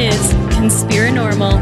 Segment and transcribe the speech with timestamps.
[0.00, 1.60] Is Conspiranormal.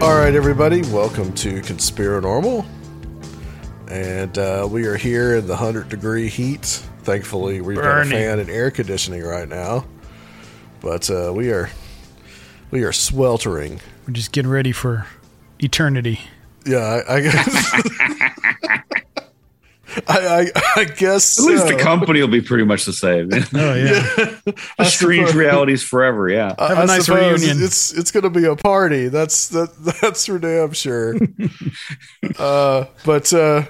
[0.00, 2.64] All right, everybody, welcome to Conspiranormal.
[3.90, 6.64] And uh, we are here in the 100 degree heat.
[7.02, 9.84] Thankfully, we've got a fan and air conditioning right now.
[10.80, 11.68] But uh, we are
[12.70, 13.80] we are sweltering.
[14.06, 15.06] We're just getting ready for
[15.58, 16.20] eternity.
[16.64, 18.08] Yeah, I, I guess.
[20.08, 21.38] I, I, I guess.
[21.38, 23.30] At least the company will be pretty much the same.
[23.54, 24.38] Oh yeah.
[24.78, 26.28] The strange suppose- realities forever.
[26.28, 26.54] Yeah.
[26.58, 27.62] I- Have a I nice reunion.
[27.62, 29.08] It's it's going to be a party.
[29.08, 29.70] That's that
[30.00, 31.16] that's for damn sure.
[32.38, 33.64] uh, but uh,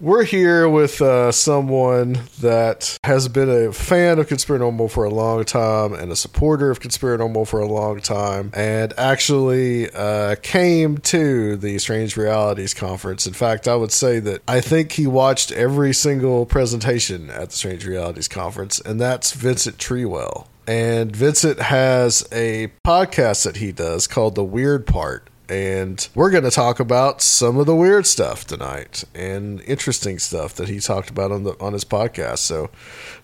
[0.00, 5.44] we're here with uh, someone that has been a fan of Conspiranormal for a long
[5.44, 11.56] time and a supporter of Conspiranormal for a long time, and actually uh, came to
[11.56, 13.26] the Strange Realities conference.
[13.26, 17.56] In fact, I would say that I think he watched every single presentation at the
[17.56, 20.46] Strange Realities conference, and that's Vincent Treewell.
[20.66, 25.28] And Vincent has a podcast that he does called The Weird Part.
[25.50, 30.54] And we're going to talk about some of the weird stuff tonight and interesting stuff
[30.54, 32.38] that he talked about on the on his podcast.
[32.38, 32.70] So,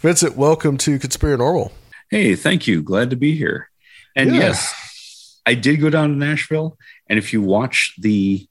[0.01, 1.71] Vincent, welcome to Conspiranormal.
[2.11, 2.83] Hey, thank you.
[2.83, 3.71] Glad to be here.
[4.17, 4.41] And Yeah.
[4.41, 6.77] yes, I did go down to Nashville.
[7.09, 8.49] And if you watch the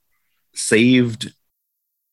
[0.53, 1.33] saved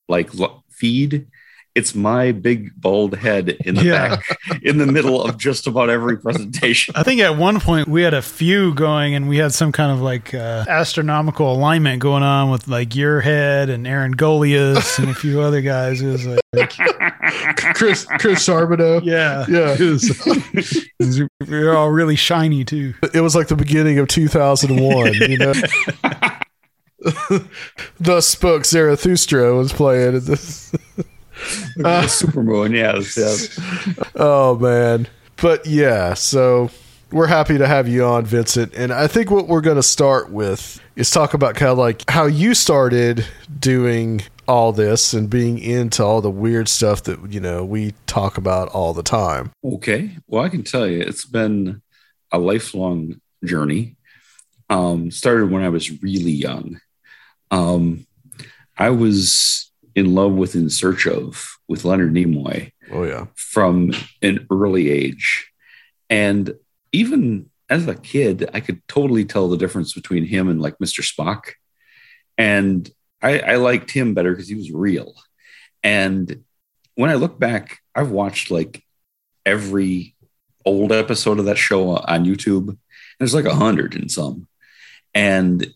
[0.08, 0.30] like
[0.72, 1.28] feed,
[1.74, 4.16] it's my big bald head in the Yeah.
[4.16, 6.94] back, in the middle of just about every presentation.
[6.96, 9.90] I think at one point we had a few going, and we had some kind
[9.90, 15.08] of like uh, astronomical alignment going on with like your head and Aaron Gulyas and
[15.08, 16.02] a few other guys.
[16.02, 16.40] It was like,
[17.74, 19.00] Chris Chris Charbonneau.
[19.02, 19.74] yeah, Yeah.
[19.78, 22.92] It was, it was- we were all really shiny too.
[23.14, 25.52] It was like the beginning of 2001, you know.
[27.98, 30.20] Thus spoke Zarathustra was playing
[31.76, 33.58] The Supermoon, yes, yes.
[34.14, 35.08] Oh man.
[35.36, 36.70] But yeah, so
[37.10, 38.74] we're happy to have you on, Vincent.
[38.74, 42.08] And I think what we're going to start with is talk about kind of like
[42.08, 43.26] how you started
[43.58, 48.38] doing all this and being into all the weird stuff that, you know, we talk
[48.38, 49.50] about all the time.
[49.64, 50.16] Okay.
[50.26, 51.82] Well, I can tell you, it's been
[52.30, 53.96] a lifelong journey.
[54.70, 56.80] Um, started when I was really young.
[57.50, 58.06] Um,
[58.78, 63.26] I was in love with In Search of with Leonard Nimoy Oh yeah.
[63.34, 63.92] from
[64.22, 65.50] an early age.
[66.10, 66.54] And
[66.92, 71.00] even as a kid, I could totally tell the difference between him and like Mr.
[71.02, 71.52] Spock.
[72.36, 72.90] And
[73.22, 75.14] I, I liked him better because he was real.
[75.82, 76.44] And
[76.94, 78.82] when I look back, I've watched like
[79.46, 80.14] every
[80.64, 82.76] old episode of that show on YouTube.
[83.18, 84.48] There's like a hundred and some.
[85.14, 85.66] And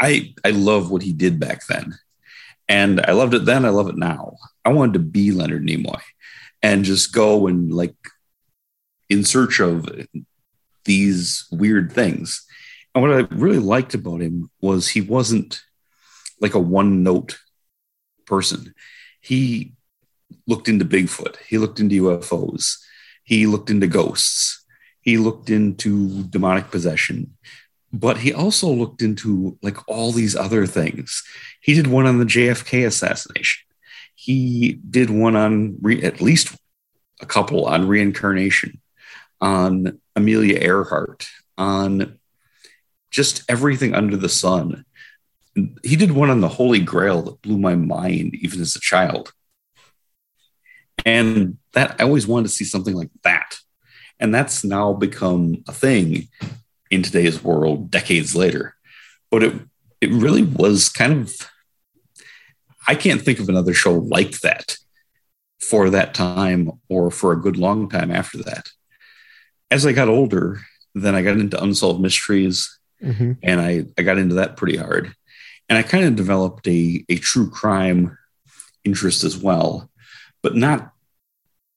[0.00, 1.98] I I love what he did back then.
[2.68, 4.36] And I loved it then, I love it now.
[4.64, 6.00] I wanted to be Leonard Nimoy
[6.62, 7.94] and just go and like
[9.08, 9.88] in search of
[10.84, 12.44] these weird things.
[12.94, 15.62] And what I really liked about him was he wasn't
[16.40, 17.38] like a one note
[18.24, 18.74] person.
[19.20, 19.74] He
[20.46, 21.36] looked into Bigfoot.
[21.48, 22.78] He looked into UFOs.
[23.22, 24.64] He looked into ghosts.
[25.00, 27.36] He looked into demonic possession.
[27.92, 31.22] But he also looked into like all these other things.
[31.60, 33.64] He did one on the JFK assassination.
[34.14, 36.56] He did one on re- at least
[37.20, 38.80] a couple on reincarnation,
[39.40, 42.18] on Amelia Earhart, on
[43.10, 44.84] just everything under the sun.
[45.82, 49.32] He did one on the Holy Grail that blew my mind, even as a child.
[51.04, 53.58] And that I always wanted to see something like that.
[54.18, 56.28] And that's now become a thing
[56.90, 58.74] in today's world decades later.
[59.30, 59.54] But it
[60.00, 61.32] it really was kind of
[62.88, 64.76] I can't think of another show like that
[65.60, 68.68] for that time or for a good long time after that.
[69.70, 70.60] As I got older,
[70.94, 72.72] then I got into unsolved mysteries
[73.02, 73.32] Mm-hmm.
[73.42, 75.14] and I, I got into that pretty hard.
[75.68, 78.16] And I kind of developed a, a true crime
[78.84, 79.90] interest as well,
[80.42, 80.92] but not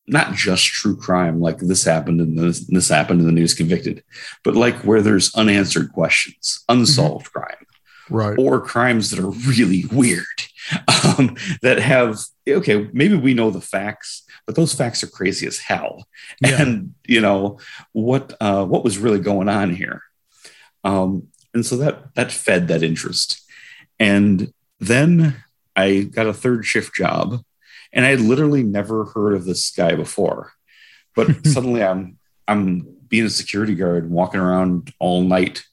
[0.10, 4.04] not just true crime like this happened and this, this happened and the news convicted,
[4.44, 7.66] but like where there's unanswered questions, unsolved crime,
[8.10, 8.38] Right.
[8.40, 10.26] or crimes that are really weird
[11.04, 12.18] um, that have
[12.48, 16.08] okay maybe we know the facts but those facts are crazy as hell
[16.42, 16.60] Yeah.
[16.62, 17.60] and you know
[17.92, 20.02] what uh, what was really going on here
[20.84, 23.42] um, and so that that fed that interest
[24.00, 25.36] and then
[25.76, 27.44] i got a third shift job
[27.94, 30.52] and i had literally never heard of this guy before.
[31.16, 35.64] But suddenly i'm i'm being a security guard walking around all night.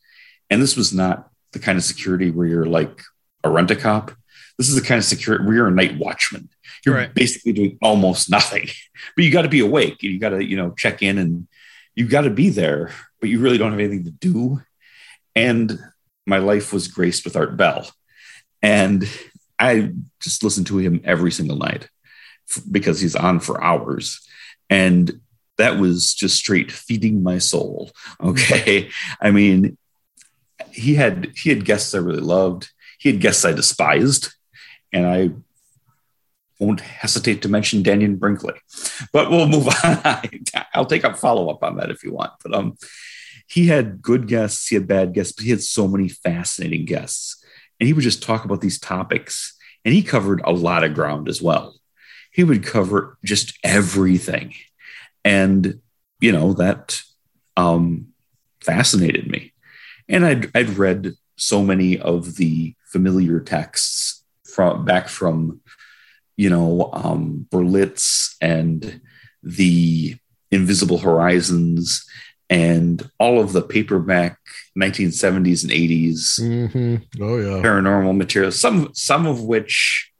[0.49, 3.03] And this was not the kind of security where you're like
[3.45, 4.13] a rent a cop.
[4.57, 6.49] This is the kind of security where you're a night watchman.
[6.85, 7.13] You're Right.
[7.13, 8.69] basically doing almost nothing.
[9.15, 11.47] But you got to be awake and you got to you know check in and
[11.95, 12.91] you got to be there
[13.21, 14.61] but you really don't have anything to do.
[15.35, 15.79] And
[16.27, 17.91] my life was graced with art bell.
[18.63, 19.05] And
[19.59, 19.91] i
[20.21, 21.89] just listened to him every single night
[22.71, 24.21] because he's on for hours.
[24.71, 25.21] And
[25.59, 27.91] that was just straight feeding my soul.
[28.21, 28.91] Okay.
[29.21, 29.77] I mean
[30.71, 32.71] he had he had guests i really loved.
[32.99, 34.33] He had guests i despised.
[34.93, 35.31] And i
[36.59, 38.55] won't hesitate to mention Dannion Brinkley,
[39.13, 40.23] but we'll move on.
[40.75, 42.33] I'll take a follow up on that if you want.
[42.43, 42.77] But um,
[43.47, 47.45] he had good guests, he had bad guests, but he had so many fascinating guests,
[47.79, 51.29] and he would just talk about these topics, and he covered a lot of ground
[51.29, 51.76] as well.
[52.37, 54.55] He would cover just everything,
[55.25, 55.81] and
[56.21, 57.01] you know that
[57.57, 58.09] um,
[58.61, 59.53] fascinated me,
[60.09, 65.61] and I'd I'd read so many of the familiar texts from back from
[66.37, 69.01] you know, um, Berlitz and
[69.43, 70.17] the
[70.51, 72.05] Invisible Horizons
[72.49, 74.39] and all of the paperback
[74.79, 77.23] 1970s and 80s Mm-hmm.
[77.23, 77.63] Oh yeah.
[77.63, 80.13] paranormal materials, some some of which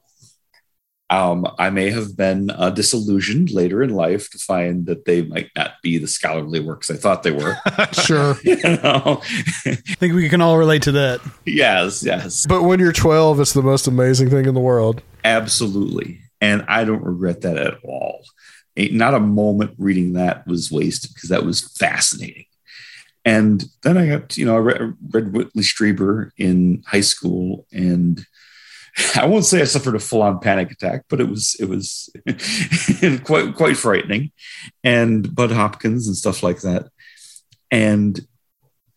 [1.09, 5.51] um, I may have been uh, disillusioned later in life to find that they might
[5.55, 7.57] not be the scholarly works I thought they were.
[7.93, 8.37] Sure.
[8.45, 9.21] you know?
[9.65, 11.21] I think we can all relate to that.
[11.45, 12.47] yes, yes.
[12.47, 15.03] But when you're 12, it's the most amazing thing in the world.
[15.25, 16.21] Absolutely.
[16.41, 18.25] And I don't regret that at all.
[18.77, 22.45] Not a moment reading that was wasted because that was fascinating.
[23.25, 28.25] And then I got, you know, I read, read Whitley Strieber in high school, and
[29.17, 32.09] I won't say I suffered a full-on panic attack, but it was it was
[33.25, 34.33] quite quite frightening.
[34.85, 36.89] And Bud Hopkins and stuff like that,
[37.71, 38.19] and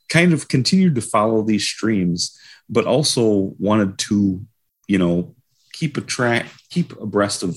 [0.10, 2.38] kind of continued to follow these streams,
[2.70, 4.46] but also wanted to,
[4.88, 5.36] you know,
[5.74, 7.56] keep a track, keep abreast of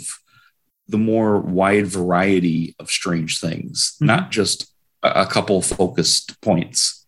[0.88, 4.06] the more wide variety of strange things, Mhm.
[4.06, 4.72] not just
[5.02, 7.06] a, a couple focused points.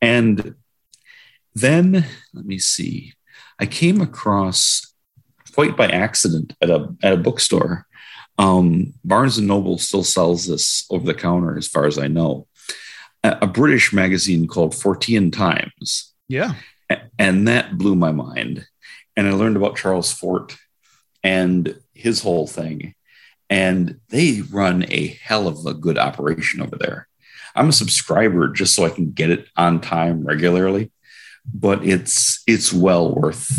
[0.00, 0.54] And
[1.54, 3.14] then let me see,
[3.58, 4.92] I came across
[5.54, 7.86] quite by accident at a at a bookstore.
[8.38, 12.46] Um, Barnes and Noble still sells this over the counter, as far as I know.
[13.24, 16.54] A, a British magazine called Fortean Times, Yeah.
[16.90, 18.66] a- and that blew my mind.
[19.16, 20.54] And I learned about Charles Fort
[21.24, 22.94] and his whole thing.
[23.48, 27.08] And they run a hell of a good operation over there.
[27.54, 30.90] I'm a subscriber just so I can get it on time regularly,
[31.52, 33.50] but it's it's well worth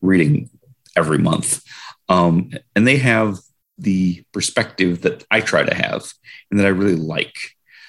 [0.00, 0.50] reading
[0.96, 1.62] every month.
[2.08, 3.38] Um, and they have
[3.78, 6.12] the perspective that I try to have
[6.50, 7.34] and that I really like.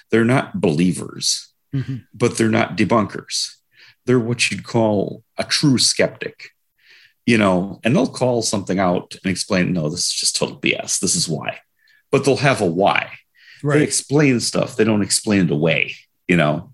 [0.09, 2.05] They're not believers, Mhm.
[2.13, 3.55] but they're not debunkers.
[4.05, 6.49] They're what you'd call a true skeptic,
[7.25, 10.99] you know, and they'll call something out and explain, no, this is just total BS.
[10.99, 11.59] This is why.
[12.11, 13.11] But they'll have a why.
[13.63, 14.75] They explain stuff.
[14.75, 15.95] They don't explain it away,
[16.27, 16.70] you know.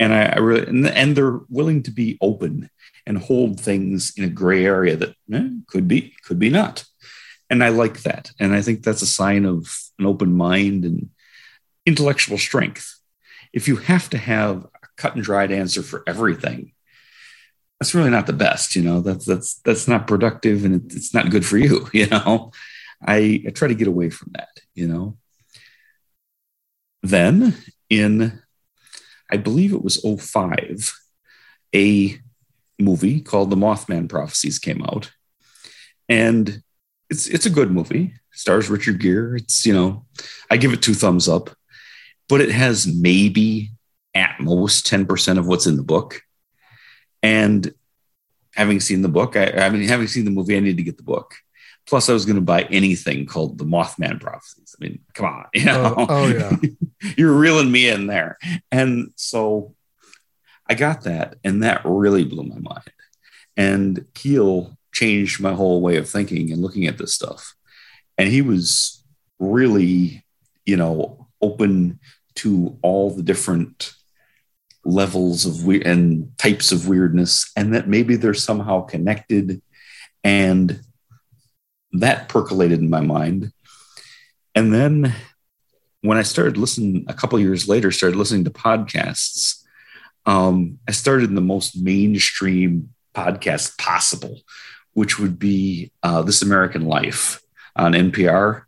[0.00, 2.70] And I, I really, and, and they're willing to be open
[3.06, 6.84] and hold things in a gray area that eh, could be, could be not.
[7.50, 8.30] and I like that.
[8.38, 11.10] And I think that's a sign of an open mind and
[11.86, 12.94] intellectual strength.
[13.52, 16.72] If you have to have a cut and dried answer for everything,
[17.80, 18.76] that's really not the best.
[18.76, 21.88] You know, that's that's that's not productive and it's not good for you.
[21.94, 22.52] You know,
[23.00, 24.50] I, I try to get away from that.
[24.74, 25.16] You know.
[27.02, 27.56] Then
[27.88, 28.42] in,
[29.30, 30.94] I believe it was 05,
[31.74, 32.18] a
[32.78, 35.10] movie called The Mothman Prophecies came out,
[36.08, 36.62] and
[37.10, 38.14] it's it's a good movie.
[38.32, 39.36] Stars Richard Gere.
[39.36, 40.06] It's you know,
[40.50, 41.50] I give it two thumbs up,
[42.28, 43.72] but it has maybe
[44.14, 46.22] at most ten percent of what's in the book.
[47.22, 47.72] And
[48.54, 50.96] having seen the book, I, I mean, having seen the movie, I need to get
[50.96, 51.34] the book.
[51.88, 54.76] Plus, I was going to buy anything called the Mothman Prophecies.
[54.78, 55.94] I mean, come on, you know?
[55.96, 56.56] Oh, oh yeah,
[57.16, 58.36] you're reeling me in there,
[58.70, 59.74] and so
[60.68, 62.92] I got that, and that really blew my mind.
[63.56, 67.54] And Keel changed my whole way of thinking and looking at this stuff.
[68.18, 69.02] And he was
[69.38, 70.24] really,
[70.66, 72.00] you know, open
[72.36, 73.94] to all the different
[74.84, 79.62] levels of weird and types of weirdness, and that maybe they're somehow connected.
[80.22, 80.80] And
[81.92, 83.52] that percolated in my mind.
[84.54, 85.14] And then
[86.02, 89.62] when I started listening a couple years later, started listening to podcasts,
[90.26, 94.40] um, I started in the most mainstream podcast possible,
[94.92, 97.42] which would be uh, This American Life
[97.74, 98.64] on NPR.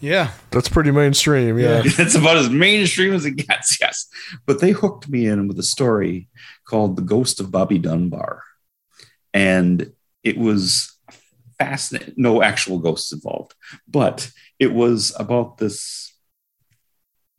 [0.00, 0.32] Yeah.
[0.50, 1.58] that's pretty mainstream.
[1.58, 4.06] Yeah, it's about as mainstream as it gets, yes.
[4.46, 6.28] But they hooked me in with a story
[6.64, 8.42] called The Ghost of Bobby Dunbar.
[9.32, 9.92] And
[10.22, 10.93] it was
[11.58, 12.14] fascinating.
[12.16, 13.54] No actual ghosts involved,
[13.88, 16.12] but it was about this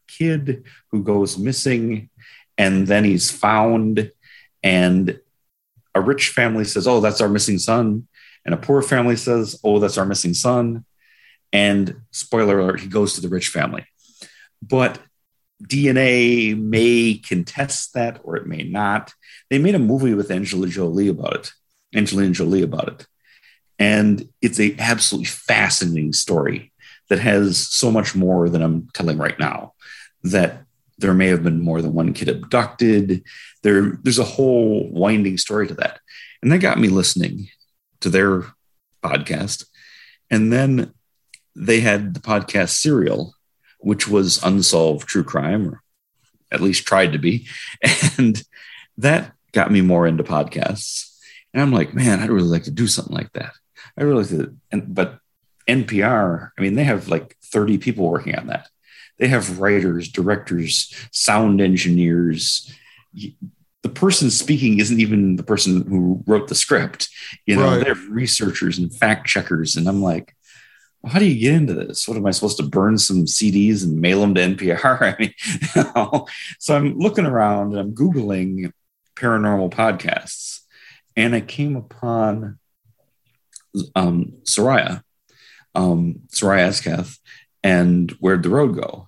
[0.08, 2.10] kid who goes missing
[2.58, 4.12] and then he's found
[4.64, 5.20] and
[5.94, 8.08] a rich family says oh that's our missing son.
[8.46, 10.86] And a poor family says oh that's our missing son.
[11.52, 13.86] And spoiler alert he goes to the rich family.
[14.62, 15.00] But
[15.64, 19.14] dna may contest that or it may not.
[19.50, 21.52] They made a movie with angela jolie about it
[21.96, 23.08] angelina jolie about it
[23.80, 26.72] and it's a absolutely fascinating story
[27.10, 29.74] that has so much more than i'm telling right now
[30.24, 30.66] that
[30.98, 33.24] there may have been more than one kid abducted.
[33.64, 36.00] There, there's a whole winding story to that.
[36.42, 37.50] And that got me listening
[38.02, 38.44] to their
[39.04, 39.66] podcast.
[40.30, 40.94] And then
[41.56, 43.34] they had the podcast Serial,
[43.80, 45.82] which was unsolved true crime, or
[46.52, 47.48] at least tried to be.
[48.18, 48.42] And
[48.98, 51.14] that got me more into podcasts.
[51.54, 53.52] And I'm like, man, I'd really like to do something like that.
[53.98, 55.20] I really like to, and, but
[55.68, 58.68] NPR, I mean, they have like 30 people working on that
[59.18, 62.74] they have writers, directors, sound engineers.
[63.14, 67.10] The person speaking isn't even the person who wrote the script.
[67.46, 67.80] You know, right.
[67.80, 69.76] they have researchers and fact checkers.
[69.76, 70.36] And I'm like,
[71.02, 72.08] well, how do you get into this?
[72.08, 75.02] What am I supposed to burn some CDs and mail them to NPR?
[75.02, 75.34] I mean,
[75.76, 76.28] you know,
[76.60, 78.72] so I'm looking around and I'm Googling
[79.16, 80.62] paranormal podcasts.
[81.16, 82.60] And I came upon
[83.96, 85.04] um, Seriah,
[85.74, 87.18] um, Seriah Azkath,
[87.64, 89.08] and Where'd the Road Go?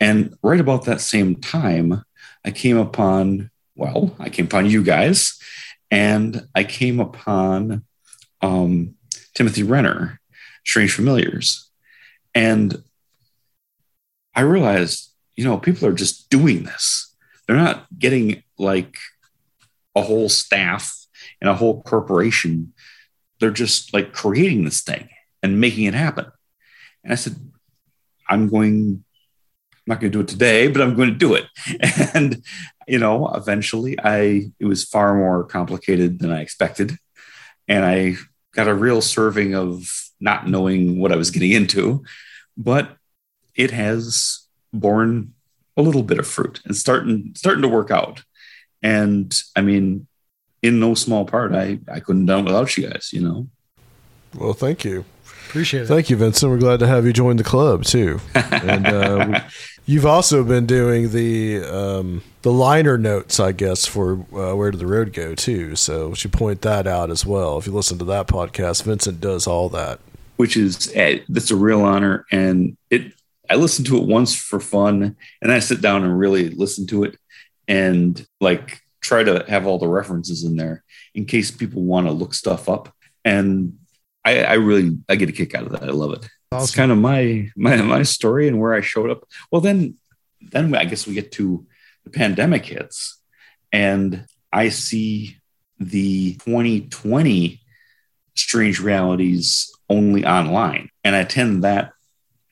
[0.00, 2.02] And right about that same time,
[2.44, 5.38] I came upon, well, I came upon you guys,
[5.90, 7.84] and I came upon
[8.40, 8.94] um,
[9.34, 10.20] Timothy Renner,
[10.64, 11.70] Strange Familiars.
[12.34, 12.82] And
[14.34, 17.14] I realized, you know, people are just doing this.
[17.46, 18.96] They're not getting like
[19.94, 20.94] a whole staff
[21.40, 22.74] and a whole corporation.
[23.40, 25.08] They're just like creating this thing
[25.42, 26.26] and making it happen.
[27.04, 27.36] And I said,
[28.28, 29.04] I'm going,
[29.72, 31.46] I'm not going to do it today, but I'm going to do it.
[32.14, 32.42] And,
[32.88, 36.96] you know, eventually I, it was far more complicated than I expected.
[37.68, 38.16] And I
[38.52, 39.88] got a real serving of
[40.20, 42.04] not knowing what I was getting into,
[42.56, 42.96] but
[43.54, 45.34] it has borne
[45.76, 48.22] a little bit of fruit and starting, starting to work out.
[48.82, 50.06] And I mean,
[50.62, 53.48] in no small part, I, I couldn't have done without you guys, you know?
[54.34, 55.04] Well, thank you.
[55.48, 55.86] Appreciate it.
[55.86, 56.50] Thank you, Vincent.
[56.50, 58.20] We're glad to have you join the club too.
[58.34, 59.40] And uh,
[59.86, 64.80] you've also been doing the um, the liner notes, I guess, for uh, Where Did
[64.80, 65.76] the Road Go too.
[65.76, 67.58] So we should point that out as well.
[67.58, 70.00] If you listen to that podcast, Vincent does all that,
[70.36, 72.26] which is uh, that's a real honor.
[72.32, 73.12] And it,
[73.48, 77.04] I listened to it once for fun, and I sit down and really listen to
[77.04, 77.16] it,
[77.68, 80.84] and like try to have all the references in there
[81.14, 82.92] in case people want to look stuff up.
[83.24, 83.78] And
[84.24, 85.84] I, I really I get a kick out of that.
[85.84, 86.28] I love it.
[86.52, 86.64] Awesome.
[86.64, 89.24] It's kind of my my my story and where I showed up.
[89.50, 89.96] Well, then
[90.40, 91.66] then I guess we get to
[92.04, 93.20] the pandemic hits,
[93.72, 95.38] and I see
[95.78, 97.60] the 2020
[98.34, 100.90] strange realities only online.
[101.04, 101.92] and I attend that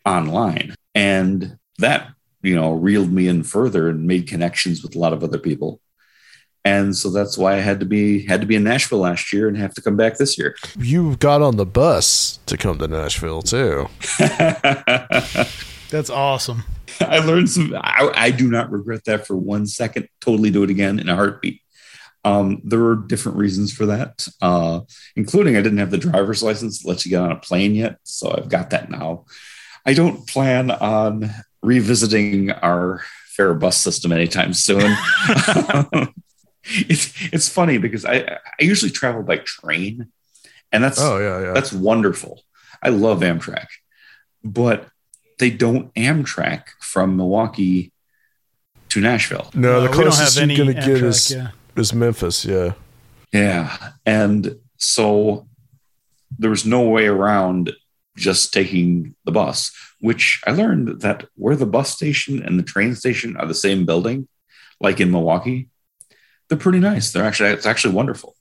[0.06, 0.74] online.
[0.94, 2.10] And that,
[2.42, 5.80] you know, reeled me in further and made connections with a lot of other people.
[6.64, 9.48] And so that's why I had to be had to be in Nashville last year
[9.48, 10.56] and have to come back this year.
[10.78, 13.88] You got on the bus to come to Nashville too.
[15.90, 16.64] That's awesome.
[17.00, 17.74] I learned some.
[17.76, 20.08] I, I, do not regret that for one second.
[20.20, 21.60] Totally do it again in a heartbeat.
[22.24, 24.80] Um, there were different reasons for that, uh,
[25.14, 27.98] including I didn't have the driver's license to let you get on a plane yet,
[28.02, 29.26] so I've got that now.
[29.84, 31.30] I don't plan on
[31.62, 33.02] revisiting our
[33.36, 34.96] fare bus system anytime soon.
[36.88, 40.08] it's it's funny because I I usually travel by train,
[40.72, 42.42] and that's oh yeah yeah that's wonderful.
[42.82, 43.66] I love Amtrak,
[44.42, 44.88] but
[45.38, 47.92] they don't Amtrak from Milwaukee
[48.90, 49.50] to Nashville.
[49.54, 51.50] No, the closest you're gonna get is yeah.
[51.76, 52.44] is Memphis.
[52.44, 52.72] Yeah.
[53.32, 55.48] Yeah, and so
[56.38, 57.72] there was no way around
[58.16, 59.72] just taking the bus.
[60.00, 63.84] Which I learned that where the bus station and the train station are the same
[63.84, 64.28] building,
[64.80, 65.68] like in Milwaukee,
[66.48, 67.12] they're pretty nice.
[67.12, 68.34] They're actually it's actually wonderful.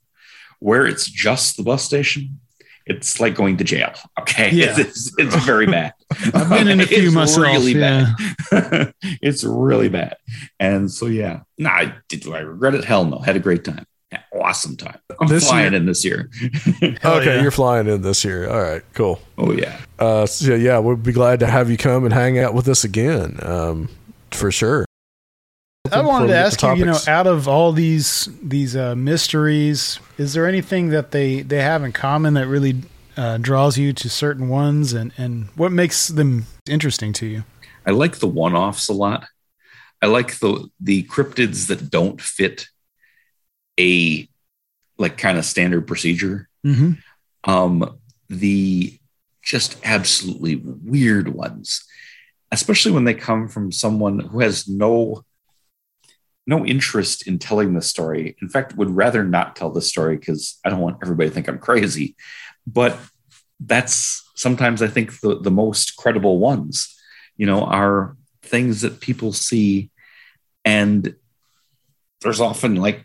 [0.60, 2.40] Where it's just the bus station,
[2.86, 3.92] it's like going to jail.
[4.20, 4.74] Okay, Yeah.
[4.78, 5.92] it's, it's very bad.
[6.34, 7.46] I've been in a few It's myself.
[7.46, 8.14] Really yeah.
[8.50, 8.94] bad.
[9.02, 10.16] it's really bad.
[10.60, 12.26] And so yeah, no, I did.
[12.28, 12.84] I regret it?
[12.84, 13.18] Hell no.
[13.18, 13.86] Had a great time.
[14.32, 14.98] Awesome time.
[15.20, 16.30] I'm This flying year- in this year.
[16.82, 17.42] Okay, yeah.
[17.42, 18.48] you're flying in this year.
[18.48, 19.20] All right, cool.
[19.38, 19.76] oh yeah.
[19.98, 22.68] Uh, so yeah, yeah, we'd be glad to have you come and hang out with
[22.68, 23.88] us again, um,
[24.30, 24.84] for sure.
[25.92, 29.98] I wanted to ask get you, you know, out of all these these uh, mysteries,
[30.16, 32.82] is there anything that they they have in common that really
[33.16, 37.44] uh, draws you to certain ones, and and what makes them interesting to you?
[37.86, 39.26] I like the one-offs a lot.
[40.00, 42.66] I like the the cryptids that don't fit
[43.78, 44.26] a
[44.96, 46.48] like kind of standard procedure.
[46.64, 46.92] Mm-hmm.
[47.50, 47.98] um,
[48.30, 48.98] the
[49.42, 51.84] just absolutely weird ones,
[52.50, 55.26] especially when they come from someone who has no
[56.46, 58.36] no interest in telling the story.
[58.42, 61.48] In fact, would rather not tell the story because I don't want everybody to think
[61.48, 62.16] I'm crazy.
[62.66, 62.98] But
[63.60, 66.94] that's sometimes I think the, the most credible ones,
[67.36, 69.90] you know, are things that people see
[70.64, 71.14] and
[72.20, 73.04] there's often like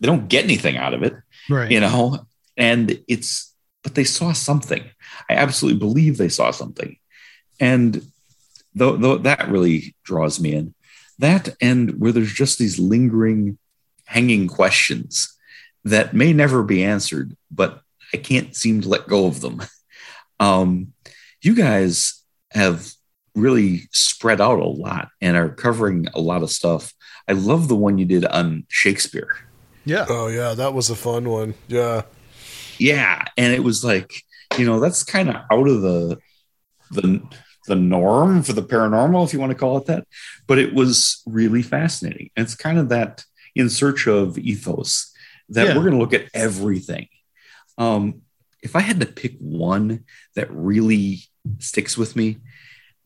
[0.00, 1.14] they don't get anything out of it
[1.48, 1.70] Right.
[1.70, 4.82] you know and it's but they saw something
[5.30, 6.96] i absolutely believe they saw something
[7.60, 8.02] and
[8.74, 10.74] though, though that really draws me in
[11.18, 13.58] that and where there's just these lingering
[14.06, 15.36] hanging questions
[15.84, 17.80] that may never be answered but
[18.12, 19.62] i can't seem to let go of them
[20.40, 20.92] um
[21.40, 22.22] you guys
[22.52, 22.90] have
[23.34, 26.92] really spread out a lot and are covering a lot of stuff
[27.28, 29.36] i love the one you did on shakespeare
[29.86, 30.06] Yeah.
[30.08, 31.52] Oh yeah, that was a fun one.
[31.68, 32.02] Yeah,
[32.78, 34.14] yeah and it was like
[34.56, 36.18] you know that's kind of out of the
[36.90, 37.20] the
[37.66, 40.06] the norm for the paranormal if you want to call it that
[40.46, 43.24] but it was really fascinating and it's kind of that
[43.54, 45.12] in search of ethos
[45.48, 45.76] that Yeah.
[45.76, 47.08] we're going to look at everything
[47.78, 48.22] um
[48.62, 51.20] if i had to pick one that really
[51.58, 52.38] sticks with me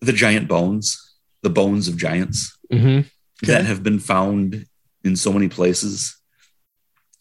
[0.01, 1.09] the giant bones
[1.43, 3.07] the bones of giants mm-hmm.
[3.47, 4.67] that have been found
[5.05, 6.17] in so many places.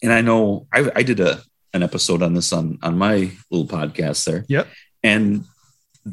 [0.02, 1.42] And I know I, I did a
[1.74, 4.46] an episode on this on on my little podcast there.
[4.48, 4.68] Yep.
[5.04, 5.46] And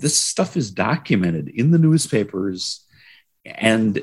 [0.01, 2.85] this stuff is documented in the newspapers,
[3.45, 4.03] and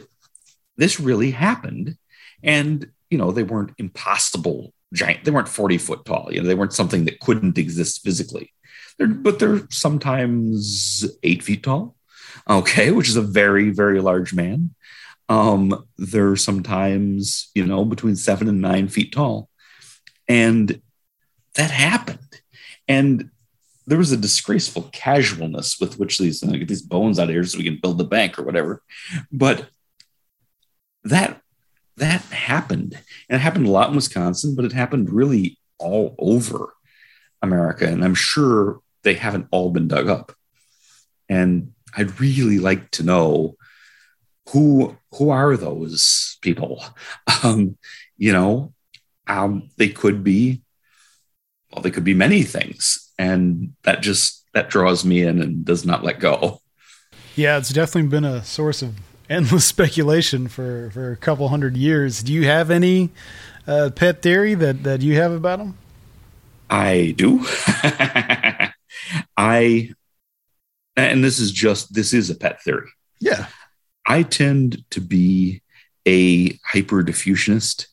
[0.77, 1.97] this really happened.
[2.43, 5.23] And you know they weren't impossible giant.
[5.23, 6.29] They weren't forty foot tall.
[6.31, 8.53] You know they weren't something that couldn't exist physically.
[8.97, 11.95] They're, but they're sometimes eight feet tall.
[12.49, 14.73] Okay, which is a very very large man
[15.31, 19.47] um, they're sometimes, you know, between seven and nine feet tall.
[20.27, 20.81] And
[21.55, 22.41] that happened.
[22.89, 23.30] And
[23.91, 27.43] there was a disgraceful casualness with which these uh, get these bones out of here
[27.43, 28.81] so we can build the bank or whatever.
[29.33, 29.67] But
[31.03, 31.41] that
[31.97, 32.93] that happened.
[33.27, 36.73] And it happened a lot in Wisconsin, but it happened really all over
[37.41, 37.85] America.
[37.85, 40.31] And I'm sure they haven't all been dug up.
[41.27, 43.57] And I'd really like to know
[44.51, 46.81] who who are those people
[47.43, 47.77] um
[48.17, 48.73] you know
[49.27, 50.61] um they could be
[51.73, 55.85] well they could be many things and that just that draws me in and does
[55.85, 56.59] not let go
[57.35, 58.95] Yeah, it's definitely been a source of
[59.29, 62.23] endless speculation for, for a couple hundred years.
[62.23, 63.09] Do you have any
[63.67, 65.77] uh, pet theory that, that you have about them?
[66.69, 67.39] i do
[69.37, 69.91] i
[70.95, 73.47] and this is just this is a pet theory Yeah.
[74.07, 75.61] I tend to be
[76.07, 77.85] a hyper diffusionist,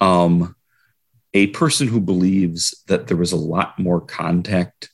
[0.00, 0.54] um,
[1.34, 4.90] a person who believes that there was a lot more contact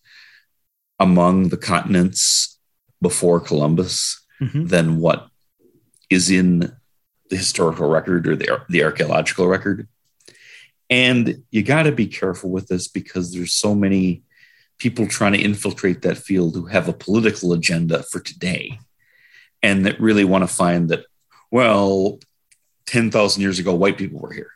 [0.98, 2.58] among the continents
[3.02, 4.68] before Columbus Mhm.
[4.68, 5.28] than what
[6.08, 6.72] is in
[7.28, 9.86] the historical record or the, the archaeological record.
[10.88, 14.22] And you got to be careful with this because there's so many
[14.78, 18.78] people trying to infiltrate that field who have a political agenda for today
[19.62, 21.04] and that really want to find that,
[21.50, 22.18] well,
[22.86, 24.50] 10,000 years ago, white people were here.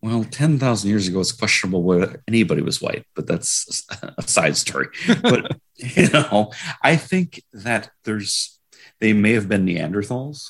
[0.00, 3.84] Well, 10,000 years ago, it's questionable whether anybody was white, but that's
[4.16, 4.88] a side story.
[5.22, 8.60] But, you know, I think that there's,
[9.00, 10.46] they may have been Neanderthals,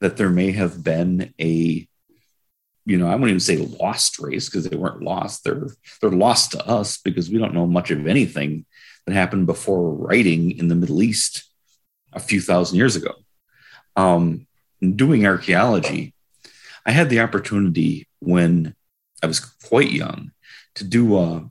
[0.00, 1.86] that there may have been a,
[2.84, 5.44] you know, I wouldn't even say lost race because they weren't lost.
[5.44, 5.68] They're
[6.00, 8.66] they're lost to us because we don't know much of anything
[9.06, 11.44] that happened before writing in the Middle East
[12.12, 13.14] a few thousand years ago.
[13.94, 14.48] Um,
[14.80, 16.14] doing archaeology,
[16.84, 18.74] I had the opportunity when
[19.22, 20.32] I was quite young
[20.74, 21.50] to do a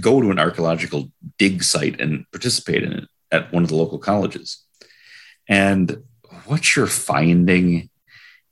[0.00, 3.98] go to an archaeological dig site and participate in it at one of the local
[3.98, 4.64] colleges.
[5.48, 6.02] And
[6.46, 7.90] what you're finding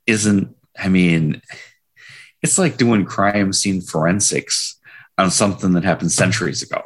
[0.07, 1.41] isn't, I mean,
[2.41, 4.79] it's like doing crime scene forensics
[5.17, 6.81] on something that happened centuries ago.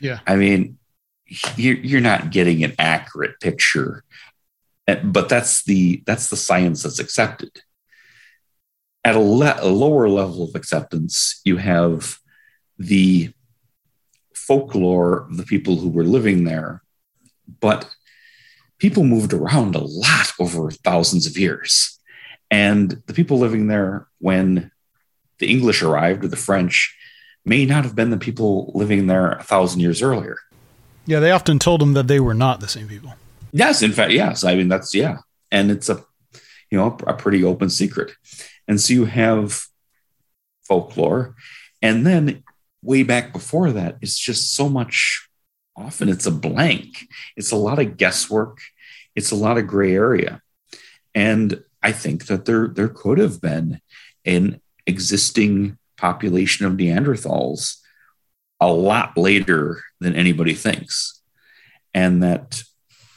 [0.00, 0.20] Yeah.
[0.26, 0.78] I mean,
[1.56, 4.04] you're, you're not getting an accurate picture,
[4.88, 7.62] Uh, but that's the that's the science that's accepted.
[9.04, 12.18] At a, le- a lower level of acceptance, you have
[12.78, 13.32] the
[14.34, 16.82] folklore of the people who were living there,
[17.60, 17.88] but
[18.78, 21.98] people moved around a lot over thousands of years.
[22.50, 24.70] And the people living there when
[25.38, 26.96] the English arrived or the French
[27.44, 30.36] may not have been the people living there a thousand years earlier.
[31.06, 33.14] Yeah, they often told them that they were not the same people.
[33.52, 34.44] Yes, in fact, yes.
[34.44, 35.18] I mean, that's yeah,
[35.50, 36.04] and it's a
[36.70, 38.12] you know a pretty open secret.
[38.70, 39.64] And so you have
[40.62, 41.34] folklore,
[41.82, 42.44] and then
[42.82, 45.28] way back before that, it's just so much.
[45.76, 47.08] Often it's a blank.
[47.36, 48.58] It's a lot of guesswork.
[49.16, 50.40] It's a lot of gray area,
[51.16, 53.80] and I think that there there could have been
[54.24, 57.78] an existing population of Neanderthals
[58.60, 61.20] a lot later than anybody thinks,
[61.92, 62.62] and that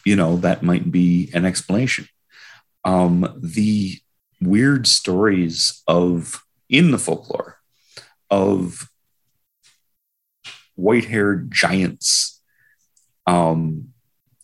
[0.03, 2.07] you know that might be an explanation
[2.85, 3.99] um, the
[4.47, 7.59] weird stories of in the folklore
[8.29, 8.89] of
[10.75, 12.41] white-haired giants
[13.27, 13.89] um,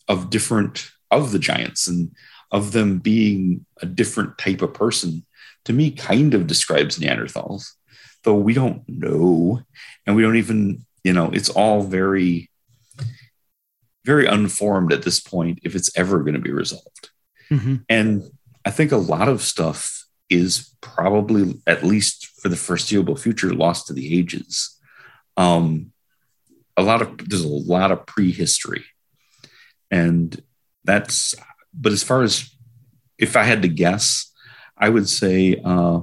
[0.08, 2.12] of different of the giants and
[2.52, 5.26] of them being a different type of person
[5.66, 7.72] to me kind of describes neanderthals
[8.24, 9.62] though we don't know
[10.06, 12.50] and we don't even you know it's all very
[14.06, 17.10] very unformed at this point if it's ever going to be resolved.
[17.52, 17.76] Mm-hmm.
[17.90, 18.24] And
[18.70, 23.88] I think a lot of stuff is probably, at least for the foreseeable future, lost
[23.88, 24.78] to the ages.
[25.38, 25.92] Um,
[26.78, 28.86] a lot of there's a lot of prehistory,
[29.90, 30.40] and
[30.84, 31.34] that's.
[31.74, 32.48] But as far as
[33.18, 34.32] if I had to guess,
[34.78, 36.02] I would say uh,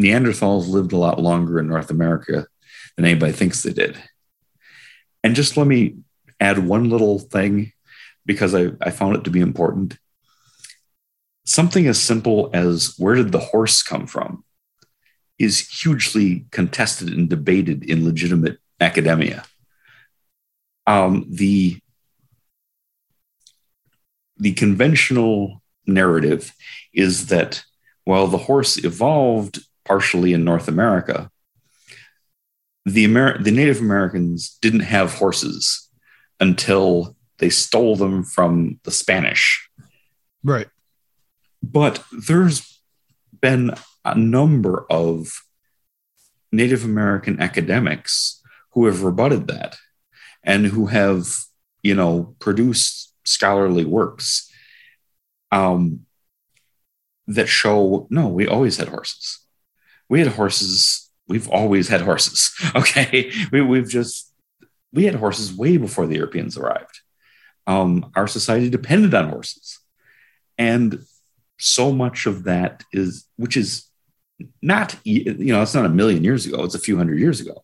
[0.00, 2.46] Neanderthals lived a lot longer in North America
[2.96, 4.02] than anybody thinks they did.
[5.22, 5.96] And just let me
[6.40, 7.74] add one little thing
[8.24, 9.98] because I, I found it to be important.
[11.44, 14.44] Something as simple as where did the horse come from
[15.38, 19.44] is hugely contested and debated in legitimate academia.
[20.86, 21.80] Um, the,
[24.36, 26.52] the conventional narrative
[26.92, 27.64] is that
[28.04, 31.30] while the horse evolved partially in North America,
[32.84, 35.88] the, Amer- the Native Americans didn't have horses
[36.38, 39.68] until they stole them from the Spanish.
[40.44, 40.68] Right.
[41.62, 42.80] But there's
[43.40, 43.72] been
[44.04, 45.30] a number of
[46.52, 48.42] Native American academics
[48.72, 49.76] who have rebutted that
[50.42, 51.26] and who have,
[51.82, 54.50] you know, produced scholarly works
[55.52, 56.06] um,
[57.26, 59.40] that show no, we always had horses.
[60.08, 61.10] We had horses.
[61.28, 62.50] We've always had horses.
[62.74, 63.32] Okay.
[63.52, 64.32] We, we've just,
[64.92, 67.00] we had horses way before the Europeans arrived.
[67.66, 69.78] Um, our society depended on horses.
[70.58, 71.00] And
[71.60, 73.86] so much of that is, which is
[74.62, 77.62] not, you know, it's not a million years ago, it's a few hundred years ago.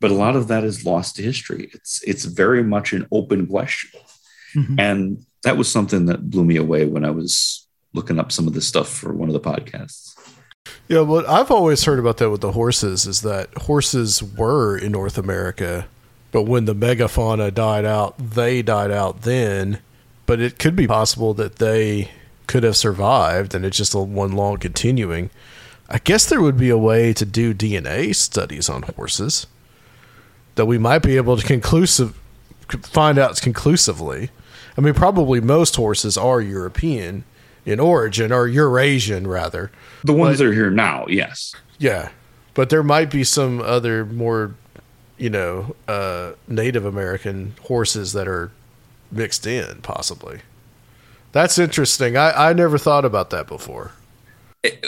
[0.00, 1.70] But a lot of that is lost to history.
[1.72, 4.00] It's it's very much an open question.
[4.54, 4.74] Mhm.
[4.78, 8.52] And that was something that blew me away when I was looking up some of
[8.52, 10.14] this stuff for one of the podcasts.
[10.88, 14.92] Yeah, what I've always heard about that with the horses is that horses were in
[14.92, 15.86] North America,
[16.32, 19.78] but when the megafauna died out, they died out then.
[20.26, 22.10] But it could be possible that they
[22.52, 25.30] could have survived and it's just a one long continuing.
[25.88, 29.46] I guess there would be a way to do DNA studies on horses
[30.56, 32.14] that we might be able to conclusive
[32.82, 34.28] find out conclusively.
[34.76, 37.24] I mean, probably most horses are European
[37.64, 39.70] in origin or Eurasian rather.
[40.04, 41.54] The ones that are here now, yes.
[41.78, 42.10] Yeah,
[42.52, 44.54] but there might be some other more,
[45.16, 48.50] you know, uh, Native American horses that are
[49.10, 50.40] mixed in, possibly.
[51.32, 52.16] That's interesting.
[52.16, 53.92] I, I never thought about that before.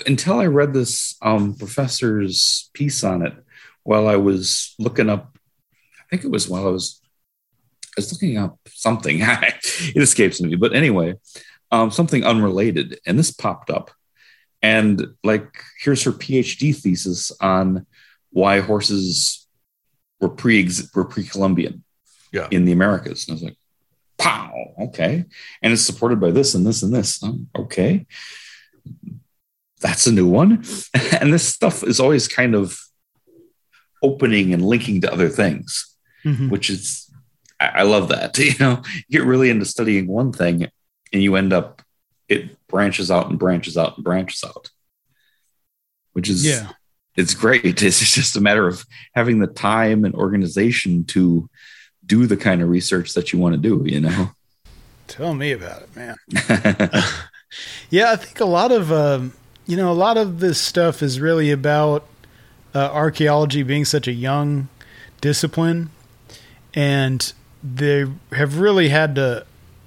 [0.07, 3.35] Until I read this um, professor's piece on it
[3.83, 5.37] while I was looking up,
[6.01, 7.01] I think it was while I was,
[7.89, 9.19] I was looking up something.
[9.23, 10.55] it escapes me.
[10.55, 11.15] But anyway,
[11.73, 13.01] um, something unrelated.
[13.07, 13.91] And this popped up.
[14.63, 15.53] And like,
[15.83, 17.87] here's her PhD thesis on
[18.31, 19.47] why horses
[20.21, 21.85] were pre were pre Columbian
[22.33, 22.49] Yeah.
[22.51, 23.27] in the Americas.
[23.27, 23.57] And I was like,
[24.19, 25.25] pow, okay.
[25.63, 27.23] And it's supported by this and this and this.
[27.23, 28.07] Um, okay.
[29.81, 30.65] That's a new one.
[31.21, 32.79] and this stuff is always kind of
[34.03, 36.51] opening and linking to other things, Mhm.
[36.51, 37.11] which is,
[37.61, 38.39] I, I love that.
[38.39, 40.69] You know, you get really into studying one thing
[41.13, 41.83] and you end up,
[42.29, 44.71] it branches out and branches out and branches out,
[46.13, 46.71] which is, Yeah.
[47.17, 47.65] it's great.
[47.83, 51.49] It's just a matter of having the time and organization to
[52.07, 54.31] do the kind of research that you want to do, you know?
[55.07, 57.03] Tell me about it, man.
[57.91, 59.33] Yeah, I think a lot of um,
[59.67, 62.07] you know a lot of this stuff is really about
[62.75, 64.69] uh, archaeology being such a young
[65.21, 65.91] discipline,
[66.75, 69.47] and they have really had to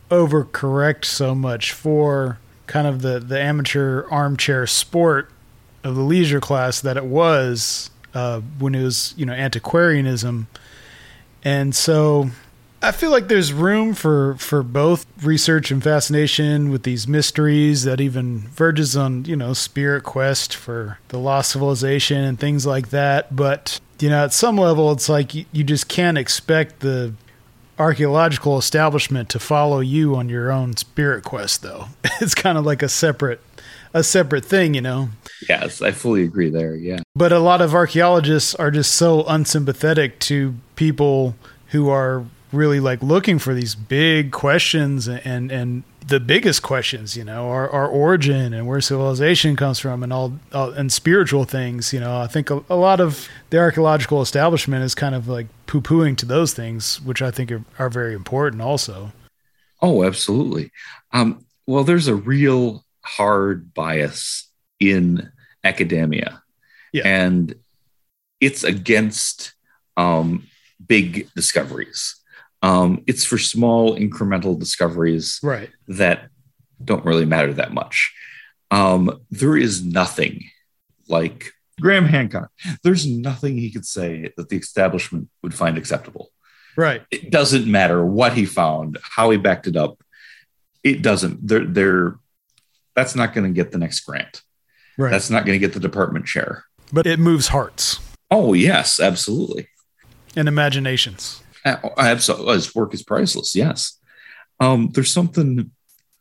[0.09, 5.29] overcorrect so much for kind of the the amateur armchair sport
[5.83, 10.47] of the leisure class that it was uh, when it was you know antiquarianism,
[11.47, 12.29] and so
[12.81, 18.01] I feel like there's room for for both research and fascination with these mysteries that
[18.01, 23.33] even verges on you know spirit quest for the lost civilization and things like that.
[23.33, 27.13] But you know, at some level, it's like you, you just can't expect the
[27.79, 31.85] archaeological establishment to follow you on your own spirit quest, though.
[32.19, 33.39] It's kind of like a separate
[33.93, 35.09] a separate thing, you know.
[35.47, 36.75] yes, I fully agree there.
[36.75, 36.99] Yeah.
[37.15, 41.35] But a lot of archaeologists are just so unsympathetic to people
[41.67, 47.23] who are really like looking for these big questions and and the biggest questions, you
[47.23, 51.91] know, our, our origin and where civilization comes from and all, all and spiritual things,
[51.91, 52.21] you know.
[52.21, 56.15] I think a, a lot of the archaeological establishment is kind of like poo pooing
[56.17, 59.11] to those things, which I think are, are very important also.
[59.81, 60.71] Oh, absolutely.
[61.11, 65.31] Um, well, there's a real hard bias in
[65.63, 66.41] academia,
[66.93, 67.03] Yeah.
[67.07, 67.55] and
[68.39, 69.53] it's against
[69.95, 70.45] um,
[70.85, 72.15] big discoveries.
[72.61, 75.69] Um, it's for small incremental discoveries Right.
[75.87, 76.29] that
[76.83, 78.13] don't really matter that much.
[78.69, 80.43] Um, there is nothing
[81.07, 82.51] like Graham Hancock.
[82.83, 86.31] There's nothing he could say that the establishment would find acceptable.
[86.75, 87.03] Right.
[87.11, 90.03] It doesn't matter what he found, how he backed it up.
[90.83, 91.47] It doesn't.
[91.47, 92.15] They're, they're
[92.97, 94.41] that's not going to get the next grant.
[94.97, 95.11] Right.
[95.11, 96.65] That's not going to get the department chair.
[96.91, 99.67] but it moves hearts Oh yes, absolutely.
[100.35, 101.41] and imaginations.
[101.63, 103.55] Absolutely, his work is priceless.
[103.55, 103.97] Yes.
[104.59, 105.71] Um, there's something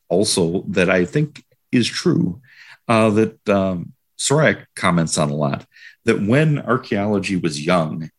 [0.08, 2.40] also that I think is true
[2.88, 5.66] uh, that um, Seriah comments on a lot.
[6.04, 8.10] That when archaeology was young,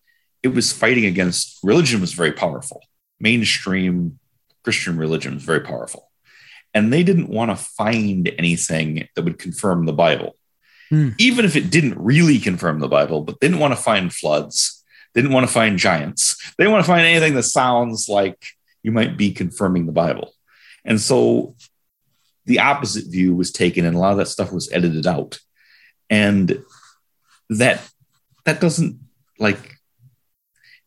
[0.44, 2.82] it was fighting against religion was very powerful.
[3.20, 4.20] Mainstream
[4.64, 6.07] Christian religion was very powerful,
[6.78, 10.36] and they didn't want to find anything that would confirm the Bible,
[10.92, 11.10] Hmm.
[11.18, 13.22] even if it didn't really confirm the Bible.
[13.22, 14.84] But they didn't want to find floods.
[15.14, 16.38] They didn't want to find giants.
[16.56, 18.46] They didn't want to find anything that sounds like
[18.84, 20.34] you might be confirming the Bible.
[20.86, 21.56] And so
[22.46, 25.40] the opposite view was taken, and a lot of that stuff was edited out.
[26.10, 26.64] And
[27.50, 27.90] that
[28.46, 29.00] that doesn't
[29.40, 29.78] like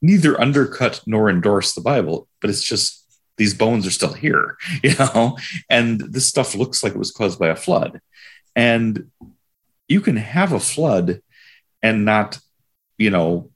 [0.00, 2.99] neither undercut nor endorse the Bible, but it's just
[3.40, 5.38] these bones are still here, you know,
[5.70, 8.02] and this stuff looks like it was caused by a flood.
[8.54, 9.10] And
[9.88, 11.22] you can have a flood
[11.82, 12.38] and not,
[12.98, 13.50] you know,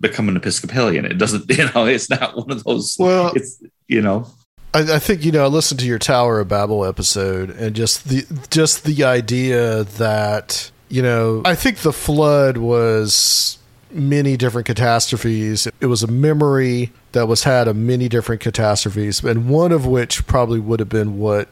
[0.00, 1.04] become an Episcopalian.
[1.04, 2.96] It doesn't, you know, it's not one of those.
[2.96, 4.28] Well- it's, you know,
[4.72, 5.44] I, I think you know.
[5.44, 10.70] I listened to your Tower of Babel episode, and just the just the idea that
[10.88, 11.42] you know.
[11.44, 13.58] I think the flood was
[13.94, 15.68] many different catastrophes.
[15.80, 20.26] It was a memory that was had of many different catastrophes, and one of which
[20.26, 21.48] probably would have been what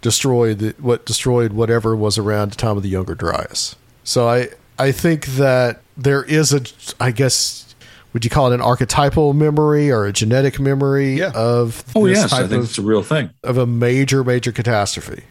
[0.00, 3.76] destroyed the, what destroyed whatever was around the time of the Younger Dryas.
[4.04, 6.62] So I I think that there is a
[7.02, 7.74] I guess
[8.12, 11.30] would you call it an archetypal memory or a genetic memory Yeah.
[11.34, 13.30] of oh, yes, I think of it's a real thing.
[13.44, 15.22] of a major, major catastrophe,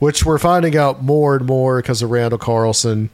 [0.00, 3.10] which we're finding out more and more because of Randall Carlson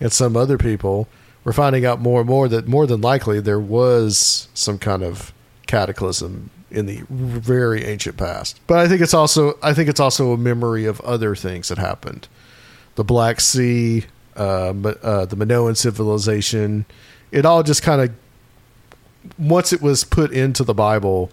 [0.00, 1.06] and some other people.
[1.44, 5.32] We're finding out more and more that more than likely there was some kind of
[5.66, 8.60] cataclysm in the very ancient past.
[8.66, 11.78] But I think it's also I think it's also a memory of other things that
[11.78, 12.28] happened.
[12.94, 14.04] The Black Sea,
[14.36, 16.84] uh, uh, the Minoan civilization.
[17.30, 18.14] It all just kind of
[19.38, 21.30] once it was put into the Bible,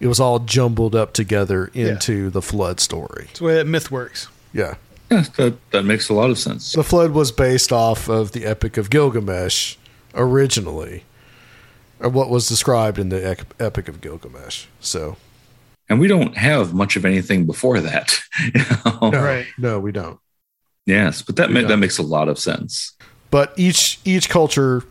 [0.00, 2.30] it was all jumbled up together into yeah.
[2.30, 3.24] the flood story.
[3.26, 4.28] That's the way that myth works.
[4.52, 4.74] Yeah.
[5.14, 6.72] Yeah, that, that makes a lot of sense.
[6.72, 9.76] The flood was based off of the Epic of Gilgamesh
[10.14, 11.04] originally,
[12.00, 14.66] or what was described in the Epic of Gilgamesh.
[14.80, 15.16] So,
[15.88, 18.18] and we don't have much of anything before that.
[18.54, 19.10] You know?
[19.10, 19.46] no, right?
[19.58, 20.18] No, we don't.
[20.86, 22.92] Yes, but that ma- that makes a lot of sense.
[23.30, 24.82] But each each culture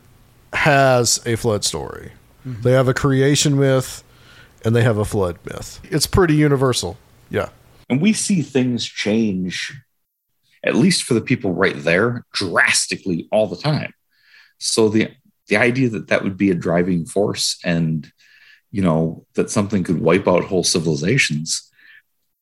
[0.53, 2.13] has a flood story.
[2.47, 2.61] Mm-hmm.
[2.61, 4.03] They have a creation myth,
[4.63, 5.79] and they have a flood myth.
[5.83, 6.97] It's pretty universal.
[7.29, 7.49] Yeah.
[7.89, 9.73] And we see things change,
[10.63, 13.93] at least for the people right there, drastically all the time.
[14.59, 15.11] So the
[15.47, 18.09] the idea that that would be a driving force and
[18.71, 21.69] you know that something could wipe out whole civilizations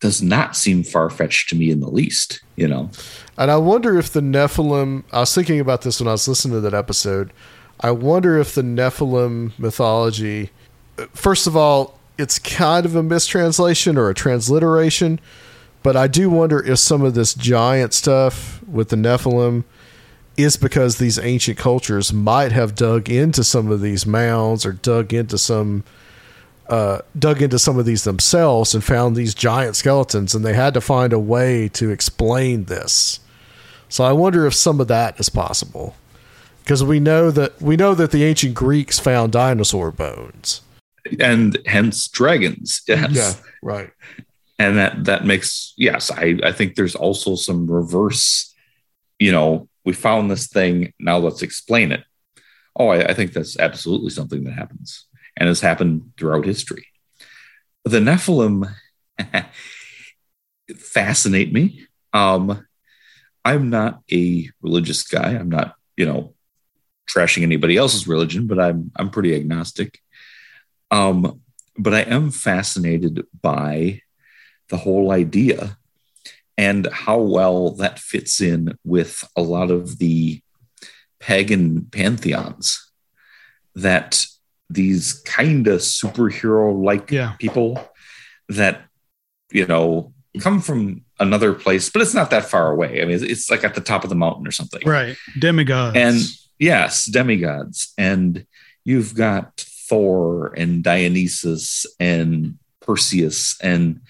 [0.02, 2.90] does not seem far fetched to me in the least, you know.
[3.38, 5.04] And I wonder if the Nephilim.
[5.12, 7.32] I was thinking about this when I was listening to that episode.
[7.80, 10.50] I wonder if the Nephilim mythology.
[11.14, 15.20] First of all, it's kind of a mistranslation or a transliteration,
[15.84, 19.64] but I do wonder if some of this giant stuff with the Nephilim
[20.38, 25.14] is because these ancient cultures might have dug into some of these mounds or dug
[25.14, 25.84] into some
[26.70, 30.74] uh, dug into some of these themselves and found these giant skeletons, and they had
[30.74, 33.20] to find a way to explain this.
[33.90, 35.98] So I wonder if some of that is possible,
[36.64, 40.62] because we know that we know that the ancient Greeks found dinosaur bones
[41.20, 42.84] and hence dragons.
[42.88, 43.12] Yes.
[43.12, 43.90] Yeah, right.
[44.62, 48.54] And that that makes yes, I I think there's also some reverse.
[49.18, 50.94] You know, we found this thing.
[51.00, 52.04] Now let's explain it.
[52.78, 56.86] Oh, I, I think that's absolutely something that happens and has happened throughout history.
[57.86, 58.72] The Nephilim
[60.78, 61.88] fascinate me.
[62.14, 62.64] Um,
[63.44, 65.32] I'm not a religious guy.
[65.32, 66.36] I'm not, you know,
[67.10, 70.00] trashing anybody else's religion, but I'm I'm pretty agnostic.
[70.92, 71.42] Um,
[71.80, 74.02] but I am fascinated by
[74.72, 75.78] the whole idea
[76.58, 80.42] and how well that fits in with a lot of the
[81.20, 82.92] pagan pantheons
[83.76, 84.26] that
[84.70, 87.34] these kind of superhero like yeah.
[87.38, 87.80] people
[88.50, 88.86] that
[89.52, 93.02] you know come from another place but it's not that far away.
[93.02, 94.82] I mean it's like at the top of the mountain or something.
[94.86, 95.18] Right.
[95.38, 95.98] Demigods.
[95.98, 96.20] And
[96.58, 97.94] yes demigods.
[97.98, 98.46] And
[98.86, 104.02] you've got Thor and Dionysus and Perseus and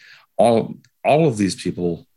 [0.41, 2.07] all all of these people.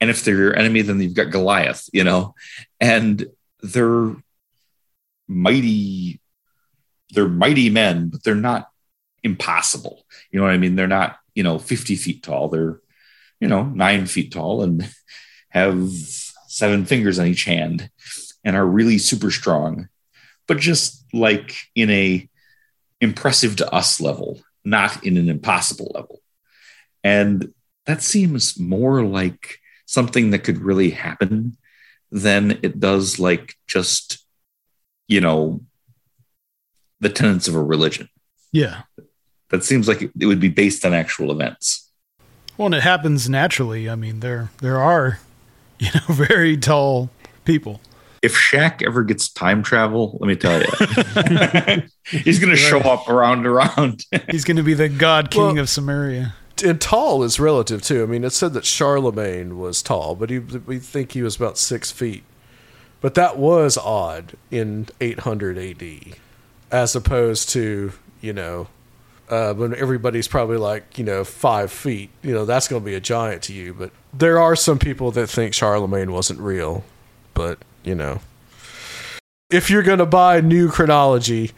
[0.00, 2.34] And if they're your enemy, then you've got Goliath, you know,
[2.80, 3.26] and
[3.62, 4.14] they're
[5.26, 6.20] mighty,
[7.10, 8.68] they're mighty men, but they're not
[9.24, 10.04] impossible.
[10.30, 10.76] You know what I mean?
[10.76, 12.48] They're not, you know, 50 feet tall.
[12.48, 12.80] They're,
[13.40, 14.88] you know, nine feet tall and
[15.48, 15.90] have
[16.46, 17.90] seven fingers on each hand
[18.44, 19.88] and are really super strong,
[20.46, 22.28] but just like in a
[23.00, 26.20] impressive to us level, not in an impossible level.
[27.04, 27.52] And
[27.86, 31.56] that seems more like something that could really happen
[32.10, 34.24] than it does like just,
[35.06, 35.60] you know,
[37.00, 38.08] the tenets of a religion.
[38.52, 38.82] Yeah.
[39.50, 41.90] That seems like it would be based on actual events.
[42.56, 43.88] Well, and it happens naturally.
[43.88, 45.20] I mean, there there are,
[45.78, 47.10] you know, very tall
[47.44, 47.80] people
[48.22, 50.66] if Shaq ever gets time travel, let me tell you,
[52.04, 54.04] he's going to show up around around.
[54.30, 56.34] he's going to be the god king well, of Samaria.
[56.64, 58.02] And tall is relative too.
[58.02, 61.58] I mean, it said that Charlemagne was tall, but he, we think he was about
[61.58, 62.24] six feet.
[63.00, 66.16] But that was odd in 800 AD,
[66.70, 68.66] as opposed to you know
[69.28, 72.10] uh, when everybody's probably like you know five feet.
[72.22, 73.74] You know that's going to be a giant to you.
[73.74, 76.84] But there are some people that think Charlemagne wasn't real,
[77.34, 78.20] but you know,
[79.50, 81.52] if you're going to buy new chronology,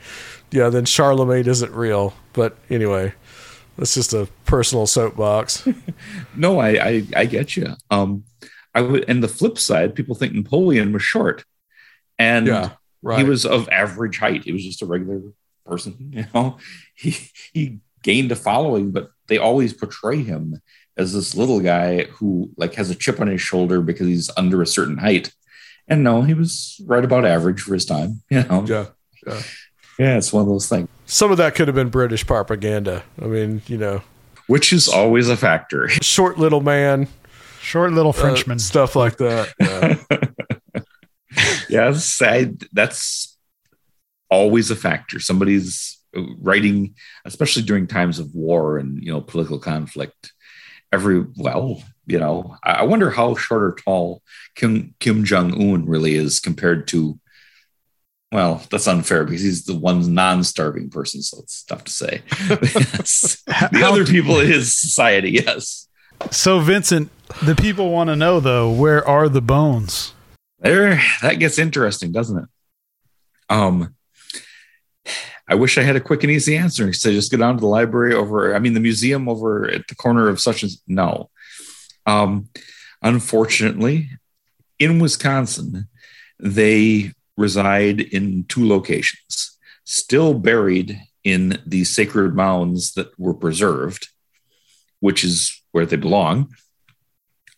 [0.51, 2.13] yeah, then Charlemagne isn't real.
[2.33, 3.15] But anyway,
[3.77, 5.67] that's just a personal soapbox.
[6.37, 7.75] no, I, I, I get you.
[7.91, 8.25] Um,
[8.75, 11.45] I would, and the flip side, people think Napoleon was short,
[12.19, 12.71] and yeah,
[13.03, 13.19] right.
[13.19, 14.45] he was of average height.
[14.45, 15.21] He was just a regular
[15.67, 15.97] person.
[16.13, 16.59] You know,
[16.95, 17.17] he
[17.53, 20.61] he gained a following, but they always portray him
[20.97, 24.63] as this little guy who like has a chip on his shoulder because he's under
[24.63, 25.33] a certain height.
[25.89, 28.23] And no, he was right about average for his time.
[28.31, 28.65] You know.
[28.67, 28.87] Yeah.
[29.27, 29.43] Yeah.
[29.99, 30.89] Yeah, it's one of those things.
[31.11, 33.03] Some of that could have been British propaganda.
[33.21, 34.03] I mean, you know,
[34.47, 35.89] which is always a factor.
[35.89, 37.09] Short little man,
[37.61, 39.53] short little uh, Frenchman, uh, stuff like that.
[39.59, 40.83] Yeah.
[41.69, 43.37] yes, I, that's
[44.31, 45.19] always a factor.
[45.19, 46.95] Somebody's writing,
[47.25, 50.33] especially during times of war and you know political conflict.
[50.93, 54.23] Every well, you know, I wonder how short or tall
[54.55, 57.19] Kim Kim Jong Un really is compared to.
[58.33, 62.23] Well, that's unfair because he's the one non-starving person, so it's tough to say.
[63.73, 65.89] The other people in his society, yes.
[66.31, 67.11] So, Vincent,
[67.43, 70.15] the people want to know though, where are the bones?
[70.61, 72.49] There, that gets interesting, doesn't it?
[73.49, 73.95] Um,
[75.49, 76.93] I wish I had a quick and easy answer.
[76.93, 79.97] So just go down to the library over, I mean, the museum over at the
[79.97, 81.31] corner of such as no.
[82.07, 82.49] Um,
[83.03, 84.11] unfortunately,
[84.79, 85.89] in Wisconsin,
[86.39, 94.09] they reside in two locations, still buried in the sacred mounds that were preserved,
[95.01, 96.55] which is where they belong.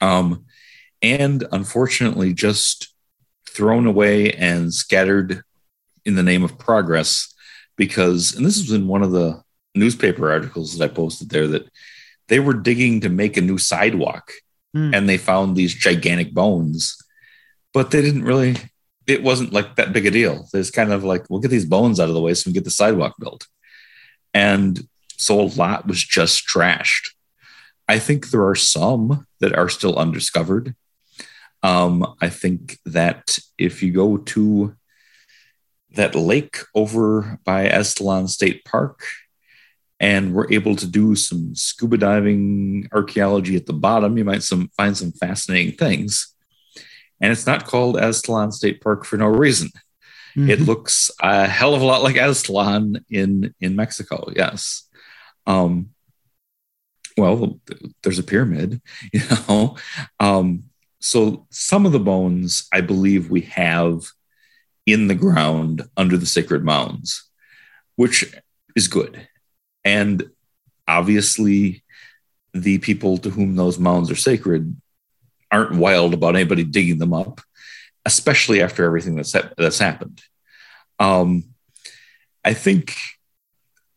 [0.01, 0.47] Um,
[1.03, 2.95] and unfortunately, just
[3.51, 5.43] thrown away and scattered
[6.05, 7.35] in the name of progress
[7.76, 9.43] because, and this was in one of the
[9.74, 11.68] newspaper articles that I posted there, that
[12.28, 14.30] they were digging to make a new sidewalk
[14.76, 14.95] mm.
[14.95, 16.97] and they found these gigantic bones,
[17.74, 18.57] but they didn't really,
[19.07, 20.48] it wasn't like that big a deal.
[20.55, 22.61] It's kind of like, we'll get these bones out of the way so we can
[22.61, 23.46] get the sidewalk built.
[24.32, 27.11] And so a lot was just trashed.
[27.88, 30.74] I think there are some that are still undiscovered.
[31.62, 34.74] Um, I think that if you go to
[35.94, 39.05] that lake over by Aztalan State Park,
[40.00, 44.68] and we're able to do some scuba diving archaeology at the bottom, you might some
[44.76, 46.32] find some fascinating things.
[47.23, 49.70] And it's not called Aztalan State Park for no reason.
[50.37, 50.51] Mm-hmm.
[50.51, 54.31] It looks a hell of a lot like Aztlan in in Mexico.
[54.35, 54.89] Yes.
[55.47, 55.91] Um,
[57.16, 57.61] well,
[58.03, 58.81] there's a pyramid,
[59.12, 59.77] you know.
[60.18, 60.64] Um,
[61.01, 64.05] so some of the bones, I believe, we have
[64.87, 67.29] in the ground under the sacred mounds,
[67.97, 68.35] which
[68.75, 69.29] is good.
[69.85, 70.31] And
[70.89, 71.85] obviously,
[72.55, 74.77] the people to whom those mounds are sacred
[75.53, 77.40] aren't wild about anybody digging them up,
[78.05, 80.22] especially after everything that's that's happened.
[80.98, 81.44] Um,
[82.44, 82.96] I think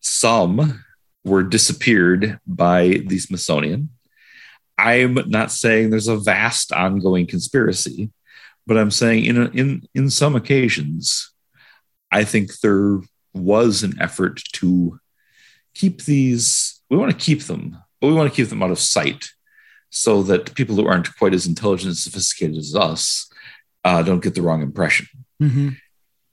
[0.02, 0.84] some
[1.24, 3.90] were disappeared by the Smithsonian.
[4.78, 8.12] I'm not saying there's a vast ongoing conspiracy,
[8.68, 11.32] but I'm saying in a, in in some occasions,
[12.12, 13.00] I think there
[13.34, 15.00] was an effort to
[15.74, 16.82] keep these.
[16.90, 19.30] We want to keep them, but we want to keep them out of sight,
[19.96, 23.30] so that people who aren't quite as intelligent and sophisticated as us
[23.84, 25.08] uh, don't get the wrong impression.
[25.42, 25.70] Mm-hmm.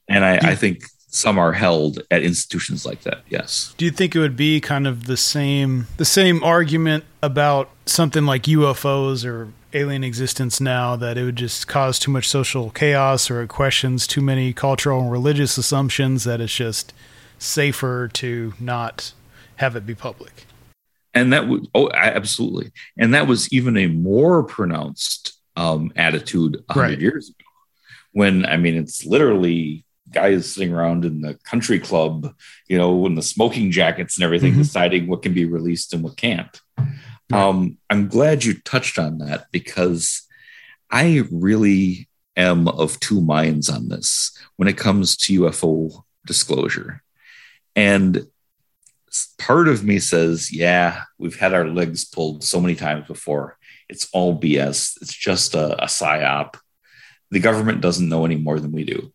[0.09, 4.17] And I, I think some are held at institutions like that yes do you think
[4.17, 9.53] it would be kind of the same the same argument about something like ufos or
[9.75, 14.07] alien existence now that it would just cause too much social chaos or it questions
[14.07, 16.93] too many cultural and religious assumptions that it's just
[17.39, 19.13] safer to not
[19.57, 20.47] have it be public.
[21.15, 22.73] And that would, oh, absolutely.
[22.99, 27.01] And that was even a more pronounced um, attitude 100 right.
[27.01, 27.37] years ago.
[28.13, 32.35] When, I mean, it's literally guys sitting around in the country club,
[32.69, 34.63] you know, in the smoking jackets and everything, mm-hmm.
[34.63, 36.61] deciding what can be released and what can't.
[37.33, 40.27] Um, I'm glad you touched on that because
[40.91, 47.03] I really am of two minds on this when it comes to UFO disclosure.
[47.75, 48.27] And
[49.39, 53.59] part of me says, yeah, we've had our legs pulled so many times before.
[53.89, 54.97] It's all BS.
[55.03, 56.55] It's just a, a psyop.
[57.31, 59.13] The government doesn't know any more than we do.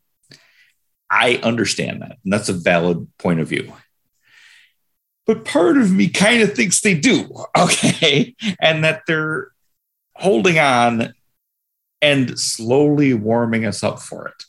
[1.09, 2.17] I understand that.
[2.23, 3.73] And that's a valid point of view
[5.27, 7.29] but part of me kind of thinks they do.
[7.57, 8.35] Okay.
[8.61, 9.49] And that they're
[10.15, 11.13] holding on
[12.01, 14.43] and slowly warming us up for it.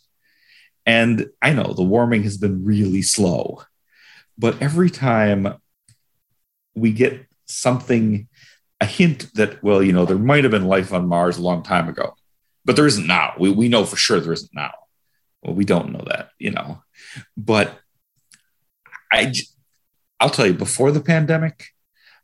[0.87, 3.63] And I know the warming has been really slow,
[4.39, 5.55] but every time
[6.75, 8.29] we get something,
[8.81, 11.63] a hint that, well, you know, there might have been life on Mars a long
[11.63, 12.15] time ago,
[12.65, 13.35] but there isn't now.
[13.39, 14.73] We, we know for sure there isn't now.
[15.43, 16.83] Well, we don't know that, you know,
[17.37, 17.79] but
[19.13, 19.33] I,
[20.21, 21.67] I'll tell you, before the pandemic,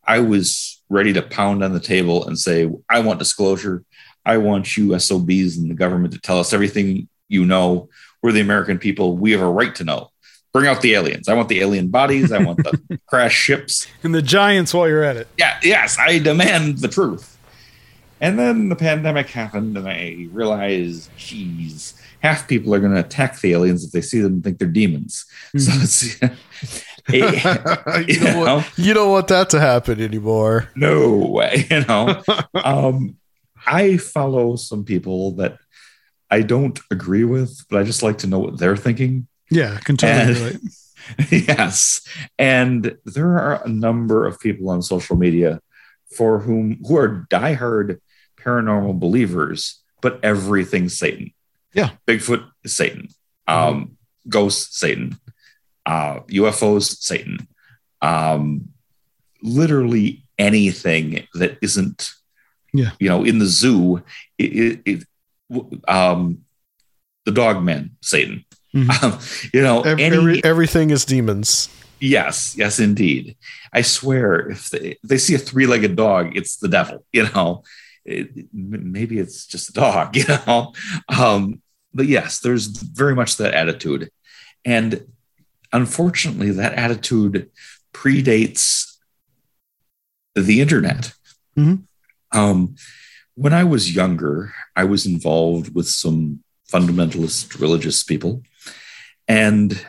[0.07, 3.85] I was ready to pound on the table and say, I want disclosure.
[4.25, 7.89] I want you SOBs and the government to tell us everything you know.
[8.23, 9.17] We're the American people.
[9.17, 10.11] We have a right to know.
[10.55, 11.29] Bring out the aliens.
[11.29, 12.31] I want the alien bodies.
[12.31, 13.89] I want the crash ships.
[14.05, 15.27] And the giants while you're at it.
[15.37, 17.37] Yeah, yes, I demand the truth.
[18.21, 23.41] And then the pandemic happened, and I realized, geez, half people are going to attack
[23.41, 25.27] the aliens if they see them and think they're demons.
[25.55, 25.59] Mm-hmm.
[25.59, 26.23] So it's
[28.09, 30.71] you, don't want, you, don't want, that to happen anymore.
[30.77, 31.67] No way.
[31.69, 32.23] You know,
[32.55, 33.17] um,
[33.67, 35.59] I follow some people that
[36.31, 39.27] I don't agree with, but I just like to know what they're thinking.
[39.55, 40.59] Yeah, can totally
[41.31, 42.07] yes.
[42.39, 45.61] And there are a number of people on social media
[46.17, 48.01] for whom who are diehard
[48.41, 51.33] paranormal believers, but everything's Satan.
[51.75, 51.91] Yeah.
[52.07, 53.09] Bigfoot is Satan.
[53.47, 53.97] Um,
[54.29, 55.19] ghosts, Satan.
[55.85, 57.49] Uh, UFOs, Satan.
[58.01, 58.69] Um,
[59.43, 62.13] literally anything that isn't,
[62.73, 62.93] Yeah.
[62.99, 64.03] you know, in the zoo,
[64.39, 65.05] it, it, it
[65.89, 66.39] um,
[67.27, 68.45] the dogmen, Satan.
[69.03, 69.19] Um,
[69.53, 71.69] you know, Ev- any, every- everything is demons.
[72.01, 73.37] Yes, yes, indeed.
[73.73, 77.05] I swear, if they, if they see a three-legged dog, it's the devil.
[77.13, 77.63] You know,
[78.05, 80.17] It- maybe it's just a dog.
[80.17, 80.73] You know,
[81.09, 81.63] um,
[81.95, 84.11] but yes, there's very much that attitude,
[84.65, 85.07] and
[85.73, 87.51] unfortunately, that attitude
[87.93, 88.97] predates
[90.35, 91.13] the internet.
[91.57, 91.85] Mhm.
[92.33, 92.75] Um,
[93.37, 96.41] when I was younger, I was involved with some
[96.73, 98.43] fundamentalist religious people,
[99.29, 99.85] and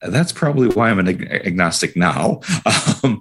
[0.00, 2.40] that's probably why I'm an ag- agnostic now.
[3.02, 3.20] Um,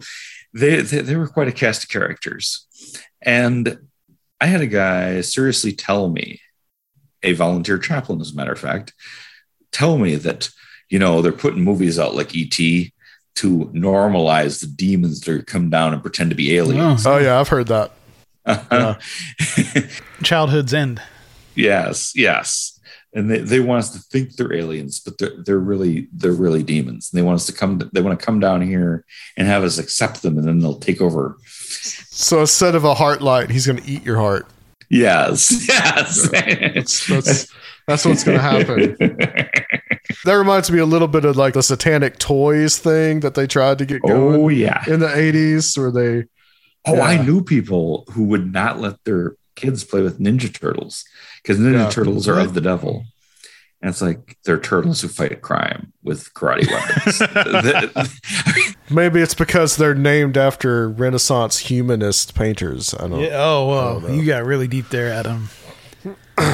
[0.54, 2.68] they, they they were quite a cast of characters,
[3.22, 3.80] and
[4.40, 6.40] I had a guy seriously tell me,
[7.22, 8.94] a volunteer chaplain, as a matter of fact,
[9.74, 10.50] tell me that
[10.90, 12.92] you know they're putting movies out like ET to
[13.74, 17.06] normalize the demons that come down and pretend to be aliens.
[17.06, 17.92] Oh yeah, I've heard that.
[20.24, 21.02] Childhood's end.
[21.56, 22.80] yes, yes.
[23.16, 26.64] And they, they want us to think they're aliens, but they're, they're really they're really
[26.64, 27.12] demons.
[27.12, 29.06] And they want us to come they want to come down here
[29.38, 31.38] and have us accept them, and then they'll take over.
[31.46, 34.48] So instead of a heart light, he's going to eat your heart.
[34.90, 36.30] Yes, yes.
[36.30, 37.48] That's that's,
[37.88, 38.98] that's what's going to happen.
[40.26, 43.78] That reminds me a little bit of like the satanic toys thing that they tried
[43.80, 44.82] to get oh, going oh yeah.
[44.88, 46.28] in the 80s where they
[46.86, 51.06] Oh, I knew people who would not let their kids play with Ninja Turtles
[51.42, 51.90] because Ninja Yeah.
[51.90, 53.06] Turtles are of the devil.
[53.82, 57.22] And it's like they're turtles who fight crime with karate weapons.
[58.90, 62.94] Maybe it's because they're named after Renaissance humanist painters.
[62.94, 63.32] I don't Yeah.
[63.34, 64.16] Oh, I well, don't know.
[64.16, 65.50] you got really deep there, Adam.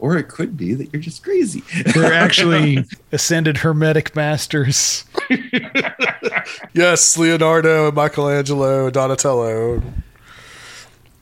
[0.00, 1.62] or it could be that you're just crazy.
[1.94, 5.04] They're actually ascended hermetic masters.
[6.72, 9.82] Yes, Leonardo, Michelangelo, Donatello.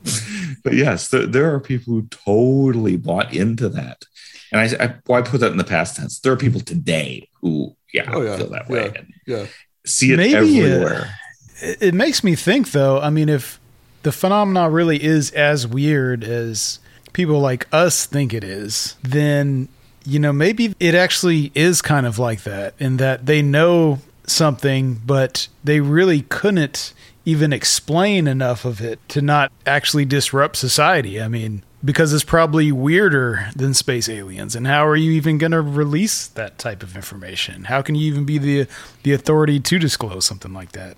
[0.63, 4.03] but yes, there, there are people who totally bought into that.
[4.51, 6.19] And I, I, well, I put that in the past tense.
[6.19, 8.37] There are people today who, yeah, Oh, yeah.
[8.37, 8.91] feel that way Yeah.
[8.97, 9.45] and Yeah.
[9.85, 11.15] see it Maybe, uh, everywhere.
[11.61, 12.99] It, it makes me think, though.
[13.01, 13.59] I mean, if
[14.03, 16.79] the phenomena really is as weird as
[17.13, 19.67] people like us think it is, then
[20.05, 25.01] you know maybe it actually is kind of like that, in that they know something,
[25.05, 26.93] but they really couldn't
[27.27, 31.21] even explain enough of it to not actually disrupt society.
[31.21, 31.63] I mean.
[31.85, 36.25] Because it's probably weirder than space aliens, and how are you even going to release
[36.25, 37.65] that type of information?
[37.65, 38.67] How can you even be the
[39.03, 40.97] the authority to disclose something like that?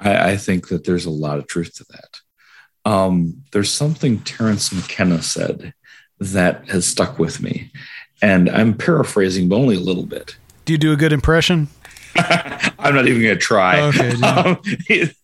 [0.00, 2.20] I, I think that there's a lot of truth to that.
[2.90, 5.74] Um, there's something Terence McKenna said
[6.18, 7.70] that has stuck with me.
[8.20, 10.36] And I'm paraphrasing, but only a little bit.
[10.64, 11.68] Do you do a good impression?
[12.78, 13.80] I'm not even going to try.
[13.80, 14.14] Okay.
[14.22, 14.60] Um,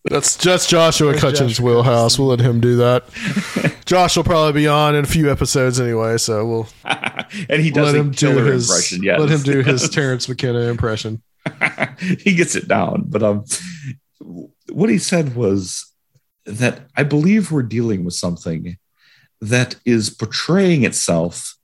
[0.05, 2.19] That's just Joshua Where's Cutchin's Joshua wheelhouse.
[2.19, 3.05] We'll let him do that.
[3.85, 6.67] Josh will probably be on in a few episodes anyway, so we'll
[7.49, 9.03] and he does let him do his impression.
[9.03, 9.19] Yes.
[9.19, 11.21] let him do his Terence McKenna impression.
[12.19, 13.03] he gets it down.
[13.07, 13.45] But um,
[14.69, 15.91] what he said was
[16.45, 18.77] that I believe we're dealing with something
[19.41, 21.55] that is portraying itself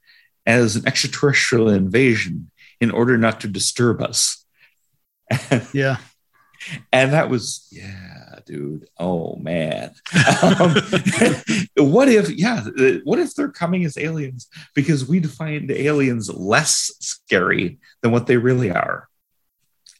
[0.45, 4.42] as an extraterrestrial invasion in order not to disturb us.
[5.73, 5.97] Yeah.
[6.93, 8.87] And that was, yeah, dude.
[8.97, 9.93] Oh man.
[10.41, 10.73] Um,
[11.75, 12.63] what if, yeah,
[13.03, 15.19] what if they're coming as aliens because we
[15.67, 19.09] the aliens less scary than what they really are?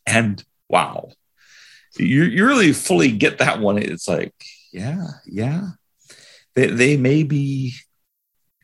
[0.06, 1.10] And wow,
[1.98, 3.78] you, you really fully get that one.
[3.78, 4.34] It's like,
[4.72, 5.72] yeah, yeah.
[6.56, 7.74] They, they may be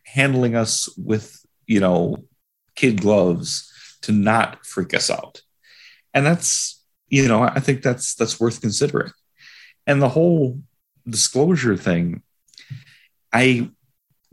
[0.05, 2.24] handling us with, you know,
[2.76, 5.41] kid gloves to not freak us out.
[6.14, 9.12] And that's, you know, I think that's that's worth considering.
[9.88, 10.62] And the whole
[11.07, 12.22] disclosure thing,
[13.34, 13.70] I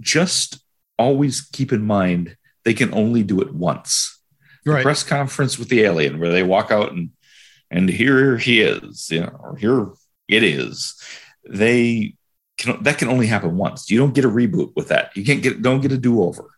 [0.00, 0.58] just
[0.98, 4.20] always keep in mind they can only do it once.
[4.64, 4.82] The Right.
[4.82, 7.10] press conference with the alien where they walk out and
[7.70, 9.88] and here he is, you know, or here
[10.28, 10.94] it is.
[11.48, 12.14] They
[12.58, 13.90] can that can only happen once.
[13.90, 15.16] You don't get a reboot with that.
[15.16, 16.50] You can't get don't get a do-over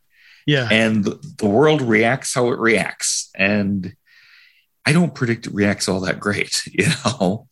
[0.47, 0.69] Yeah.
[0.71, 3.95] and the, the world reacts how it reacts and
[4.87, 7.47] i don't predict it reacts all that great you know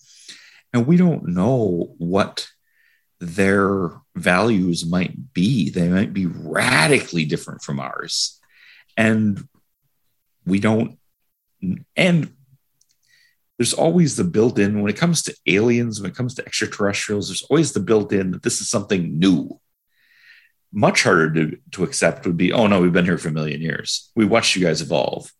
[0.72, 2.48] and we don't know what
[3.20, 8.38] their values might be they might be radically different from ours
[8.96, 9.48] and
[10.44, 10.98] we don't
[11.96, 12.30] and
[13.58, 17.28] there's always the built in when it comes to aliens, when it comes to extraterrestrials,
[17.28, 19.58] there's always the built in that this is something new.
[20.72, 23.62] Much harder to, to accept would be, oh no, we've been here for a million
[23.62, 24.10] years.
[24.14, 25.32] We watched you guys evolve.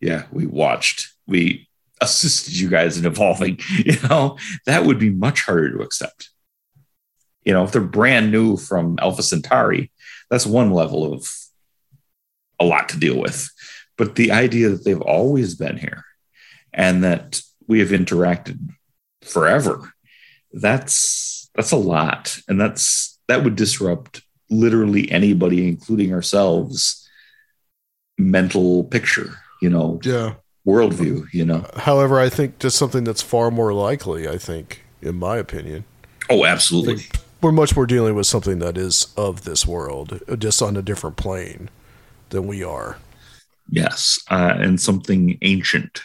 [0.00, 1.12] Yeah, we watched.
[1.26, 1.68] We
[2.00, 3.58] assisted you guys in evolving.
[3.68, 6.30] You know, that would be much harder to accept.
[7.44, 9.90] You know, if they're brand new from Alpha Centauri,
[10.30, 11.28] that's one level of
[12.60, 13.48] a lot to deal with.
[13.96, 16.04] But the idea that they've always been here
[16.72, 18.58] and that we have interacted
[19.22, 19.92] forever,
[20.52, 22.38] that's that's a lot.
[22.48, 27.08] And that's that would disrupt literally anybody, including ourselves,
[28.16, 30.34] mental picture, you know, Yeah.
[30.66, 31.66] worldview, you know.
[31.76, 35.84] However, I think just something that's far more likely, I think, in my opinion.
[36.30, 37.06] Oh, absolutely.
[37.40, 41.16] We're much more dealing with something that is of this world, just on a different
[41.16, 41.70] plane
[42.30, 42.98] than we are.
[43.70, 44.18] Yes.
[44.30, 46.00] Uh, and something ancient,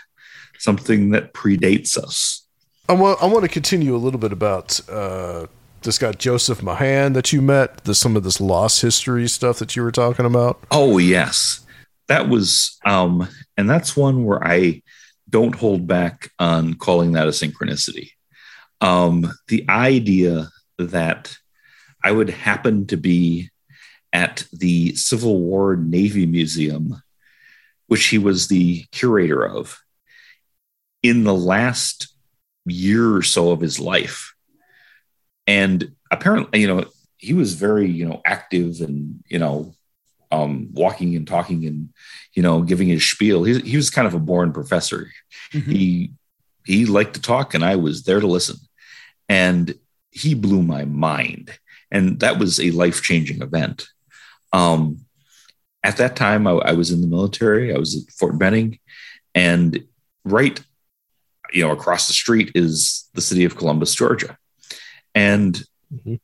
[0.60, 2.41] something that predates us.
[2.89, 5.47] I want I want to continue a little bit about uh,
[5.84, 7.86] this guy Joseph Mahan that you met.
[7.86, 10.60] The, some of this lost history stuff that you were talking about.
[10.70, 11.62] Oh, yes.
[12.08, 13.28] That was, um,
[13.58, 14.82] and that's one where I
[15.30, 18.12] don't hold back on calling that a synchronicity.
[18.82, 21.36] Um, the idea that
[22.04, 23.49] I would happen to be
[24.12, 27.01] at the Civil War Navy Museum,
[27.88, 29.80] which he was the curator of,
[31.01, 32.14] in the last
[32.66, 34.36] year or so of his life.
[35.47, 36.86] And apparently, you know,
[37.18, 39.74] he was very, you know, active and, you know,
[40.34, 41.89] um, walking and talking and,
[42.34, 43.43] you know, giving his spiel.
[43.43, 45.11] He, he was kind of a born professor.
[45.51, 46.11] He
[46.65, 48.57] he liked to talk, and I was there to listen.
[49.29, 49.75] And
[50.11, 51.51] he blew my mind,
[51.91, 53.88] and that was a life changing event.
[54.51, 55.05] Um,
[55.84, 57.73] at that time, I, I was in the military.
[57.73, 58.79] I was at Fort Benning,
[59.36, 59.84] and
[60.25, 60.59] right,
[61.51, 64.38] you know, across the street is the city of Columbus, Georgia,
[65.13, 65.61] and
[65.93, 66.19] Mhm.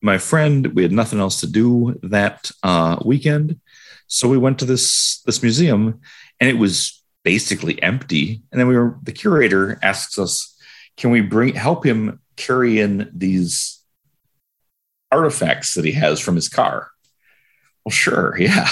[0.00, 3.60] My friend, we had nothing else to do that uh, weekend,
[4.06, 6.00] so we went to this this museum,
[6.40, 8.42] and it was basically empty.
[8.50, 10.56] And then we were the curator asks us,
[10.96, 13.82] "Can we bring help him carry in these
[15.10, 16.90] artifacts that he has from his car?"
[17.84, 18.68] Well, sure, yeah.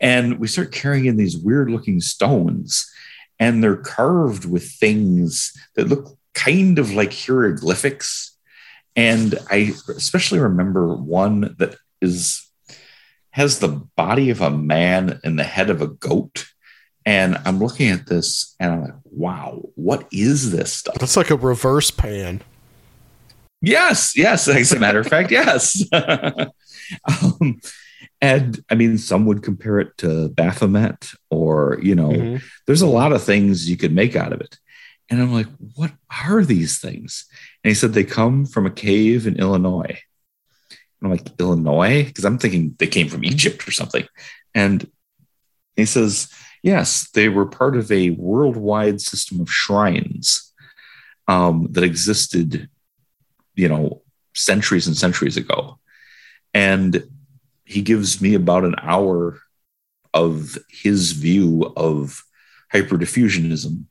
[0.00, 2.90] And we start carrying in these weird looking stones,
[3.38, 8.33] and they're carved with things that look kind of like hieroglyphics.
[8.96, 12.48] And I especially remember one that is
[13.30, 16.46] has the body of a man and the head of a goat.
[17.04, 20.94] And I'm looking at this and I'm like, wow, what is this stuff?
[21.00, 22.42] That's like a reverse pan.
[23.60, 24.46] Yes, yes.
[24.46, 25.82] As a matter of fact, yes.
[25.92, 27.60] um,
[28.20, 32.42] and I mean, some would compare it to Baphomet, or you know, Mhm.
[32.66, 34.58] there's a lot of things you could make out of it.
[35.10, 35.92] And I'm like, what
[36.24, 37.26] are these things?
[37.64, 39.98] And he said they come from a cave in Illinois.
[41.00, 42.04] And I'm like, Illinois?
[42.04, 44.06] Because I'm thinking they came from Egypt or something.
[44.54, 44.86] And
[45.74, 46.30] he says,
[46.62, 50.52] yes, they were part of a worldwide system of shrines
[51.26, 52.68] um, that existed,
[53.54, 54.02] you know,
[54.34, 55.78] centuries and centuries ago.
[56.52, 57.02] And
[57.64, 59.40] he gives me about an hour
[60.12, 62.22] of his view of
[62.72, 63.84] hyperdiffusionism.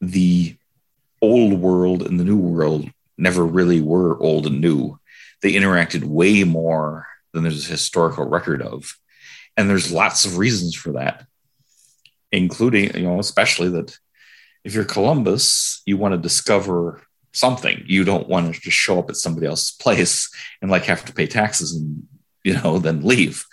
[0.00, 0.56] The
[1.22, 4.98] old world and the new world never really were old and new.
[5.42, 8.98] They interacted way more than there's a historical record of.
[9.56, 11.26] And there's lots of reasons for that,
[12.32, 13.98] including, you know, especially that
[14.64, 17.02] if you're Columbus, you want to discover
[17.32, 17.84] something.
[17.86, 20.30] You don't want to just show up at somebody else's place
[20.62, 22.06] and like have to pay taxes and,
[22.42, 23.44] you know, then leave.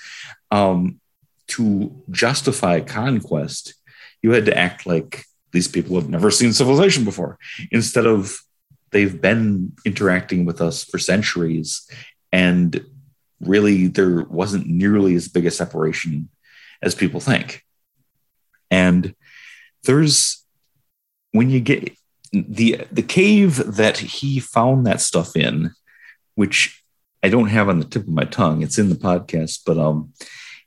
[0.49, 0.99] Um,
[1.47, 3.73] to justify conquest,
[4.21, 7.37] you had to act like these people have never seen civilization before
[7.71, 8.39] instead of
[8.91, 11.89] they've been interacting with us for centuries
[12.31, 12.85] and
[13.39, 16.29] really there wasn't nearly as big a separation
[16.81, 17.63] as people think.
[18.69, 19.15] And
[19.83, 20.45] there's
[21.31, 21.91] when you get
[22.31, 25.71] the the cave that he found that stuff in
[26.35, 26.81] which
[27.23, 30.13] i don't have on the tip of my tongue it's in the podcast but um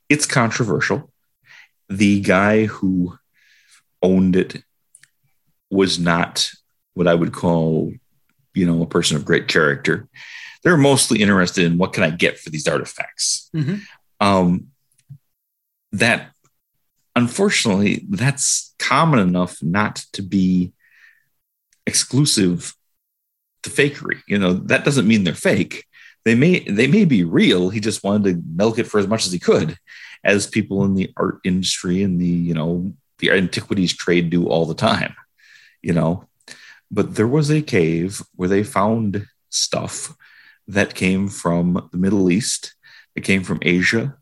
[0.08, 1.10] it's controversial.
[1.88, 3.18] The guy who
[4.02, 4.62] owned it
[5.70, 6.50] was not
[6.94, 7.92] what I would call,
[8.55, 10.09] you know, a person of great character.
[10.62, 13.50] They're mostly interested in what can I get for these artifacts.
[13.55, 13.82] Mhm.
[14.20, 14.68] Um,
[15.92, 16.30] that,
[17.14, 20.72] unfortunately, that's common enough not to be
[21.86, 22.74] exclusive
[23.62, 24.22] to fakery.
[24.26, 25.86] You know, that doesn't mean they're fake.
[26.24, 27.68] They may they may be real.
[27.68, 29.76] He just wanted to milk it for as much as he could,
[30.24, 34.64] as people in the art industry and the you know the antiquities trade do all
[34.66, 35.14] the time,
[35.82, 36.26] you know.
[36.91, 40.14] But there was a cave where they found stuff
[40.66, 42.74] that came from the Middle East,
[43.14, 44.16] that came from Asia,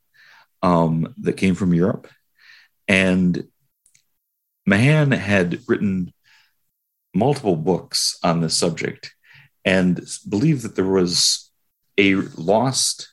[0.63, 2.09] um, that came from Europe.
[2.89, 3.49] And
[4.67, 6.13] Mahan had written
[7.15, 9.15] multiple books on this subject
[9.65, 11.51] and believed that there was
[11.99, 13.13] a lost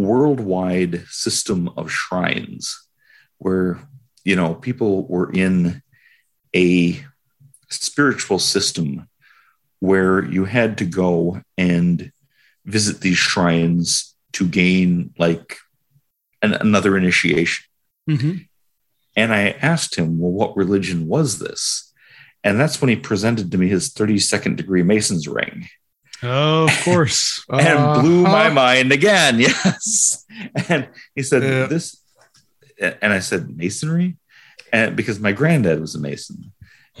[0.00, 2.88] worldwide system of shrines
[3.38, 3.78] where
[4.24, 5.82] you know people were in
[6.54, 7.00] a
[7.68, 9.08] spiritual system
[9.78, 12.12] where you had to go and
[12.66, 15.56] visit these shrines to gain like
[16.42, 17.64] an, another initiation.
[18.08, 18.38] Mm-hmm.
[19.14, 21.92] and i asked him well what religion was this?
[22.42, 25.68] And that's when he presented to me his 32nd degree mason's ring
[26.22, 27.44] Oh, of course.
[27.50, 29.40] and uh, blew my mind again.
[29.50, 30.24] Yes.
[30.68, 31.66] And he said, yeah.
[31.66, 32.02] This,
[32.80, 34.16] and I said, Masonry?
[34.72, 36.52] And because my granddad was a Mason.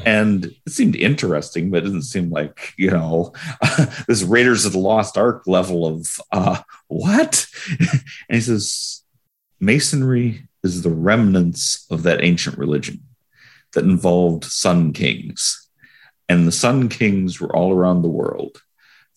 [0.04, 3.32] And it seemed interesting, but it didn't seem like, you know,
[4.08, 7.46] this Raiders of the Lost Ark level of uh, what?
[7.78, 9.02] and he says,
[9.58, 13.02] Masonry is the remnants of that ancient religion
[13.72, 15.68] that involved sun kings.
[16.28, 18.62] And the sun kings were all around the world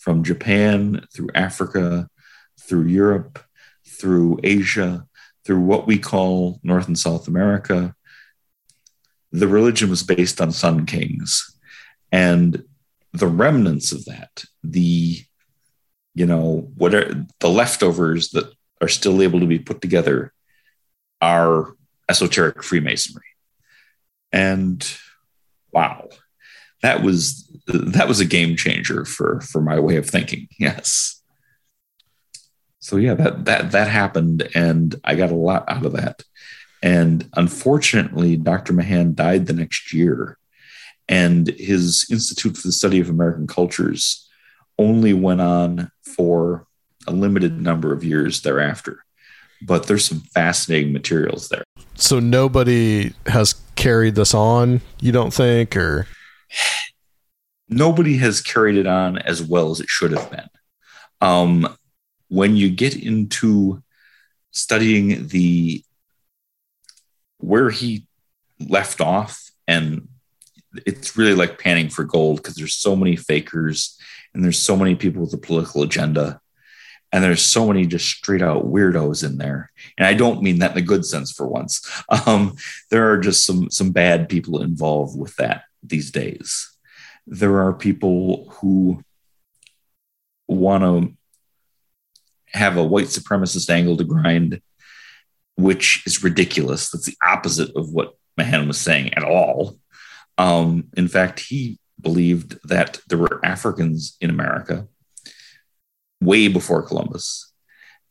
[0.04, 2.10] from Japan through Africa,
[2.60, 3.40] through Europe,
[3.88, 5.08] through Asia,
[5.46, 7.96] through what we call North and South America.
[9.32, 11.58] The religion was based on sun kings.
[12.12, 12.66] And
[13.14, 15.24] the remnants of that, the
[16.16, 20.34] you know, whatever the leftovers that are still able to be put together
[21.22, 21.76] are
[22.10, 23.24] esoteric Freemasonry.
[24.34, 24.86] And
[25.72, 26.10] wow,
[26.82, 30.48] that was that was a game changer for for my way of thinking.
[30.60, 31.22] Yes.
[32.80, 36.24] So yeah, that that that happened, and I got a lot out of that.
[36.82, 38.74] And unfortunately, Dr.
[38.74, 40.38] Mahan died the next year,
[41.08, 44.28] and his Institute for the Study of American Cultures
[44.78, 46.68] only went on for
[47.08, 49.06] a limited number of years thereafter.
[49.62, 51.64] But there's some fascinating materials there.
[51.96, 56.08] So nobody has carried this on, you don't think, or
[57.76, 60.50] nobody has carried it on as well as it should have been.
[61.22, 61.78] Um,
[62.30, 63.84] when you get into
[64.52, 65.84] studying the
[67.38, 68.08] where he
[68.60, 70.08] left off, and
[70.86, 73.98] it's really like panning for gold because there's so many fakers
[74.34, 76.40] and there's so many people with a political agenda
[77.12, 79.72] and there's so many just straight out weirdos in there.
[79.98, 81.88] And i don't mean that in a good sense for once.
[82.26, 82.56] Um,
[82.90, 86.73] there are just some some bad people involved with that these days
[87.28, 89.04] there are people who
[90.48, 91.16] want to
[92.58, 94.62] have a white supremacist angle to grind,
[95.56, 96.90] which is ridiculous.
[96.90, 99.78] That's the opposite of what Mahan was saying at all.
[100.38, 104.88] Um, in fact, he believed that there were Africans in America
[106.22, 107.52] way before Columbus,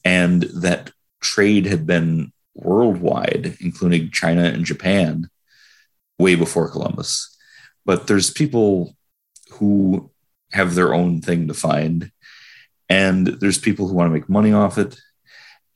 [0.05, 0.91] and that
[1.21, 5.29] trade had been worldwide, including China and Japan,
[6.19, 7.37] way before Columbus.
[7.85, 8.97] But there's people
[9.63, 10.11] who
[10.51, 12.11] have their own thing to find.
[12.89, 14.99] And there's people who want to make money off it.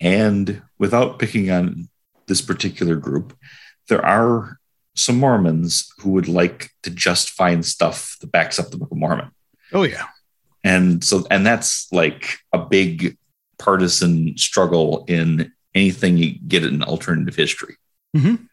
[0.00, 1.88] And without picking on
[2.26, 3.38] this particular group,
[3.86, 4.58] there are
[4.96, 8.98] some Mormons who would like to just find stuff that backs up the Book of
[8.98, 9.30] Mormon.
[9.72, 10.08] Oh yeah.
[10.64, 13.16] And so, and that's like a big
[13.56, 17.76] partisan struggle in anything you get in alternative history.
[18.16, 18.48] Mhm.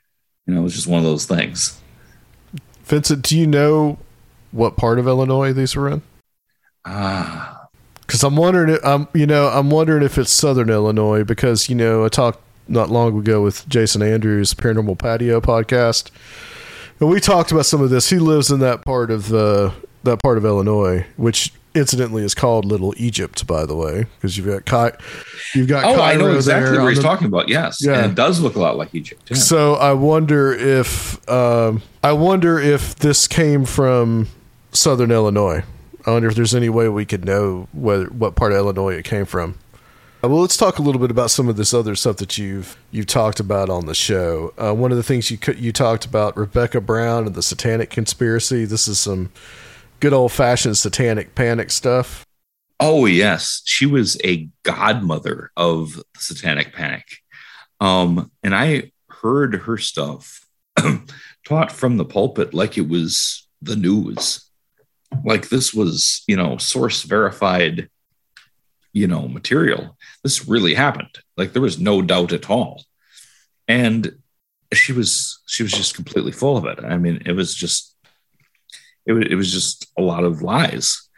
[0.46, 1.82] You know, it's just one of those things.
[2.86, 3.98] Vincent, do you know
[4.54, 6.02] what part of Illinois these were in?
[6.86, 7.68] Ah,
[8.02, 12.06] Because I'm wondering, I'm you know, I'm wondering if it's Southern Illinois because you know
[12.06, 16.12] I talked not long ago with Jason Andrews, Paranormal Patio podcast,
[17.00, 18.10] and we talked about some of this.
[18.10, 19.72] He lives in that part of uh,
[20.04, 24.46] that part of Illinois, which incidentally is called Little Egypt, by the way, because you've
[24.46, 24.98] got Ky-
[25.56, 27.50] you've got oh, I know exactly what he's the- talking about.
[27.50, 28.04] Yes, Yeah.
[28.04, 29.24] and it does look a lot like Egypt.
[29.32, 29.38] yeah.
[29.38, 34.28] So I wonder if um, I wonder if this came from
[34.74, 35.64] Southern Illinois.
[36.06, 39.06] I wonder if there's any way we could know whether what part of Illinois it
[39.06, 39.58] came from.
[40.24, 42.78] Uh, Well, let's talk a little bit about some of this other stuff that you've
[42.92, 44.54] you talked about on the show.
[44.58, 48.66] Uh, one of the things you you talked about Rebecca Brown and the Satanic Conspiracy.
[48.66, 49.32] This is some
[50.00, 52.26] good old fashioned Satanic Panic stuff.
[52.80, 57.06] Oh yes, she was a godmother of the Satanic Panic,
[57.80, 60.46] um, and I heard her stuff
[61.48, 64.50] taught from the pulpit like it was the news,
[65.24, 67.90] like this was you know source verified,
[68.92, 69.98] you know material.
[70.24, 71.16] This really happened.
[71.38, 72.84] Like there was no doubt at all,
[73.68, 74.16] and
[74.74, 76.84] she was she was just completely full of it.
[76.84, 77.96] I mean, it was just
[79.06, 81.10] it was, it was just a lot of lies.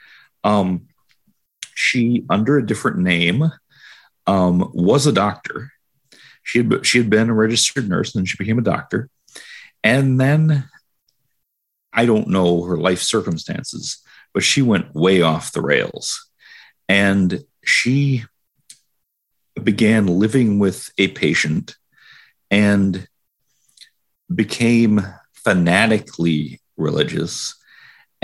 [0.43, 0.87] Um,
[1.73, 3.51] she, under a different name,
[4.27, 5.71] um, was a doctor.
[6.43, 9.09] She had she had been a registered nurse, and then she became a doctor.
[9.83, 10.69] And then
[11.95, 13.97] I don't know her life circumstances,
[14.33, 16.29] but she went way off the rails,
[16.89, 18.25] and she
[19.63, 21.75] began living with a patient
[22.51, 23.07] and
[24.33, 25.01] became
[25.33, 27.55] fanatically religious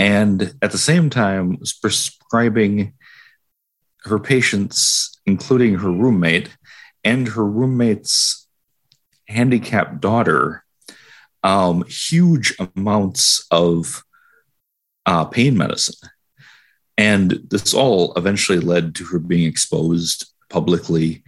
[0.02, 2.94] and at the same time was prescribing
[4.04, 6.50] her patients, including her roommate
[7.04, 8.48] and her roommate's
[9.28, 10.64] handicapped daughter,
[11.44, 14.04] um, huge amounts of
[15.06, 16.10] uh, pain medicine.
[16.98, 21.24] And this all eventually led to her being exposed publicly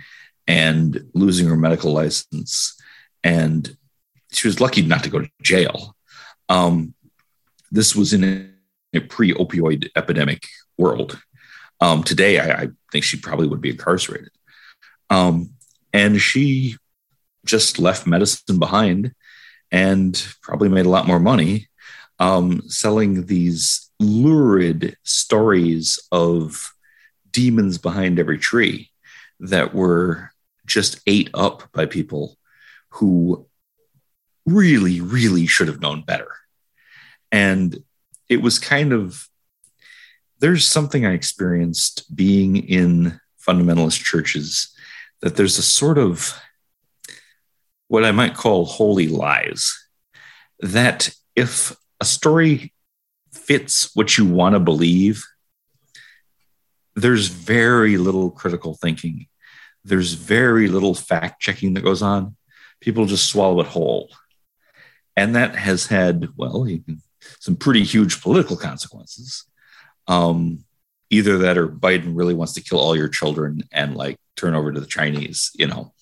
[0.47, 2.79] and losing her medical license.
[3.23, 3.75] And
[4.31, 5.95] she was lucky not to go to jail.
[6.49, 6.93] Um,
[7.71, 10.43] this was in a, a pre opioid epidemic
[10.77, 11.19] world.
[11.79, 14.31] Um, today, I, I think she probably would be incarcerated.
[15.09, 15.53] Um,
[15.91, 16.77] and she
[17.45, 19.13] just left medicine behind
[19.73, 21.67] and probably made a lot more money
[22.19, 26.71] um, selling these lurid stories of
[27.31, 28.91] demons behind every tree
[29.39, 30.31] that were
[30.67, 32.37] just ate up by people
[32.89, 33.47] who
[34.45, 36.31] really, really should have known better.
[37.31, 37.83] And
[38.29, 39.27] it was kind of,
[40.39, 44.71] there's something I experienced being in fundamentalist churches
[45.21, 46.39] that there's a sort of
[47.93, 49.71] what I might call holy lies.
[50.61, 52.73] That if a story
[53.31, 55.23] fits what you want to believe,
[56.95, 59.27] there's very little critical thinking.
[59.83, 62.35] There's very little fact checking that goes on.
[62.81, 64.09] People just swallow it whole.
[65.15, 66.67] And that has had, well,
[67.39, 69.45] some pretty huge political consequences.
[70.07, 70.65] Um,
[71.11, 74.71] either that or Biden really wants to kill all your children and like turn over
[74.71, 75.92] to the Chinese, you know.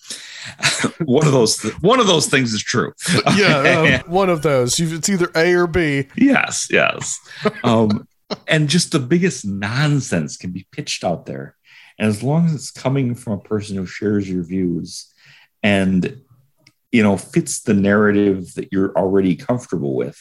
[1.05, 2.93] one of those one of those things is true.
[3.35, 4.79] yeah, uh, one of those.
[4.79, 6.07] It's either A or B.
[6.15, 7.19] yes, yes.
[7.63, 8.07] Um,
[8.47, 11.55] and just the biggest nonsense can be pitched out there.
[11.99, 15.13] And as long as it's coming from a person who shares your views
[15.61, 16.21] and
[16.91, 20.19] you know fits the narrative that you're already comfortable with,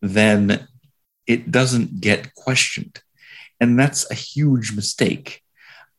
[0.00, 0.66] then
[1.26, 3.00] it doesn't get questioned.
[3.60, 5.41] And that's a huge mistake.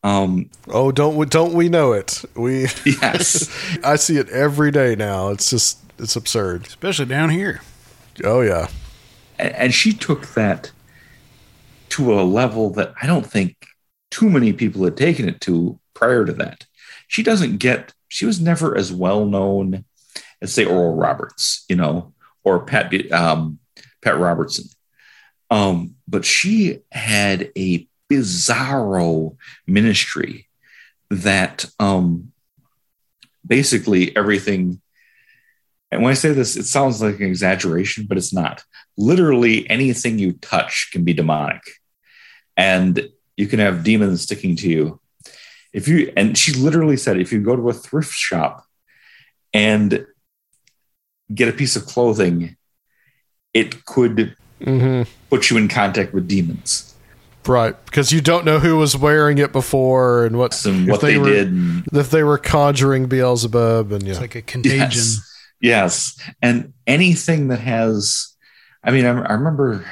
[0.04, 2.24] Um, Oh, don't we, don't we know it?
[2.36, 3.50] We yes.
[3.84, 5.30] I see it every day now.
[5.30, 6.68] It's just it's absurd.
[6.68, 7.62] Especially down here.
[8.24, 8.68] Oh yeah.
[9.40, 10.72] and, and she took that
[11.90, 13.56] to a level that I don't think
[14.12, 16.66] too many people had taken it to prior to that.
[17.08, 17.94] She doesn't get.
[18.10, 19.86] She was never as well known
[20.42, 23.60] as say Oral Roberts, you know, or Pat um,
[24.02, 24.66] Pat Robertson.
[25.50, 29.36] Um, but she had a bizarro
[29.68, 30.48] ministry
[31.10, 32.32] that um,
[33.46, 34.82] basically everything.
[35.92, 38.64] And when I say this, it sounds like an exaggeration, but it's not
[38.98, 41.62] literally anything you touch can be demonic
[42.58, 45.00] and you can have demons sticking to you
[45.74, 48.64] if you and she literally said if you go to a thrift shop
[49.54, 50.06] and
[51.34, 52.56] get a piece of clothing,
[53.54, 55.10] it could Mm-hmm.
[55.30, 56.93] put you in contact with demons
[57.48, 61.02] Right, because you don't know who was wearing it before and what and if what
[61.02, 61.84] they, were, did.
[61.94, 64.80] If they were conjuring Beelzebub, and yeah, It's like a contagion.
[64.80, 68.36] yes, yes, and anything that has,
[68.84, 69.86] I mean, I, I remember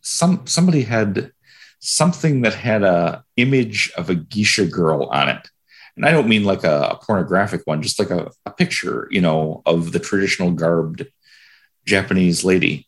[0.00, 1.32] some somebody had
[1.80, 5.48] something that had a image of a geisha girl on it.
[5.96, 9.20] And I don't mean like a, a pornographic one, just like a, a picture, you
[9.20, 11.06] know, of the traditional garbed
[11.86, 12.86] Japanese lady.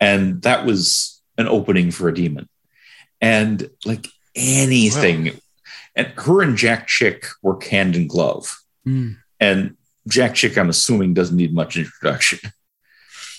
[0.00, 2.48] And that was an opening for a demon.
[3.24, 5.40] And like anything,
[5.96, 8.54] and her and Jack Chick work hand in glove.
[8.86, 9.16] Mm.
[9.40, 9.76] And
[10.08, 12.38] Jack Chick, I'm assuming, doesn't need much introduction.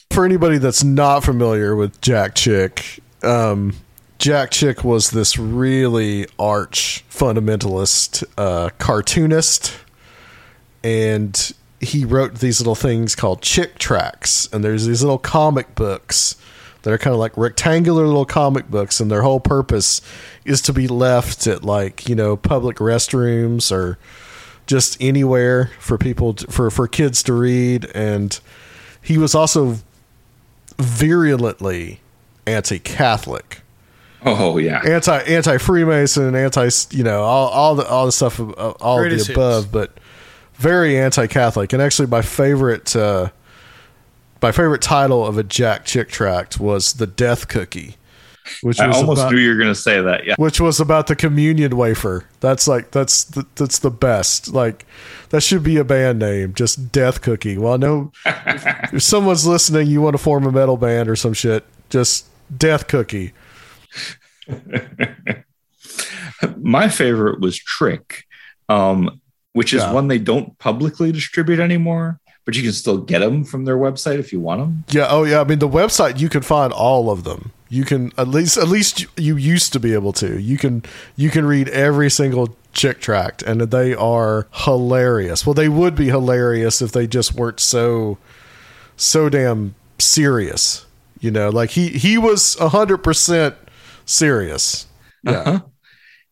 [0.10, 3.74] for anybody that's not familiar with Jack Chick, um,
[4.18, 9.78] Jack Chick was this really arch fundamentalist uh, cartoonist,
[10.84, 16.38] and he wrote these little things called Chick Tracts, and there's these little comic books
[16.86, 20.02] that are kind of like rectangular little comic books, and their whole purpose
[20.46, 23.98] is to be left at like you know public restrooms or
[24.68, 28.40] just anywhere for people to, for for kids to read and
[29.02, 29.78] he was also
[30.78, 32.00] virulently
[32.48, 33.62] anti-Catholic,
[34.24, 34.82] Oh, yeah.
[34.84, 39.02] anti anti Freemason, anti you know all all the all the stuff uh, all of
[39.02, 39.98] Greatest the above, but
[40.56, 41.74] very anti-Catholic.
[41.74, 43.30] And actually, my favorite uh,
[44.46, 47.96] my favorite title of a Jack Chick tract was the Death Cookie,
[48.62, 50.24] which I was almost about, knew you were going to say that.
[50.24, 50.36] Yeah.
[50.38, 52.26] which was about the communion wafer.
[52.42, 54.50] That's like that's the, that's the best.
[54.54, 54.86] Like
[55.30, 57.58] that should be a band name, just Death Cookie.
[57.58, 58.12] Well, I no,
[58.94, 62.88] if someone's listening, you want to form a metal band or some shit, just Death
[62.88, 63.34] Cookie.
[66.58, 68.26] My favorite was Trick,
[68.70, 69.22] um,
[69.54, 69.92] which is Yeah.
[69.92, 74.20] one they don't publicly distribute anymore, but you can still get them from their website
[74.20, 74.84] if you want them.
[74.90, 75.08] Yeah.
[75.10, 75.42] Oh, yeah.
[75.42, 77.52] I mean, the website you can find all of them.
[77.68, 80.40] You can at least at least you- used to be able to.
[80.40, 80.84] You can
[81.16, 85.46] you can read every single chick tract, and they are hilarious.
[85.46, 88.18] Well, they would be hilarious if they just weren't so
[88.96, 90.86] so damn serious.
[91.20, 93.56] You know, like he he was hundred percent
[94.06, 94.86] serious.
[95.24, 95.32] Yeah.
[95.32, 95.60] Uh-huh.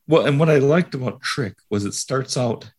[0.07, 2.72] Well, and what I liked about Trick was it starts out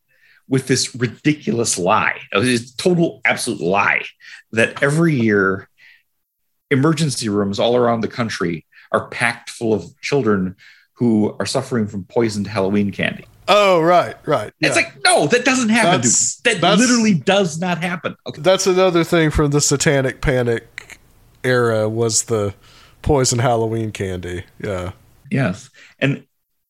[0.49, 4.03] with this ridiculous lie, a total absolute lie
[4.53, 5.69] that every year
[6.71, 10.57] emergency rooms all around the country are packed full of children
[10.95, 13.25] who are suffering from poisoned Halloween candy.
[13.49, 14.53] Oh, right, right.
[14.61, 15.91] It's like, no, that doesn't happen.
[15.93, 18.17] That's- That that's- literally does not happen.
[18.27, 18.41] Okay.
[18.41, 20.99] That's another thing from the Satanic Panic
[21.43, 22.55] era was the
[23.03, 24.45] poison Halloween candy.
[24.63, 24.93] Yeah.
[25.31, 25.69] Yes.
[25.99, 26.27] And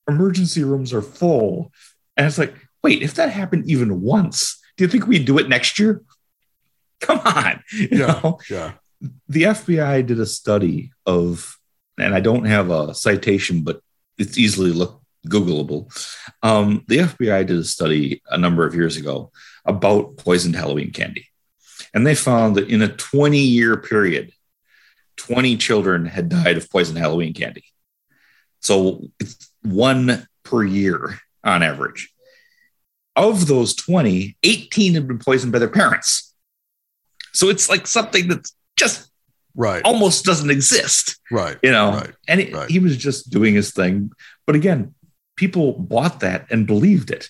[0.08, 1.70] emergency rooms are full.
[2.16, 2.54] And it's like,
[2.84, 6.02] wait, if that happened even once, do you think we'd do it next year?
[7.00, 7.62] Come on.
[7.72, 8.06] You Yeah.
[8.22, 8.38] know?
[8.48, 8.72] Yeah.
[9.28, 11.58] The FBI did a study of,
[11.98, 13.80] and I don't have a citation, but
[14.18, 15.80] it's easily look Googleable.
[16.42, 19.32] Um, the FBI did a study a number of years ago
[19.64, 21.26] about poisoned Halloween candy.
[21.94, 24.32] And they found that in a 20 year period,
[25.16, 27.64] 20 children had died of poisoned Halloween candy.
[28.60, 32.12] So it's one per year on average.
[33.16, 36.34] Of those 20, 18 had been poisoned by their parents.
[37.32, 39.10] So it's like something that's just
[39.56, 39.82] Right.
[39.84, 41.56] almost doesn't exist, Right.
[41.62, 41.92] you know?
[41.92, 42.10] Right.
[42.26, 42.68] And he, right.
[42.68, 44.10] he was just doing his thing.
[44.46, 44.94] But again,
[45.36, 47.28] people bought that and believed it.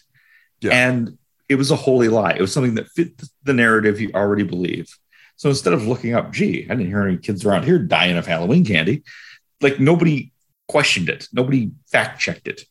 [0.60, 0.72] Yeah.
[0.72, 1.18] And
[1.50, 2.32] it was a holy lie.
[2.32, 4.88] It was something that fit the narrative you already believe.
[5.36, 8.26] So instead of looking up, gee, I didn't hear any kids around here dying of
[8.26, 9.02] Halloween candy,
[9.60, 10.32] like nobody
[10.68, 11.28] questioned it.
[11.32, 12.62] Nobody fact checked it.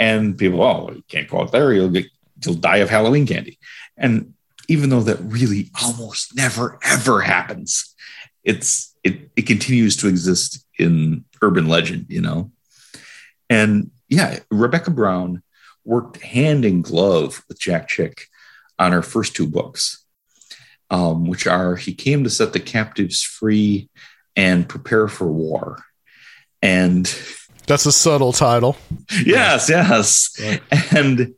[0.00, 1.72] And people, oh, you can't go out there.
[1.72, 2.06] You'll get,
[2.44, 3.58] you'll die of Halloween candy.
[3.96, 4.34] And
[4.68, 7.94] even though that really almost never, ever happens,
[8.44, 12.50] it's, it, it continues to exist in urban legend, you know?
[13.50, 15.42] And yeah, Rebecca Brown
[15.84, 18.26] worked hand in glove with Jack Chick
[18.78, 20.04] on her first two books,
[20.90, 23.88] um, which are He Came to Set the Captives Free
[24.36, 25.82] and Prepare for War.
[26.62, 27.12] And
[27.66, 28.76] That's a subtle title.
[29.24, 30.38] yes, yes.
[30.40, 30.62] Right.
[30.94, 31.34] And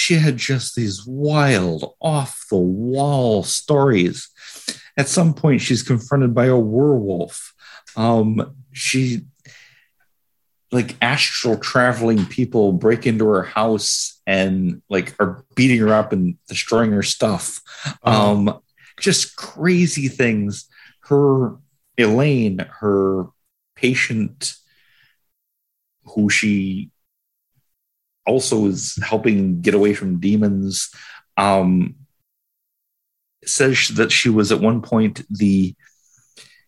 [0.00, 4.30] she had just these wild, off the wall stories.
[4.96, 7.52] At some point, she's confronted by a werewolf.
[7.96, 9.26] Um, she,
[10.72, 16.38] like, astral traveling people break into her house and, like, are beating her up and
[16.48, 17.60] destroying her stuff.
[18.02, 18.32] Uh-huh.
[18.32, 18.60] Um,
[18.98, 20.66] just crazy things.
[21.00, 21.56] Her,
[21.98, 23.26] Elaine, her
[23.76, 24.54] patient
[26.04, 26.90] who she
[28.26, 30.90] also is helping get away from demons.
[31.36, 31.96] Um,
[33.44, 35.74] says that she was at one point the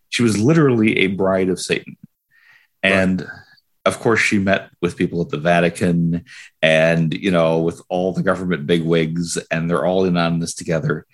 [0.09, 1.97] she was literally a bride of Satan.
[2.81, 3.29] And right.
[3.85, 6.25] of course she met with people at the Vatican
[6.61, 11.05] and you know with all the government bigwigs and they're all in on this together.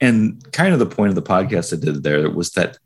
[0.00, 2.78] And kind of the point of the podcast I did there was that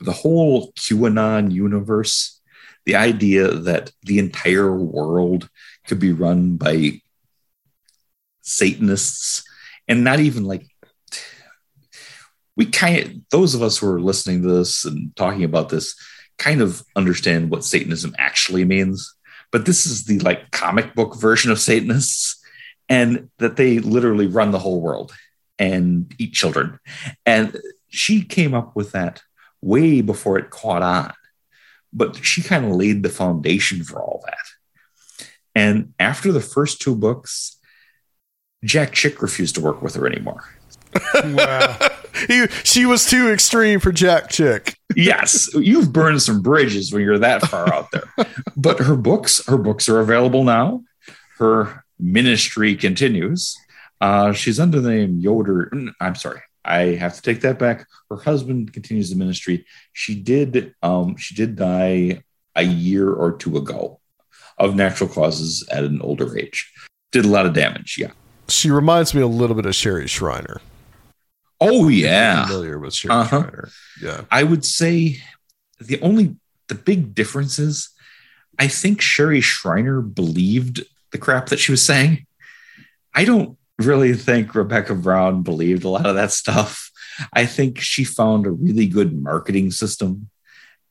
[0.00, 2.40] the whole QAnon universe,
[2.84, 5.48] the idea that the entire world
[5.86, 7.00] could be run by
[8.42, 9.44] Satanists
[9.88, 10.66] and not even like
[12.56, 15.96] we kind of those of us who are listening to this and talking about this
[16.38, 19.14] kind of understand what Satanism actually means.
[19.52, 22.42] But this is the like comic book version of Satanists,
[22.88, 25.12] and that they literally run the whole world
[25.58, 26.78] and eat children.
[27.24, 27.56] And
[27.88, 29.22] she came up with that
[29.60, 31.12] way before it caught on.
[31.92, 34.38] But she kind of laid the foundation for all that.
[35.54, 37.56] And after the first two books,
[38.64, 40.44] Jack Chick refused to work with her anymore.
[41.24, 41.78] wow.
[42.28, 44.76] he, she was too extreme for Jack Chick.
[44.96, 48.26] yes, you've burned some bridges when you're that far out there.
[48.56, 50.82] But her books, her books are available now.
[51.38, 53.56] Her ministry continues.
[54.00, 55.70] Uh, she's under the name Yoder.
[56.00, 57.86] I'm sorry, I have to take that back.
[58.10, 59.66] Her husband continues the ministry.
[59.92, 60.74] She did.
[60.82, 62.22] Um, she did die
[62.54, 64.00] a year or two ago
[64.58, 66.72] of natural causes at an older age.
[67.12, 67.96] Did a lot of damage.
[67.98, 68.10] Yeah.
[68.48, 70.60] She reminds me a little bit of Sherry Shriner.
[71.60, 73.42] Oh yeah, familiar with Sherry uh-huh.
[73.42, 73.68] Shriner.
[74.02, 75.22] Yeah, I would say
[75.80, 76.36] the only
[76.68, 77.90] the big difference is
[78.58, 82.26] I think Sherry Shriner believed the crap that she was saying.
[83.14, 86.90] I don't really think Rebecca Brown believed a lot of that stuff.
[87.32, 90.28] I think she found a really good marketing system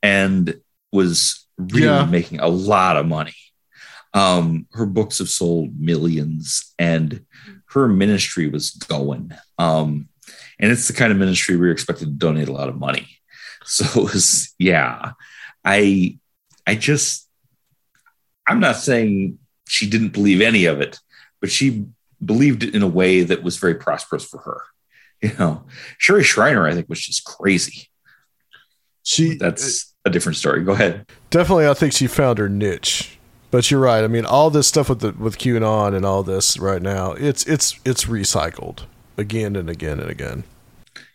[0.01, 0.59] and
[0.91, 2.05] was really yeah.
[2.05, 3.36] making a lot of money.
[4.14, 7.26] Um, her books have sold millions and
[7.68, 9.32] her ministry was going.
[9.57, 10.07] Um,
[10.59, 13.07] and it's the kind of ministry we are expected to donate a lot of money.
[13.66, 15.14] So it was, yeah,
[15.64, 16.20] I,
[16.68, 17.30] I just,
[18.45, 19.39] I'm not saying
[19.70, 20.99] she didn't believe any of it,
[21.39, 21.86] but she
[22.24, 24.64] believed it in a way that was very prosperous for her.
[25.22, 25.64] You know,
[25.97, 27.88] Sherry Shriner, I think, was just crazy.
[29.03, 30.66] She, that's a different story.
[30.66, 31.09] Go ahead.
[31.30, 33.18] Definitely, I think she found her niche.
[33.54, 34.04] But you're right.
[34.04, 37.45] I mean, all this stuff with the with QAnon and all this right now, it's
[37.45, 38.86] it's it's recycled
[39.16, 40.43] again and again and again.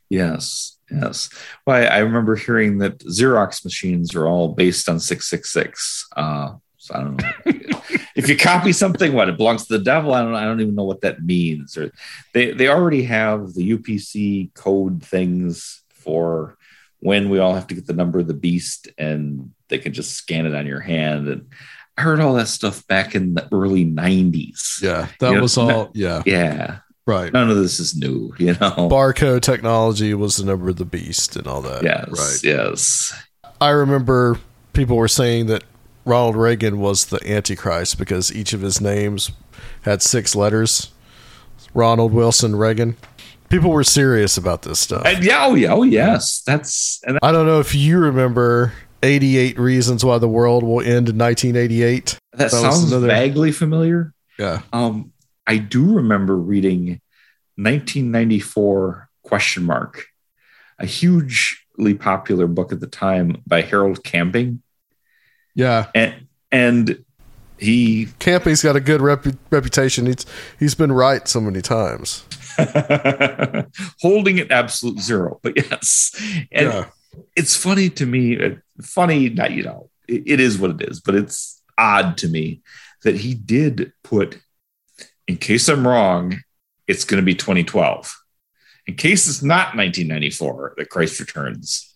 [0.09, 1.31] Yes, yes.
[1.67, 6.07] Well, I, I remember hearing that Xerox machines are all based on 666.
[6.17, 7.83] Uh, so I don't know.
[8.15, 10.15] if you copy something, what it belongs to the devil.
[10.15, 10.37] I don't.
[10.37, 11.77] I don't even know what that means.
[11.77, 11.91] Or
[12.35, 16.57] they they already have the UPC code things for
[17.01, 20.13] when we all have to get the number of the beast, and they can just
[20.13, 21.27] scan it on your hand.
[21.27, 21.49] And
[21.99, 24.81] I heard all that stuff back in the early '90s.
[24.81, 25.91] Yeah, that you was know, all.
[25.95, 26.79] Yeah, yeah.
[27.07, 27.33] Right.
[27.33, 28.89] None of this is new, you know.
[28.89, 31.83] Barcode technology was the number of the beast and all that.
[31.83, 32.09] Yes.
[32.09, 32.45] Right.
[32.45, 33.23] Yes.
[33.61, 34.39] I remember
[34.75, 35.65] people were saying that
[36.05, 39.33] Ronald Reagan was the Antichrist because each of his names
[39.83, 40.93] had six letters.
[41.75, 42.97] Ronald Wilson Reagan.
[43.49, 45.03] People were serious about this stuff.
[45.05, 46.43] And yeah, oh yeah, oh yes.
[46.47, 48.73] That's and I don't know if you remember
[49.03, 52.19] 88 Reasons Why the World Will End in 1988.
[52.33, 54.13] That, that sounds another, vaguely familiar.
[54.39, 54.63] Yeah.
[54.73, 55.13] Um
[55.47, 57.01] I do remember reading
[57.57, 60.07] 1994 question mark,
[60.79, 64.63] a hugely popular book at the time by Harold Camping.
[65.55, 65.87] Yeah.
[65.95, 67.05] And and
[67.59, 70.07] he Camping's got a good rep- reputation.
[70.07, 70.25] He's
[70.59, 72.25] he's been right so many times.
[74.01, 76.13] Holding it absolute zero, but yes.
[76.53, 76.87] And yeah.
[77.37, 81.01] It's funny to me, uh, funny, not you know, it, it is what it is,
[81.01, 82.63] but it's odd to me
[83.05, 84.41] that he did put
[85.29, 86.41] in case I'm wrong,
[86.87, 88.17] it's going to be 2012.
[88.87, 91.95] In case it's not 1994 that Christ returns,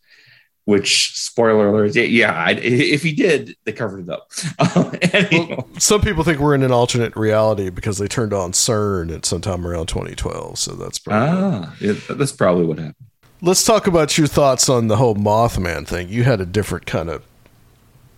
[0.65, 4.31] which spoiler alert, yeah, I, if he did, they covered it up.
[5.33, 9.25] well, some people think we're in an alternate reality because they turned on CERN at
[9.25, 10.59] sometime around 2012.
[10.59, 11.75] So that's probably ah,
[12.11, 13.07] that's probably what happened.
[13.45, 16.09] Let's talk about your thoughts on the whole Mothman thing.
[16.09, 17.27] You had a different kind of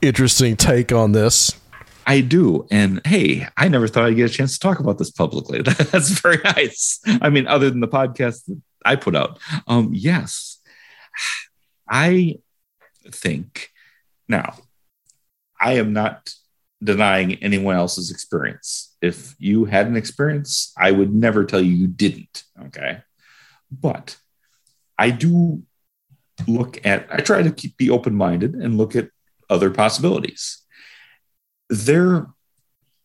[0.02, 1.58] interesting take on this.
[2.06, 2.66] I do.
[2.70, 5.62] And hey, I never thought I'd get a chance to talk about this publicly.
[5.62, 7.00] That's very nice.
[7.22, 9.38] I mean, other than the podcast that I put out.
[9.66, 10.60] Um, yes.
[11.88, 12.40] I
[13.10, 13.70] think
[14.28, 14.58] now
[15.58, 16.34] I am not
[16.82, 18.94] denying anyone else's experience.
[19.00, 22.44] If you had an experience, I would never tell you you didn't.
[22.66, 22.98] Okay.
[23.72, 24.18] But
[24.98, 25.62] I do
[26.46, 29.10] look at, I try to keep, be open minded and look at
[29.50, 30.64] other possibilities
[31.68, 32.26] there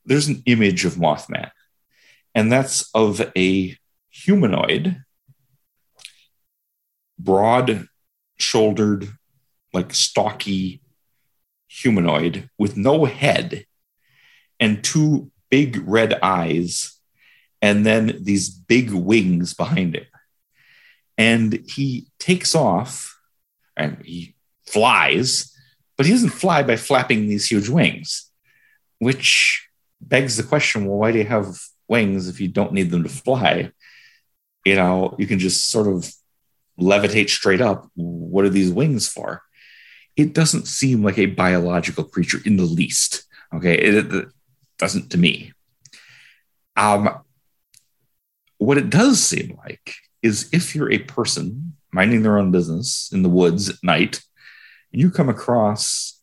[0.06, 1.52] there's an image of Mothman,
[2.34, 3.78] and that's of a
[4.10, 5.04] humanoid
[7.18, 7.88] broad
[8.38, 9.10] shouldered,
[9.74, 10.82] like stocky
[11.68, 13.66] humanoid with no head
[14.60, 17.00] and two big red eyes,
[17.62, 20.06] and then these big wings behind him.
[21.20, 23.20] And he takes off
[23.76, 24.36] and he
[24.66, 25.54] flies,
[25.98, 28.32] but he doesn't fly by flapping these huge wings,
[29.00, 29.68] which
[30.00, 31.60] begs the question well, why do you have
[31.90, 33.70] wings if you don't need them to fly?
[34.64, 36.10] You know, you can just sort of
[36.80, 37.90] levitate straight up.
[37.96, 39.42] What are these wings for?
[40.16, 43.26] It doesn't seem like a biological creature in the least.
[43.54, 43.76] Okay.
[43.76, 44.28] It, it
[44.78, 45.52] doesn't to me.
[46.78, 47.10] Um,
[48.58, 53.24] what it does seem like is if you're a person minding their own business in
[53.24, 54.22] the woods at night,
[54.92, 56.22] and you come across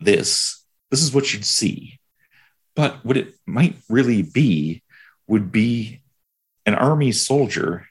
[0.00, 1.98] this, this is what you'd see.
[2.74, 4.82] But what it might really be
[5.26, 6.02] would be
[6.64, 7.86] an army soldier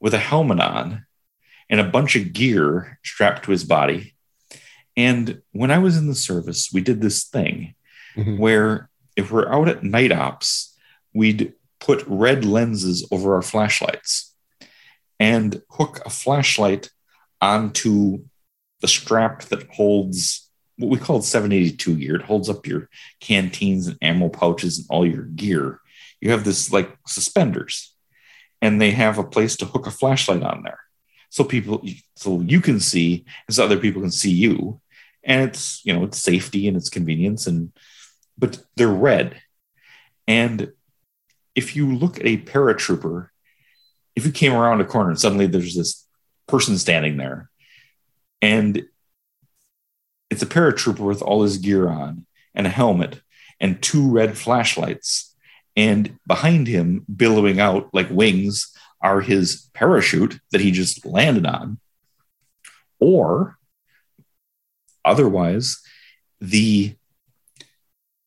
[0.00, 1.06] with a helmet on
[1.68, 4.14] and a bunch of gear strapped to his body.
[4.96, 7.74] And when I was in the service, we did this thing
[8.16, 8.38] mm-hmm.
[8.38, 10.76] where if we're out at night ops,
[11.12, 14.33] we'd put red lenses over our flashlights
[15.18, 16.90] and hook a flashlight
[17.40, 18.24] onto
[18.80, 22.16] the strap that holds what we call 782 gear.
[22.16, 22.88] It holds up your
[23.20, 25.80] canteens and ammo pouches and all your gear.
[26.20, 27.94] You have this like suspenders,
[28.60, 30.80] and they have a place to hook a flashlight on there,
[31.28, 31.84] so people,
[32.16, 34.80] so you can see, and so other people can see you,
[35.22, 37.72] and it's you know it's safety and it's convenience, and
[38.38, 39.40] but they're red,
[40.26, 40.72] and
[41.54, 43.28] if you look at a paratrooper,
[44.16, 46.06] if you came around a corner and suddenly there's this
[46.46, 47.50] person standing there,
[48.42, 48.84] and
[50.30, 53.20] it's a paratrooper with all his gear on and a helmet
[53.60, 55.34] and two red flashlights.
[55.76, 61.78] And behind him, billowing out like wings, are his parachute that he just landed on.
[63.00, 63.58] Or
[65.04, 65.80] otherwise,
[66.40, 66.96] the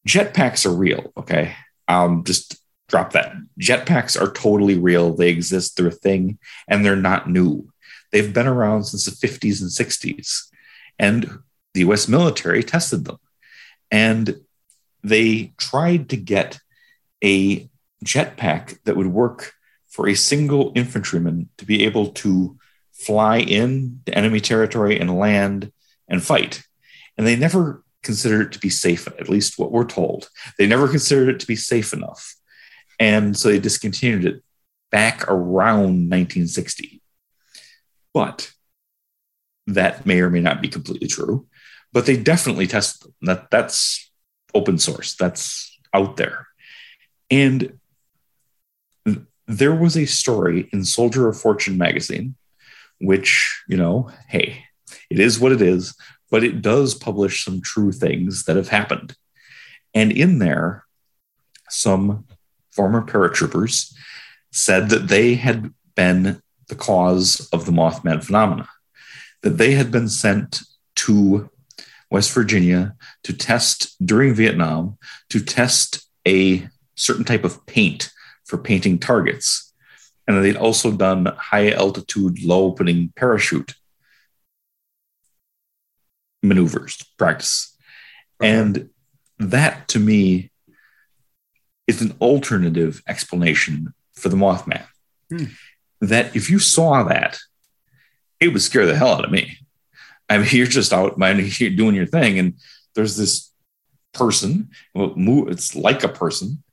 [0.07, 1.11] jetpacks are real.
[1.17, 1.55] Okay.
[1.87, 3.33] Um, just drop that.
[3.59, 5.13] Jetpacks are totally real.
[5.13, 5.77] They exist.
[5.77, 7.71] They're a thing and they're not new.
[8.11, 10.43] They've been around since the 50s and 60s.
[10.97, 11.39] And
[11.73, 13.17] the US military tested them.
[13.91, 14.41] And
[15.03, 16.59] they tried to get
[17.23, 17.69] a
[18.03, 19.53] jetpack that would work
[19.87, 22.57] for a single infantryman to be able to
[22.91, 25.71] fly in to enemy territory and land
[26.07, 26.63] and fight.
[27.17, 30.29] And they never considered it to be safe, at least what we're told.
[30.57, 32.35] They never considered it to be safe enough.
[32.99, 34.43] And so they discontinued it
[34.91, 37.01] back around 1960.
[38.13, 38.51] But
[39.67, 41.45] that may or may not be completely true,
[41.93, 43.13] but they definitely tested them.
[43.21, 44.09] That that's
[44.53, 45.15] open source.
[45.15, 46.47] That's out there.
[47.29, 47.77] And
[49.47, 52.35] there was a story in Soldier of Fortune magazine,
[52.99, 54.63] which, you know, hey,
[55.09, 55.95] it is what it is,
[56.29, 59.15] but it does publish some true things that have happened.
[59.93, 60.85] And in there,
[61.69, 62.25] some
[62.77, 63.91] former paratroopers
[64.51, 68.69] said that they had been the cause of the Mothman phenomena
[69.41, 70.61] that they had been sent
[70.95, 71.49] to
[72.11, 74.97] West Virginia to test during Vietnam
[75.29, 78.11] to test a certain type of paint
[78.45, 79.73] for painting targets.
[80.27, 83.75] And they'd also done high altitude, low opening parachute
[86.43, 87.75] maneuvers practice.
[88.41, 88.89] And
[89.39, 90.51] that to me
[91.87, 94.85] is an alternative explanation for the Mothman.
[95.29, 95.45] Hmm.
[96.01, 97.39] That if you saw that
[98.39, 99.57] it would scare the hell out of me.
[100.29, 101.17] I mean, you're just out,
[101.59, 102.53] you're doing your thing, and
[102.95, 103.51] there's this
[104.13, 104.69] person.
[104.95, 106.63] It's like a person,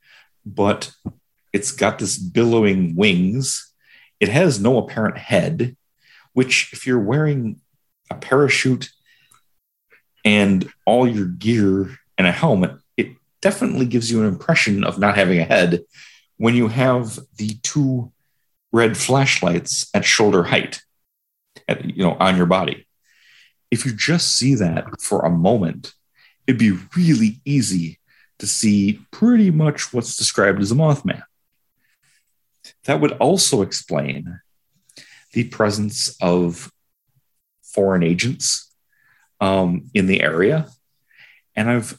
[0.45, 0.93] but
[1.53, 3.73] it's got this billowing wings.
[4.20, 5.77] It has no apparent head,
[6.32, 7.61] which, if you're wearing
[8.11, 8.91] a parachute
[10.24, 12.73] and all your gear and a helmet,
[13.45, 15.81] definitely gives you an impression of not having a head
[16.39, 18.11] when you have the two
[18.73, 20.81] red flashlights at shoulder height
[21.69, 22.87] at, you know, on your body.
[23.71, 25.93] If you just see that for a moment,
[26.47, 27.99] it'd be really easy
[28.39, 31.23] to see pretty much what's described as a Mothman.
[32.85, 34.41] That would also explain
[35.35, 36.73] the presence of
[37.62, 38.73] foreign agents
[39.39, 40.69] um, in the area.
[41.55, 41.99] And I've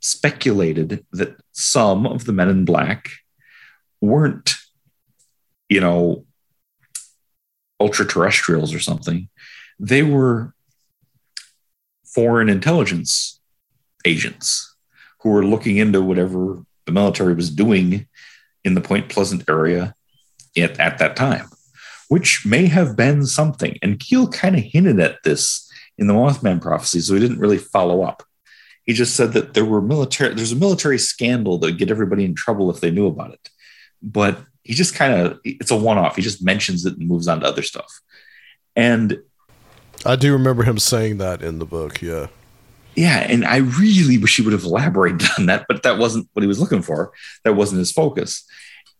[0.00, 3.10] speculated that some of the men in black
[4.00, 4.54] weren't,
[5.68, 6.24] you know,
[7.80, 9.28] ultra terrestrials or something.
[9.78, 10.54] They were
[12.04, 13.40] foreign intelligence
[14.04, 14.74] agents
[15.20, 18.06] who were looking into whatever the military was doing
[18.64, 19.94] in the Point Pleasant area
[20.56, 21.48] at, at that time.
[22.08, 23.78] which may have been something.
[23.82, 27.58] And Keel kind of hinted at this in the Mothman prophecy, so he didn't really
[27.58, 28.22] follow up.
[28.88, 32.24] He just said that there were military, there's a military scandal that would get everybody
[32.24, 33.50] in trouble if they knew about it.
[34.00, 36.16] But he just kind of, it's a one off.
[36.16, 38.00] He just mentions it and moves on to other stuff.
[38.74, 39.18] And
[40.06, 42.00] I do remember him saying that in the book.
[42.00, 42.28] Yeah.
[42.94, 43.18] Yeah.
[43.18, 46.48] And I really wish he would have elaborated on that, but that wasn't what he
[46.48, 47.12] was looking for.
[47.44, 48.42] That wasn't his focus.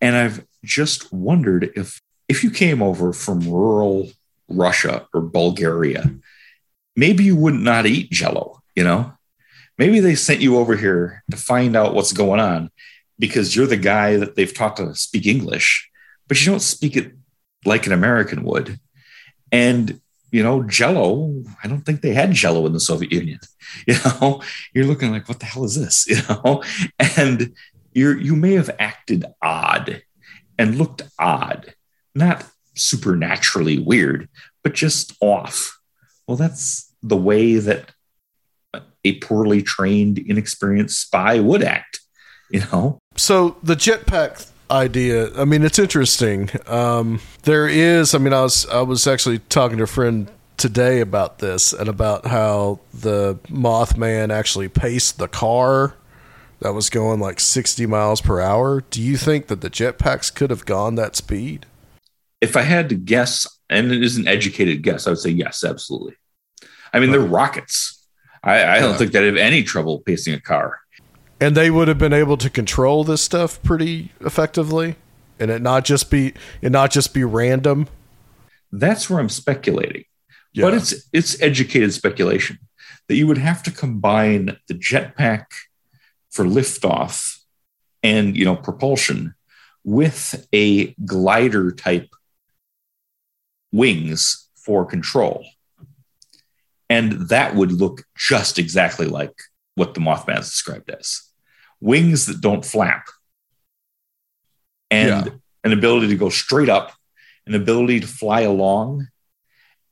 [0.02, 4.10] And I've just wondered if if you came over from rural
[4.51, 6.15] Russia or Bulgaria,
[6.94, 9.15] maybe you would not eat jello, you know?
[9.78, 12.70] Maybe they sent you over here to find out what's going on
[13.18, 15.88] because you're the guy that they've taught to speak English,
[16.26, 17.12] but you don't speak it
[17.64, 18.78] like an American would.
[19.52, 20.00] And
[20.30, 21.42] you know, Jello.
[21.62, 23.40] I don't think they had Jello in the Soviet Union.
[23.86, 24.42] You know,
[24.72, 26.06] you're looking like, what the hell is this?
[26.09, 26.62] You know,
[26.98, 27.55] and
[27.92, 30.02] you you may have acted odd
[30.59, 31.74] and looked odd,
[32.14, 34.28] not supernaturally weird,
[34.62, 35.78] but just off.
[36.26, 37.92] Well, that's the way that
[39.09, 42.01] a poorly trained, inexperienced spy would act.
[42.51, 42.98] You know.
[43.16, 45.35] So the jetpack idea.
[45.36, 46.51] I mean, it's interesting.
[46.66, 48.14] Um, there is.
[48.14, 51.89] I mean, I was I was actually talking to a friend today about this and
[51.89, 55.94] about how the Mothman actually paced the car
[56.60, 58.82] that was going like 60 miles per hour.
[58.90, 61.66] Do you think that the jetpacks could have gone that speed?
[62.40, 65.64] If I had to guess, and it is an educated guess, I would say yes,
[65.64, 66.14] absolutely.
[66.93, 67.97] I mean, they're rockets.
[68.43, 70.81] I, I don't think they'd have any trouble pacing a car.
[71.40, 74.97] And they would have been able to control this stuff pretty effectively,
[75.39, 77.86] and it not just be it not just be random.
[78.73, 80.05] That's where I'm speculating,
[80.52, 80.65] yeah.
[80.65, 82.59] but it's it's educated speculation
[83.06, 85.47] that you would have to combine the jetpack
[86.31, 87.39] for liftoff
[88.02, 89.35] and you know propulsion
[89.85, 92.09] with a glider type
[93.73, 95.44] wings for control.
[96.90, 99.35] And that would look just exactly like
[99.74, 101.23] what the Mothman is described as.
[101.81, 103.06] Wings that don't flap,
[104.90, 105.32] and yeah.
[105.65, 106.93] an ability to go straight up,
[107.47, 109.09] an ability to fly along,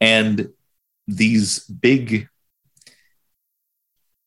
[0.01, 0.49] and
[1.07, 2.29] these big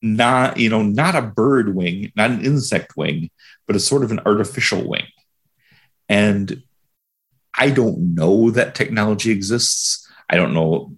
[0.02, 3.30] not you know not a bird wing not an insect wing
[3.68, 5.08] but a sort of an artificial wing.
[6.08, 6.64] And
[7.58, 10.08] i don't know that technology exists.
[10.30, 10.96] I don't know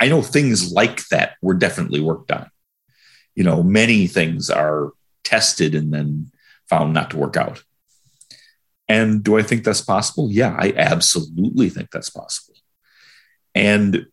[0.00, 2.50] i know things like that were definitely worked on.
[3.34, 4.92] You know many things are
[5.22, 6.30] tested and then
[6.68, 7.62] found not to work out.
[8.88, 10.30] And do i think that's possible?
[10.30, 12.54] Yeah i absolutely think that's possible.
[13.54, 14.06] And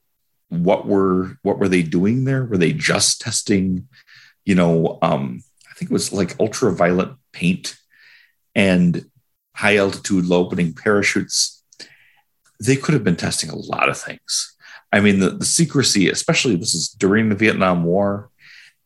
[0.50, 2.44] what were what were they doing there?
[2.46, 3.88] Were they just testing
[4.46, 7.78] you know, um, I think it was like ultraviolet paint
[8.56, 9.06] and
[9.56, 11.64] high altitude, low opening parachutes.
[12.60, 14.51] They could have been testing a lot of things.
[14.92, 18.30] I mean, the, the secrecy, especially this is during the Vietnam War,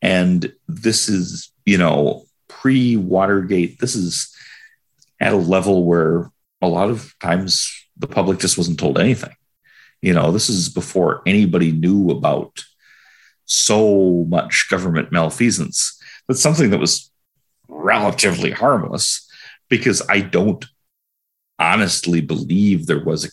[0.01, 3.79] and this is, you know, pre Watergate.
[3.79, 4.35] This is
[5.19, 9.33] at a level where a lot of times the public just wasn't told anything.
[10.01, 12.63] You know, this is before anybody knew about
[13.45, 15.99] so much government malfeasance.
[16.27, 17.11] That's something that was
[17.67, 19.27] relatively harmless
[19.69, 20.65] because I don't
[21.57, 23.29] honestly believe there was a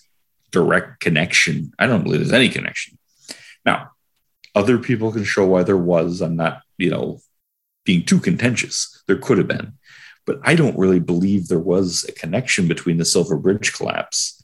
[0.53, 1.73] direct connection.
[1.79, 2.99] I don't believe there's any connection.
[3.65, 3.91] Now,
[4.55, 6.21] other people can show why there was.
[6.21, 7.21] I'm not, you know,
[7.85, 9.03] being too contentious.
[9.07, 9.73] There could have been,
[10.27, 14.43] but I don't really believe there was a connection between the Silver Bridge collapse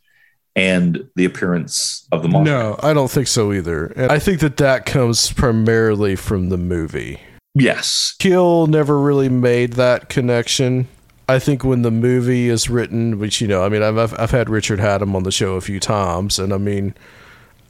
[0.56, 2.52] and the appearance of the monster.
[2.52, 3.86] No, I don't think so either.
[3.86, 7.20] And I think that that comes primarily from the movie.
[7.54, 8.16] Yes.
[8.18, 10.88] Keel never really made that connection.
[11.28, 14.48] I think when the movie is written, which, you know, I mean, I've, I've had
[14.48, 16.94] Richard Hatem on the show a few times, and I mean,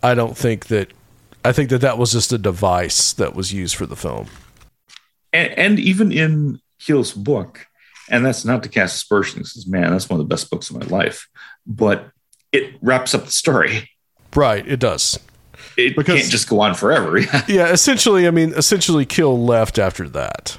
[0.03, 0.93] I don't think that,
[1.45, 4.29] I think that that was just a device that was used for the film.
[5.33, 7.67] And, and even in Keel's book,
[8.09, 10.77] and that's not to cast aspersions, because man, that's one of the best books of
[10.77, 11.29] my life.
[11.67, 12.11] But
[12.53, 13.91] it wraps up the story.
[14.35, 15.19] Right, it does.
[15.77, 17.19] It because, can't just go on forever.
[17.49, 20.59] yeah, essentially, I mean, essentially, Keel left after that.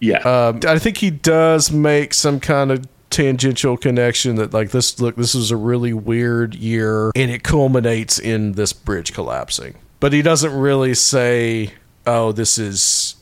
[0.00, 5.00] Yeah, um, I think he does make some kind of tangential connection that like this
[5.00, 10.12] look this is a really weird year and it culminates in this bridge collapsing but
[10.12, 11.72] he doesn't really say
[12.04, 13.14] oh this is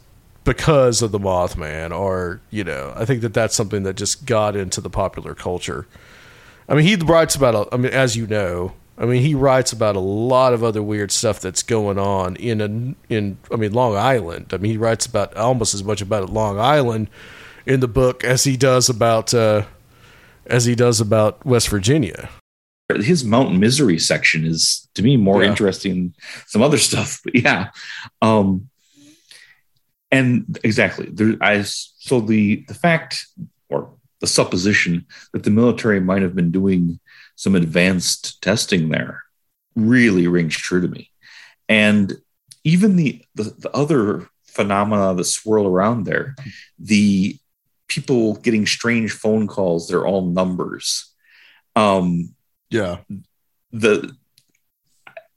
[0.43, 4.57] because of the mothman or you know i think that that's something that just got
[4.57, 5.87] into the popular culture
[6.69, 7.69] I mean, he writes about.
[7.73, 11.11] i mean, as you know, I mean, he writes about a lot of other weird
[11.11, 13.39] stuff that's going on in a, in.
[13.53, 14.53] I mean, Long Island.
[14.53, 17.09] I mean, he writes about almost as much about Long Island
[17.67, 19.65] in the book as he does about uh,
[20.47, 22.29] as he does about West Virginia.
[23.03, 25.51] his Mountain Misery section is to me more Yeah.
[25.51, 26.15] interesting than
[26.47, 27.21] some other stuff.
[27.25, 27.71] But yeah,
[28.23, 28.69] um,
[30.11, 31.35] and exactly there.
[31.41, 33.27] I so the the fact
[33.69, 33.91] or
[34.21, 37.01] the supposition that the military might have been doing
[37.37, 39.23] some advanced testing there
[39.77, 41.11] really rings true to me,
[41.69, 42.13] and
[42.65, 46.37] even the the, the other phenomena that swirl around there,
[46.79, 47.37] the
[47.89, 51.13] people getting strange phone calls, they're all numbers.
[51.77, 52.35] Um,
[52.71, 52.99] Yeah.
[53.73, 54.15] the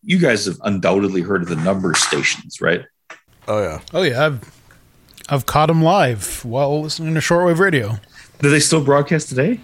[0.04, 2.86] you guys have undoubtedly heard of the number stations, right?
[3.48, 3.82] Oh yeah.
[3.94, 4.52] Oh yeah, I've
[5.30, 7.98] I've caught them live while listening to shortwave radio.
[8.40, 9.60] Do they still broadcast today?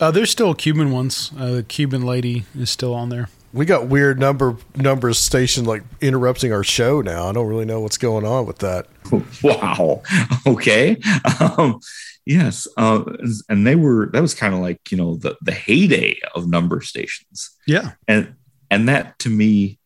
[0.00, 1.30] Uh, there's still Cuban ones.
[1.38, 3.28] Uh, the Cuban lady is still on there.
[3.52, 7.28] We got weird number numbers station like interrupting our show now.
[7.28, 8.86] I don't really know what's going on with that.
[9.42, 10.02] Wow.
[10.46, 10.96] Okay.
[11.40, 11.80] Um,
[12.26, 12.66] yes.
[12.76, 13.04] Uh,
[13.48, 16.80] and they were that was kind of like you know the the heyday of number
[16.80, 17.50] stations.
[17.66, 18.34] Yeah, and
[18.70, 19.78] and that to me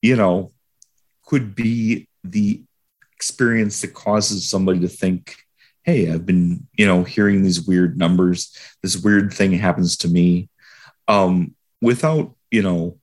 [0.00, 0.50] you know
[1.26, 2.62] could be the
[3.14, 5.36] experience that causes somebody to think
[5.84, 8.56] hey i've been you know hearing these weird numbers.
[8.82, 10.48] This weird thing happens to me
[11.08, 12.98] um without you know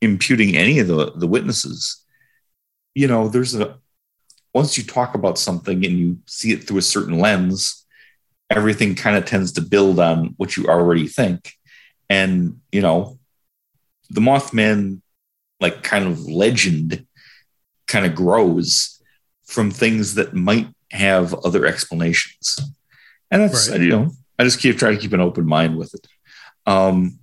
[0.00, 2.04] imputing any of the the witnesses.
[2.94, 3.78] You know there's a
[4.54, 7.80] once you talk about something and you see it through a certain lens
[8.50, 11.52] everything kind of tends to build on what you already think.
[12.08, 13.18] And you know
[14.10, 15.00] the Mothman
[15.60, 17.06] like kind of legend
[17.86, 19.00] kind of grows
[19.46, 22.58] from things that might have other explanations.
[23.30, 23.80] And that's Right.
[23.80, 26.06] you know, I just keep trying to keep an open mind with it.
[26.66, 27.18] Um,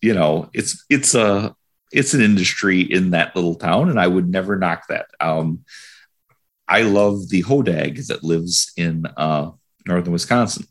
[0.00, 1.54] you know, it's it's a
[1.90, 5.06] it's an industry in that little town, and I would never knock that.
[5.20, 5.64] Um,
[6.68, 9.50] I love the hodag that lives in uh,
[9.86, 10.66] northern Wisconsin.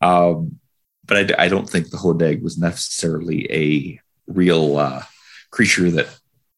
[0.00, 0.60] Um,
[1.06, 5.02] but I, I don't think the hodag was necessarily a real uh,
[5.50, 6.08] creature that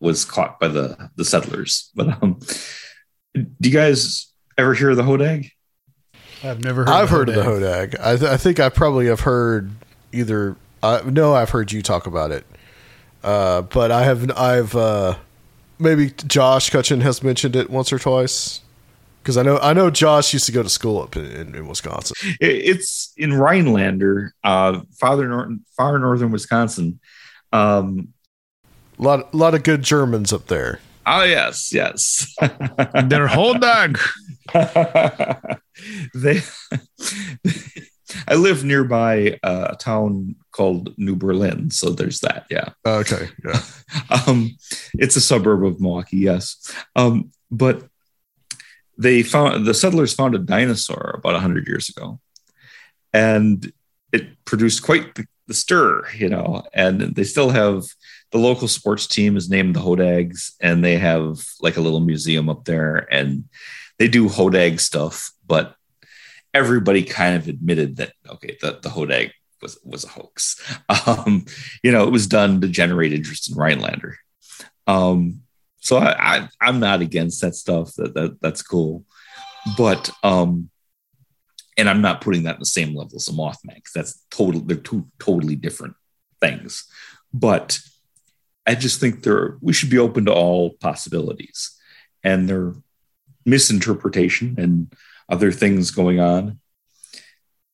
[0.00, 1.90] was caught by the the settlers.
[1.94, 2.40] But um,
[3.34, 4.27] do you guys
[4.58, 5.50] ever hear of the hodag?
[6.44, 6.88] I've never heard.
[6.90, 7.94] I've of heard of the Hodag.
[7.94, 8.00] Hodag.
[8.00, 9.70] I, th- I think I probably have heard
[10.12, 10.56] either.
[10.82, 12.44] Uh, no, I've heard you talk about it,
[13.24, 14.30] uh, but I have.
[14.36, 15.16] I've uh,
[15.78, 18.60] maybe Josh Cutchin has mentioned it once or twice
[19.22, 21.66] because I know I know Josh used to go to school up in, in, in
[21.66, 22.14] Wisconsin.
[22.40, 27.00] It's in Rhinelander, uh, farther nor- far northern Wisconsin.
[27.52, 28.08] Um,
[28.98, 30.78] A lot, a lot of good Germans up there.
[31.06, 32.32] oh yes, yes.
[33.06, 33.98] Their whole dog.
[36.14, 36.40] they
[38.26, 42.46] I live nearby a town called New Berlin, so there's that.
[42.50, 42.70] Yeah.
[42.86, 43.62] Okay, yeah,
[44.26, 44.56] um,
[44.94, 46.72] it's a suburb of Milwaukee, yes.
[46.96, 47.84] Um, but
[48.96, 52.20] they found the settlers found a dinosaur about 100 years ago,
[53.12, 53.72] and
[54.12, 56.64] it produced quite the, the stir, you know.
[56.74, 57.84] And they still have
[58.32, 62.48] the local sports team is named the Hodags, and they have like a little museum
[62.48, 63.44] up there, and
[63.98, 65.74] they do Hodag stuff, but
[66.54, 70.60] everybody kind of admitted that okay, the, the Hodag was was a hoax.
[71.06, 71.44] Um,
[71.82, 74.16] you know, it was done to generate interest in Rhinelander.
[74.86, 75.42] Um,
[75.80, 77.94] so I, I I'm not against that stuff.
[77.96, 79.04] That, that that's cool,
[79.76, 80.70] but um,
[81.76, 84.60] and I'm not putting that in the same level as a Mothman because that's total.
[84.60, 85.94] They're two totally different
[86.40, 86.84] things.
[87.32, 87.78] But
[88.66, 91.78] I just think there we should be open to all possibilities,
[92.22, 92.74] and their
[93.48, 94.92] misinterpretation and
[95.28, 96.58] other things going on.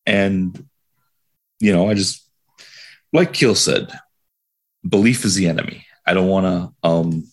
[0.06, 0.66] And
[1.60, 2.28] you know, I just
[3.12, 3.92] like Keel said,
[4.86, 5.86] belief is the enemy.
[6.06, 7.24] I don't want to um,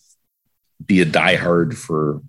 [0.84, 2.22] be a diehard for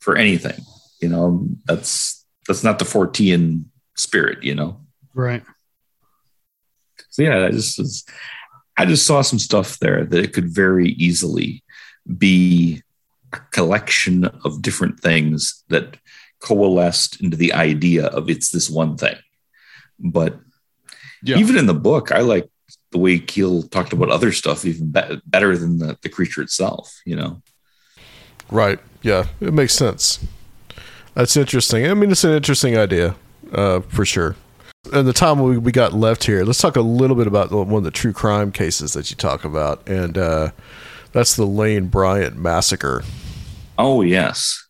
[0.00, 0.58] for anything.
[1.00, 3.66] You know, that's that's not the Fortean
[3.96, 4.42] spirit.
[4.42, 4.80] You know.
[5.14, 5.42] Right.
[7.10, 8.04] So yeah, I just was,
[8.76, 11.64] I just saw some stuff there that it could very easily
[12.18, 12.82] be
[13.50, 15.96] collection of different things that
[16.40, 19.16] coalesced into the idea of it's this one thing.
[19.98, 20.38] But
[21.22, 21.38] Yeah.
[21.38, 22.48] even in the book, I like
[22.92, 27.00] the way Keel talked about other stuff even be- better than the, the creature itself.
[27.04, 27.42] You know.
[28.50, 28.78] right.
[29.02, 30.18] Yeah, it makes sense.
[31.14, 31.86] That's interesting.
[31.86, 33.14] I mean, it's an interesting idea
[33.52, 34.34] uh, for sure.
[34.92, 37.72] And the time we, we got left here, let's talk a little bit about one
[37.72, 40.50] of the true crime cases that you talk about, and uh,
[41.12, 43.02] that's the Lane Bryant massacre.
[43.78, 44.66] Oh, yes.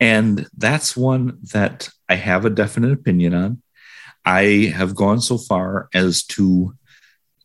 [0.00, 3.62] And that's one that I have a definite opinion on.
[4.24, 6.74] I have gone so far as to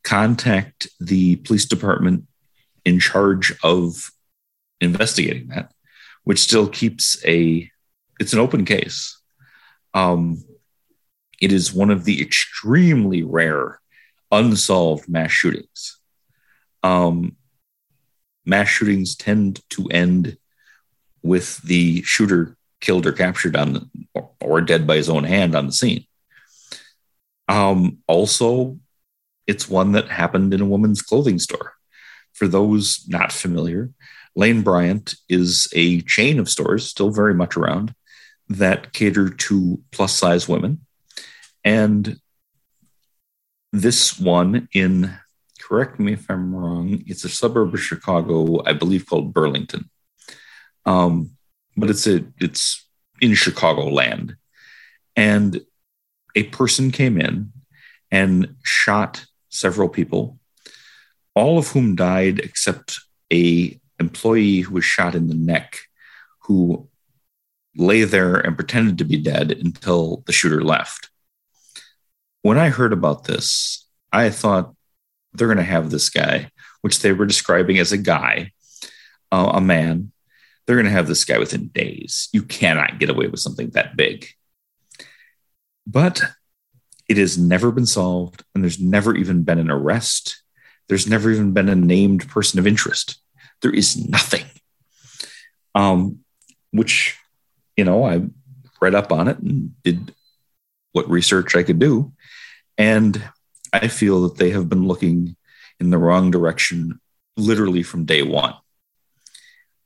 [0.04, 2.26] contact the police department
[2.86, 4.12] in charge of
[4.80, 5.72] investigating that,
[6.24, 7.70] which still keeps a
[8.20, 9.20] it's an open case.
[9.94, 10.44] Um,
[11.40, 13.80] it is one of the extremely rare
[14.32, 16.00] unsolved mass shootings.
[16.84, 17.36] Um,
[18.46, 20.38] mass shootings tend to end
[21.28, 23.90] with the shooter killed or captured on the,
[24.40, 26.06] or, dead by his own hand on the scene.
[27.48, 28.78] Um, also,
[29.48, 31.74] it's one that happened in a woman's clothing store.
[32.34, 33.90] For those not familiar,
[34.36, 37.96] Lane Bryant is a chain of stores, still very much around,
[38.50, 40.86] that cater to plus size women.
[41.64, 42.20] And
[43.74, 45.18] this one in,
[45.60, 49.90] correct me if I'm wrong, it's a suburb of Chicago, I believe called Burlington.
[50.88, 51.38] Um,
[51.76, 52.84] but it's a it's
[53.22, 54.36] in Chicago land.
[55.16, 55.62] And
[56.36, 57.52] a person came in
[58.12, 60.40] and shot several people,
[61.36, 63.00] all of whom died except
[63.32, 65.80] a employee who was shot in the neck
[66.42, 66.88] who
[67.76, 71.10] lay there and pretended to be dead until the shooter left.
[72.42, 74.74] When I heard about this, I thought
[75.34, 76.50] they're going to have this guy,
[76.82, 78.52] which they were describing as a guy,
[79.32, 80.12] uh, a man.
[80.68, 82.28] They're going to have this guy within days.
[82.34, 84.28] You cannot get away with something that big.
[85.88, 86.22] But
[87.08, 90.44] it has never been solved, and there's never even been an arrest.
[90.90, 93.22] There's never even been a named person of interest.
[93.62, 94.46] There is nothing.
[95.74, 96.20] Um,
[96.72, 97.18] which,
[97.78, 98.24] you know, I
[98.82, 100.14] read up on it and did
[100.92, 102.12] what research I could do.
[102.78, 103.24] And
[103.72, 105.36] I feel that they have been looking
[105.80, 107.00] in the wrong direction
[107.38, 108.56] literally from day one.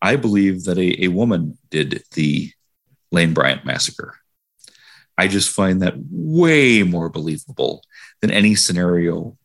[0.01, 2.51] I believe that a, a woman did the
[3.11, 4.17] Lane Bryant massacre.
[5.17, 7.83] I just find that way more believable
[8.21, 9.37] than any scenario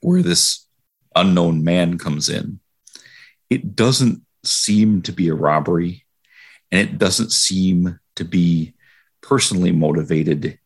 [0.00, 0.66] where this
[1.16, 2.60] unknown man comes in.
[3.50, 6.04] It doesn't seem to be a robbery,
[6.70, 8.74] and it doesn't seem to be
[9.22, 10.58] personally motivated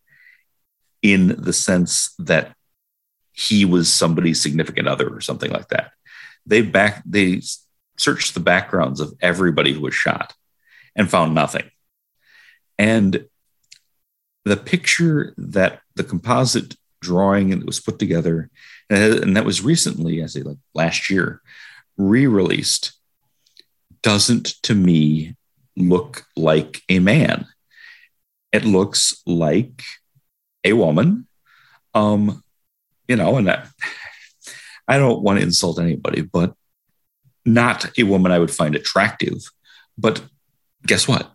[1.00, 2.54] in the sense that
[3.32, 5.92] he was somebody's significant other or something like that.
[6.44, 7.40] They back they
[7.98, 10.34] searched the backgrounds of everybody who was shot
[10.96, 11.70] and found nothing.
[12.78, 13.26] And
[14.44, 18.50] the picture that the composite drawing that was put together,
[18.88, 21.42] and that was recently, I say like last year,
[21.96, 22.92] re-released,
[24.02, 25.34] doesn't to me
[25.76, 27.46] look like a man.
[28.52, 29.82] It looks like
[30.64, 31.26] a woman.
[31.94, 32.42] Um,
[33.08, 33.66] you know, and I,
[34.86, 36.54] I don't want to insult anybody, but
[37.54, 39.42] not a woman I would find attractive.
[39.96, 40.22] But
[40.86, 41.30] guess what?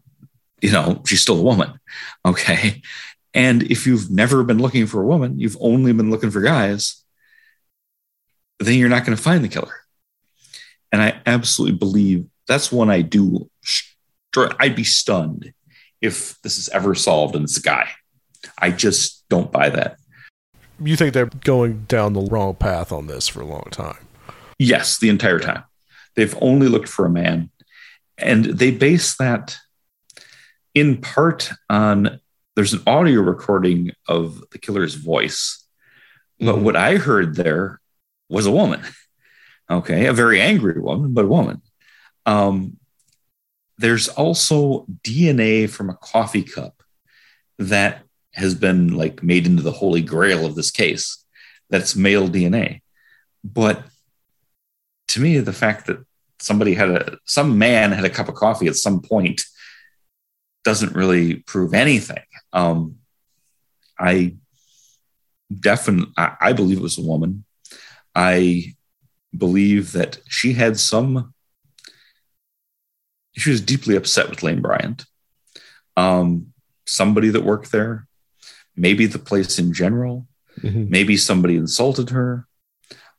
[0.61, 1.79] You know, she's still a woman.
[2.25, 2.81] Okay.
[3.33, 7.03] And if you've never been looking for a woman, you've only been looking for guys,
[8.59, 9.73] then you're not going to find the killer.
[10.91, 13.49] And I absolutely believe that's one I do.
[14.37, 15.53] I'd be stunned
[16.01, 17.89] if this is ever solved and it's a guy.
[18.57, 19.97] I just don't buy that.
[20.79, 24.07] You think they're going down the wrong path on this for a long time?
[24.59, 25.63] Yes, the entire time.
[26.15, 27.49] They've only looked for a man.
[28.17, 29.57] And they base that
[30.73, 32.19] in part on
[32.55, 35.65] there's an audio recording of the killer's voice.
[36.39, 37.79] But what I heard there
[38.29, 38.81] was a woman.
[39.69, 41.61] Okay, a very angry woman, but a woman.
[42.25, 42.77] Um,
[43.77, 46.83] there's also DNA from a coffee cup
[47.57, 48.03] that
[48.33, 51.23] has been like made into the holy grail of this case.
[51.69, 52.81] That's male DNA.
[53.43, 53.83] But
[55.13, 56.03] to me, the fact that
[56.39, 59.43] somebody had a some man had a cup of coffee at some point
[60.63, 62.23] doesn't really prove anything.
[62.51, 62.95] Um,
[63.99, 64.37] I
[65.53, 67.45] definitely I, I believe it was a woman.
[68.15, 68.73] I
[69.37, 71.35] believe that she had some.
[73.35, 75.05] She was deeply upset with Lane Bryant.
[75.95, 76.53] Um,
[76.87, 78.07] somebody that worked there,
[78.75, 80.27] maybe the place in general,
[80.59, 80.89] mm-hmm.
[80.89, 82.47] maybe somebody insulted her.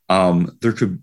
[0.08, 1.00] Um, there could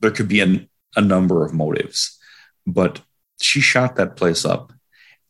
[0.00, 2.18] there could be an, a number of motives,
[2.66, 3.00] but
[3.40, 4.72] she shot that place up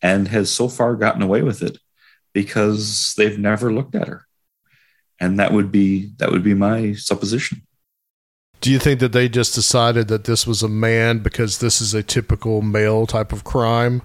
[0.02, 1.78] and has so far gotten away with it
[2.32, 4.26] because they've never looked at her.
[5.20, 7.66] And that would be that would be my supposition.
[8.60, 11.94] Do you think that they just decided that this was a man because this is
[11.94, 14.02] a typical male type of crime?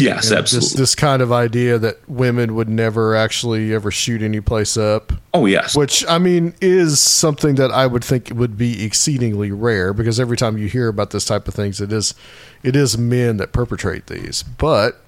[0.00, 0.68] Yes, and absolutely.
[0.68, 5.12] This, this kind of idea that women would never actually ever shoot any place up.
[5.32, 5.76] Oh, yes.
[5.76, 10.36] Which, I mean, is something that I would think would be exceedingly rare because every
[10.36, 12.14] time you hear about this type of things, it is,
[12.62, 15.00] it is men that perpetrate these, but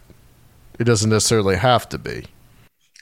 [0.79, 2.27] it doesn't necessarily have to be.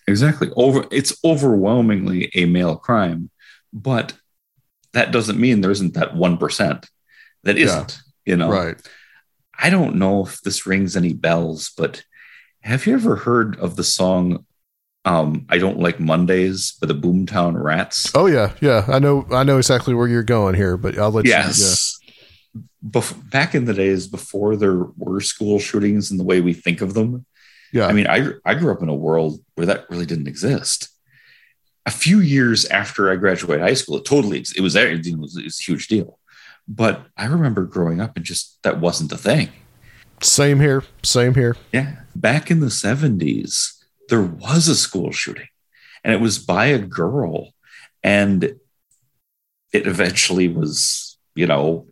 [0.06, 0.50] Exactly.
[0.56, 3.30] Over, it's overwhelmingly a male crime,
[3.72, 4.14] but
[4.92, 6.88] that doesn't mean there isn't that 1%
[7.44, 8.50] that isn't, yeah, you know?
[8.50, 8.76] Right.
[9.62, 12.04] I don't know if this rings any bells, but
[12.62, 14.44] have you ever heard of the song
[15.04, 18.12] um, I don't like Mondays, by the Boomtown Rats.
[18.14, 18.84] Oh yeah, yeah.
[18.86, 19.26] I know.
[19.30, 21.30] I know exactly where you're going here, but I'll let you.
[21.30, 21.98] yes.
[22.86, 26.80] Bef- back in the days before there were school shootings and the way we think
[26.80, 27.24] of them,
[27.72, 27.86] Yeah.
[27.86, 30.90] I mean, I I grew up in a world where that really didn't exist.
[31.86, 34.90] A few years after I graduated high school, it totally it was there.
[34.90, 36.18] It was, it was a huge deal.
[36.72, 39.48] But I remember growing up and just that wasn't a thing.
[40.22, 40.84] Same here.
[41.02, 41.56] Same here.
[41.72, 41.96] Yeah.
[42.14, 45.48] Back in the 70s, there was a school shooting
[46.04, 47.54] and it was by a girl.
[48.04, 48.44] And
[49.72, 51.88] it eventually was, you know,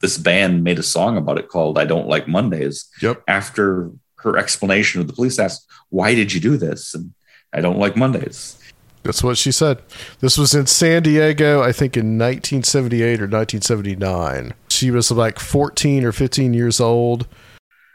[0.00, 2.88] this band made a song about it called I Don't Like Mondays.
[3.02, 3.24] Yep.
[3.26, 6.94] After her explanation of the police asked, Why did you do this?
[6.94, 7.14] And
[7.52, 8.59] I don't like Mondays.
[9.02, 9.80] That's what she said.
[10.20, 14.52] This was in San Diego, I think in 1978 or 1979.
[14.68, 17.26] She was like 14 or 15 years old,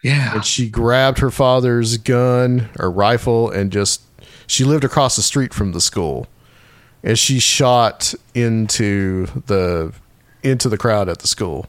[0.04, 0.34] Yeah.
[0.36, 4.02] and she grabbed her father's gun or rifle and just
[4.48, 6.28] she lived across the street from the school,
[7.04, 9.94] and she shot into the
[10.44, 11.66] into the crowd at the school,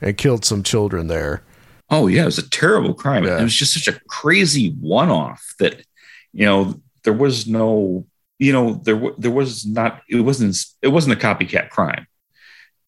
[0.00, 1.42] and killed some children there.
[1.90, 3.24] Oh yeah, it was a terrible crime.
[3.24, 3.38] Yeah.
[3.38, 5.82] It was just such a crazy one-off that
[6.32, 8.06] you know there was no
[8.40, 12.06] you know there there was not it wasn't it wasn't a copycat crime,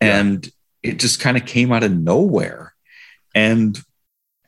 [0.00, 0.50] and
[0.82, 2.74] it just kind of came out of nowhere,
[3.34, 3.78] and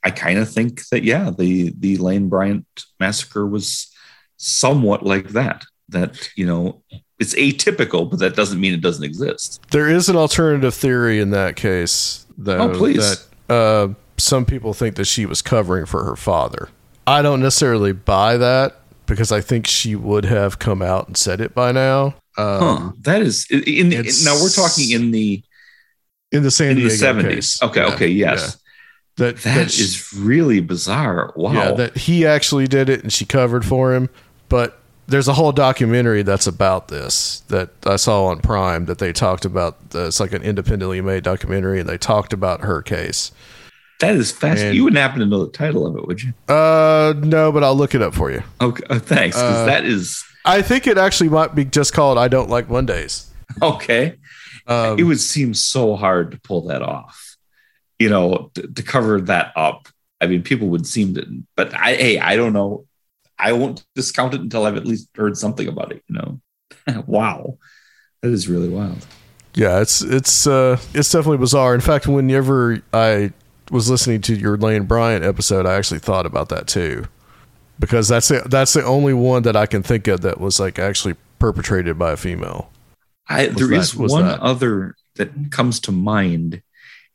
[0.02, 2.66] I kind of think that yeah the the Lane Bryant
[2.98, 3.92] massacre was
[4.38, 5.64] somewhat like that.
[5.90, 6.82] That you know
[7.20, 9.60] it's atypical, but that doesn't mean it doesn't exist.
[9.70, 12.70] There is an alternative theory in that case, though.
[12.70, 13.28] Oh, please.
[13.46, 16.70] That uh, some people think that she was covering for her father.
[17.06, 21.40] I don't necessarily buy that because I think she would have come out and said
[21.40, 22.14] it by now.
[22.36, 22.92] Um, Huh?
[23.02, 25.42] That is in, it's- now we're talking in the
[26.32, 27.58] In the San in Diego seventies.
[27.62, 28.40] Okay, Yeah, okay, yes.
[28.40, 28.60] yeah.
[29.16, 31.32] That That sh- is really bizarre.
[31.36, 31.52] Wow.
[31.52, 34.08] yeah, that he actually did it and she covered for him.
[34.48, 39.12] But there's a whole documentary that's about this that I saw on Prime that they
[39.12, 39.90] talked about.
[39.90, 43.30] The, it's like an independently made documentary, and they talked about her case.
[44.06, 44.66] That is fascinating.
[44.68, 46.32] and- You wouldn't happen to know the title of it, would you?
[46.48, 48.42] Uh, no, but I'll look it up for you.
[48.60, 49.36] Okay, uh, thanks.
[49.36, 53.30] Uh, that is I think it actually might be just called "I Don't Like Mondays."
[53.62, 54.16] okay.
[54.66, 57.36] Um, it would seem so hard to pull that off.
[57.98, 59.88] You know, to, to cover that up.
[60.20, 61.26] I mean, people would seem to,
[61.56, 62.86] but I, hey, I don't know.
[63.38, 66.02] I won't discount it until I've at least heard something about it.
[66.08, 66.16] You
[66.86, 67.58] know, wow,
[68.22, 69.06] that is really wild.
[69.54, 71.74] yeah, it's it's uh, it's definitely bizarre.
[71.74, 73.32] In fact, whenever I
[73.70, 77.06] was listening to your Lane Bryant episode, I actually thought about that too,
[77.78, 80.78] because that's the, that's the only one that I can think of that was like
[80.78, 82.70] actually perpetrated by a female.
[83.28, 84.40] I Was there that- is one that?
[84.40, 86.62] other that comes to mind,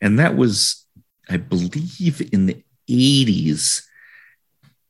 [0.00, 0.84] and that was,
[1.28, 3.86] I believe, in the eighties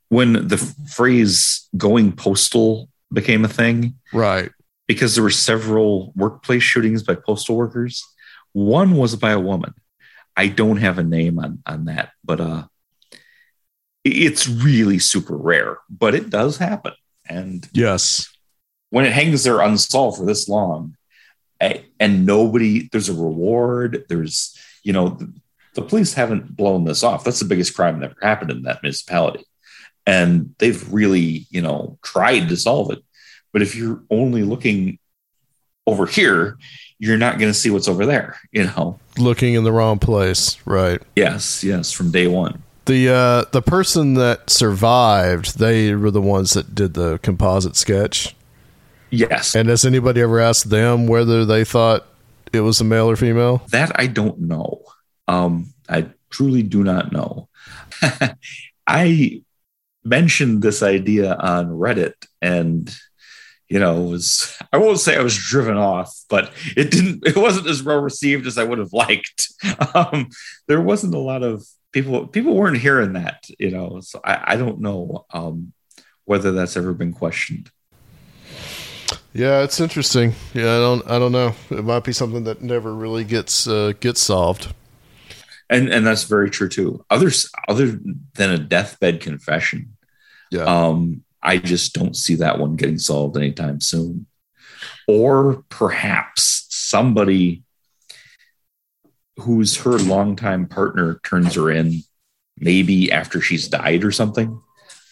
[0.09, 4.49] when the phrase "going postal" became a thing, Right.
[4.87, 8.03] because there were several workplace shootings by postal workers.
[8.53, 9.73] One was by a woman.
[10.37, 12.63] I don't have a name on on that, but uh,
[14.03, 16.93] it's really super rare, but it does happen,
[17.27, 18.29] and Yes.
[18.89, 20.95] when it hangs there unsolved for this long
[21.61, 25.31] I- and nobody there's a reward there's you know the,
[25.75, 27.23] the police haven't blown this off.
[27.23, 29.45] That's the biggest crime that ever happened in that municipality.
[30.07, 32.99] And they've really you know tried to solve it.
[33.53, 34.97] But if you're only looking
[35.85, 36.57] over here
[37.03, 40.57] you're not going to see what's over there you know Looking in the wrong place.
[40.65, 41.01] Right.
[41.17, 46.51] yes yes from day one The uh, the person that survived, they were the ones
[46.53, 48.35] that did the composite sketch.
[49.09, 52.05] yes And has anybody ever asked them whether they thought
[52.53, 53.63] it was a male or female?
[53.71, 54.81] That I don't know.
[55.27, 57.47] Um, I truly do not know.
[58.87, 59.41] I
[60.03, 62.93] mentioned this idea on Reddit and
[63.71, 67.67] you know was I won't say I was driven off, but it didn't it wasn't
[67.67, 69.47] as well received as I would have liked.
[69.95, 70.29] Um,
[70.67, 73.99] there wasn't a lot of people people weren't hearing that, you know.
[74.01, 75.73] So I, I don't know um,
[76.25, 77.69] whether that's ever been questioned.
[79.33, 80.33] Yeah, it's interesting.
[80.53, 81.53] Yeah, I don't I don't know.
[81.69, 84.73] It might be something that never really gets uh, gets solved.
[85.69, 87.05] and and that's very true too.
[87.09, 87.99] Others other
[88.35, 89.95] than a deathbed confession,
[90.51, 90.63] Yeah.
[90.65, 94.27] um, I just don't see that one getting solved anytime soon.
[95.07, 97.63] Or perhaps somebody
[99.39, 102.03] who's her longtime partner turns her in,
[102.57, 104.59] maybe after she's died or something.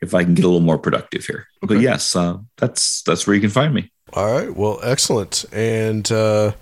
[0.00, 1.46] if I can get a little more productive here.
[1.62, 1.74] Okay.
[1.74, 3.90] But yes, uh, that's that's where you can find me.
[4.14, 4.54] All right.
[4.54, 5.44] Well, excellent.
[5.52, 6.52] And uh,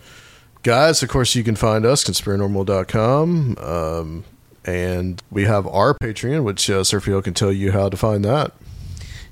[0.63, 3.59] guys, of course, you can find us conspiranormal.com.
[3.59, 4.25] Um,
[4.65, 8.53] and we have our Patreon, which uh, Seriah can tell you how to find that.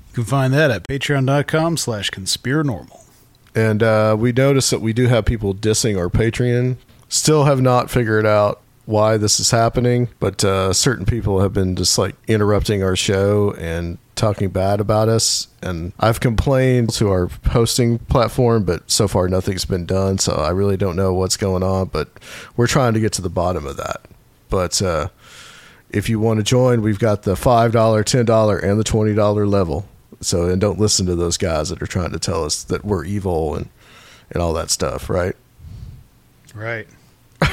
[0.09, 3.03] You can find that at patreon.com slash conspiranormal.
[3.55, 6.77] And uh, we notice that we do have people dissing our Patreon.
[7.09, 11.75] Still have not figured out why this is happening, but uh, certain people have been
[11.75, 15.47] just like interrupting our show and talking bad about us.
[15.61, 20.17] And I've complained to our hosting platform, but so far nothing's been done.
[20.17, 22.09] So I really don't know what's going on, but
[22.57, 24.01] we're trying to get to the bottom of that.
[24.49, 25.07] But uh,
[25.89, 29.87] if you want to join, we've got the $5, $10, and the $20 level.
[30.19, 33.05] So, and don't listen to those guys that are trying to tell us that we're
[33.05, 33.69] evil and,
[34.31, 35.35] and all that stuff, right?
[36.53, 36.87] Right.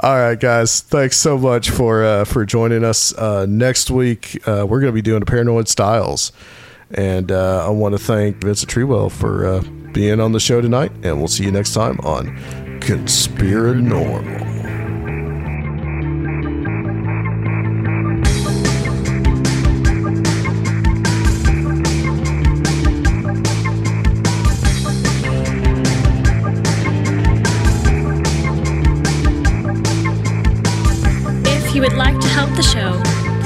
[0.00, 0.80] All right, guys.
[0.80, 3.14] Thanks so much for uh, for joining us.
[3.14, 6.32] Uh, next week, uh, we're going to be doing the Paranoid Styles,
[6.90, 9.62] and uh, I want to thank Vincent Treewell for uh,
[9.92, 10.92] being on the show tonight.
[11.02, 12.36] And we'll see you next time on
[12.80, 14.83] Conspiranormal.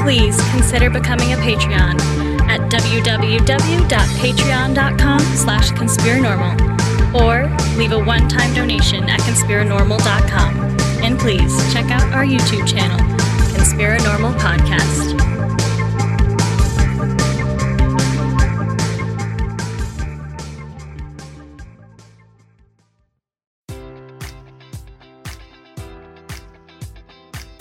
[0.09, 2.01] Please consider becoming a Patreon
[2.49, 6.57] at www.patreon.com slash conspiranormal
[7.15, 10.57] or leave a one-time donation at conspiranormal.com.
[11.05, 12.97] And please check out our YouTube channel,
[13.53, 15.18] Conspiranormal Podcast.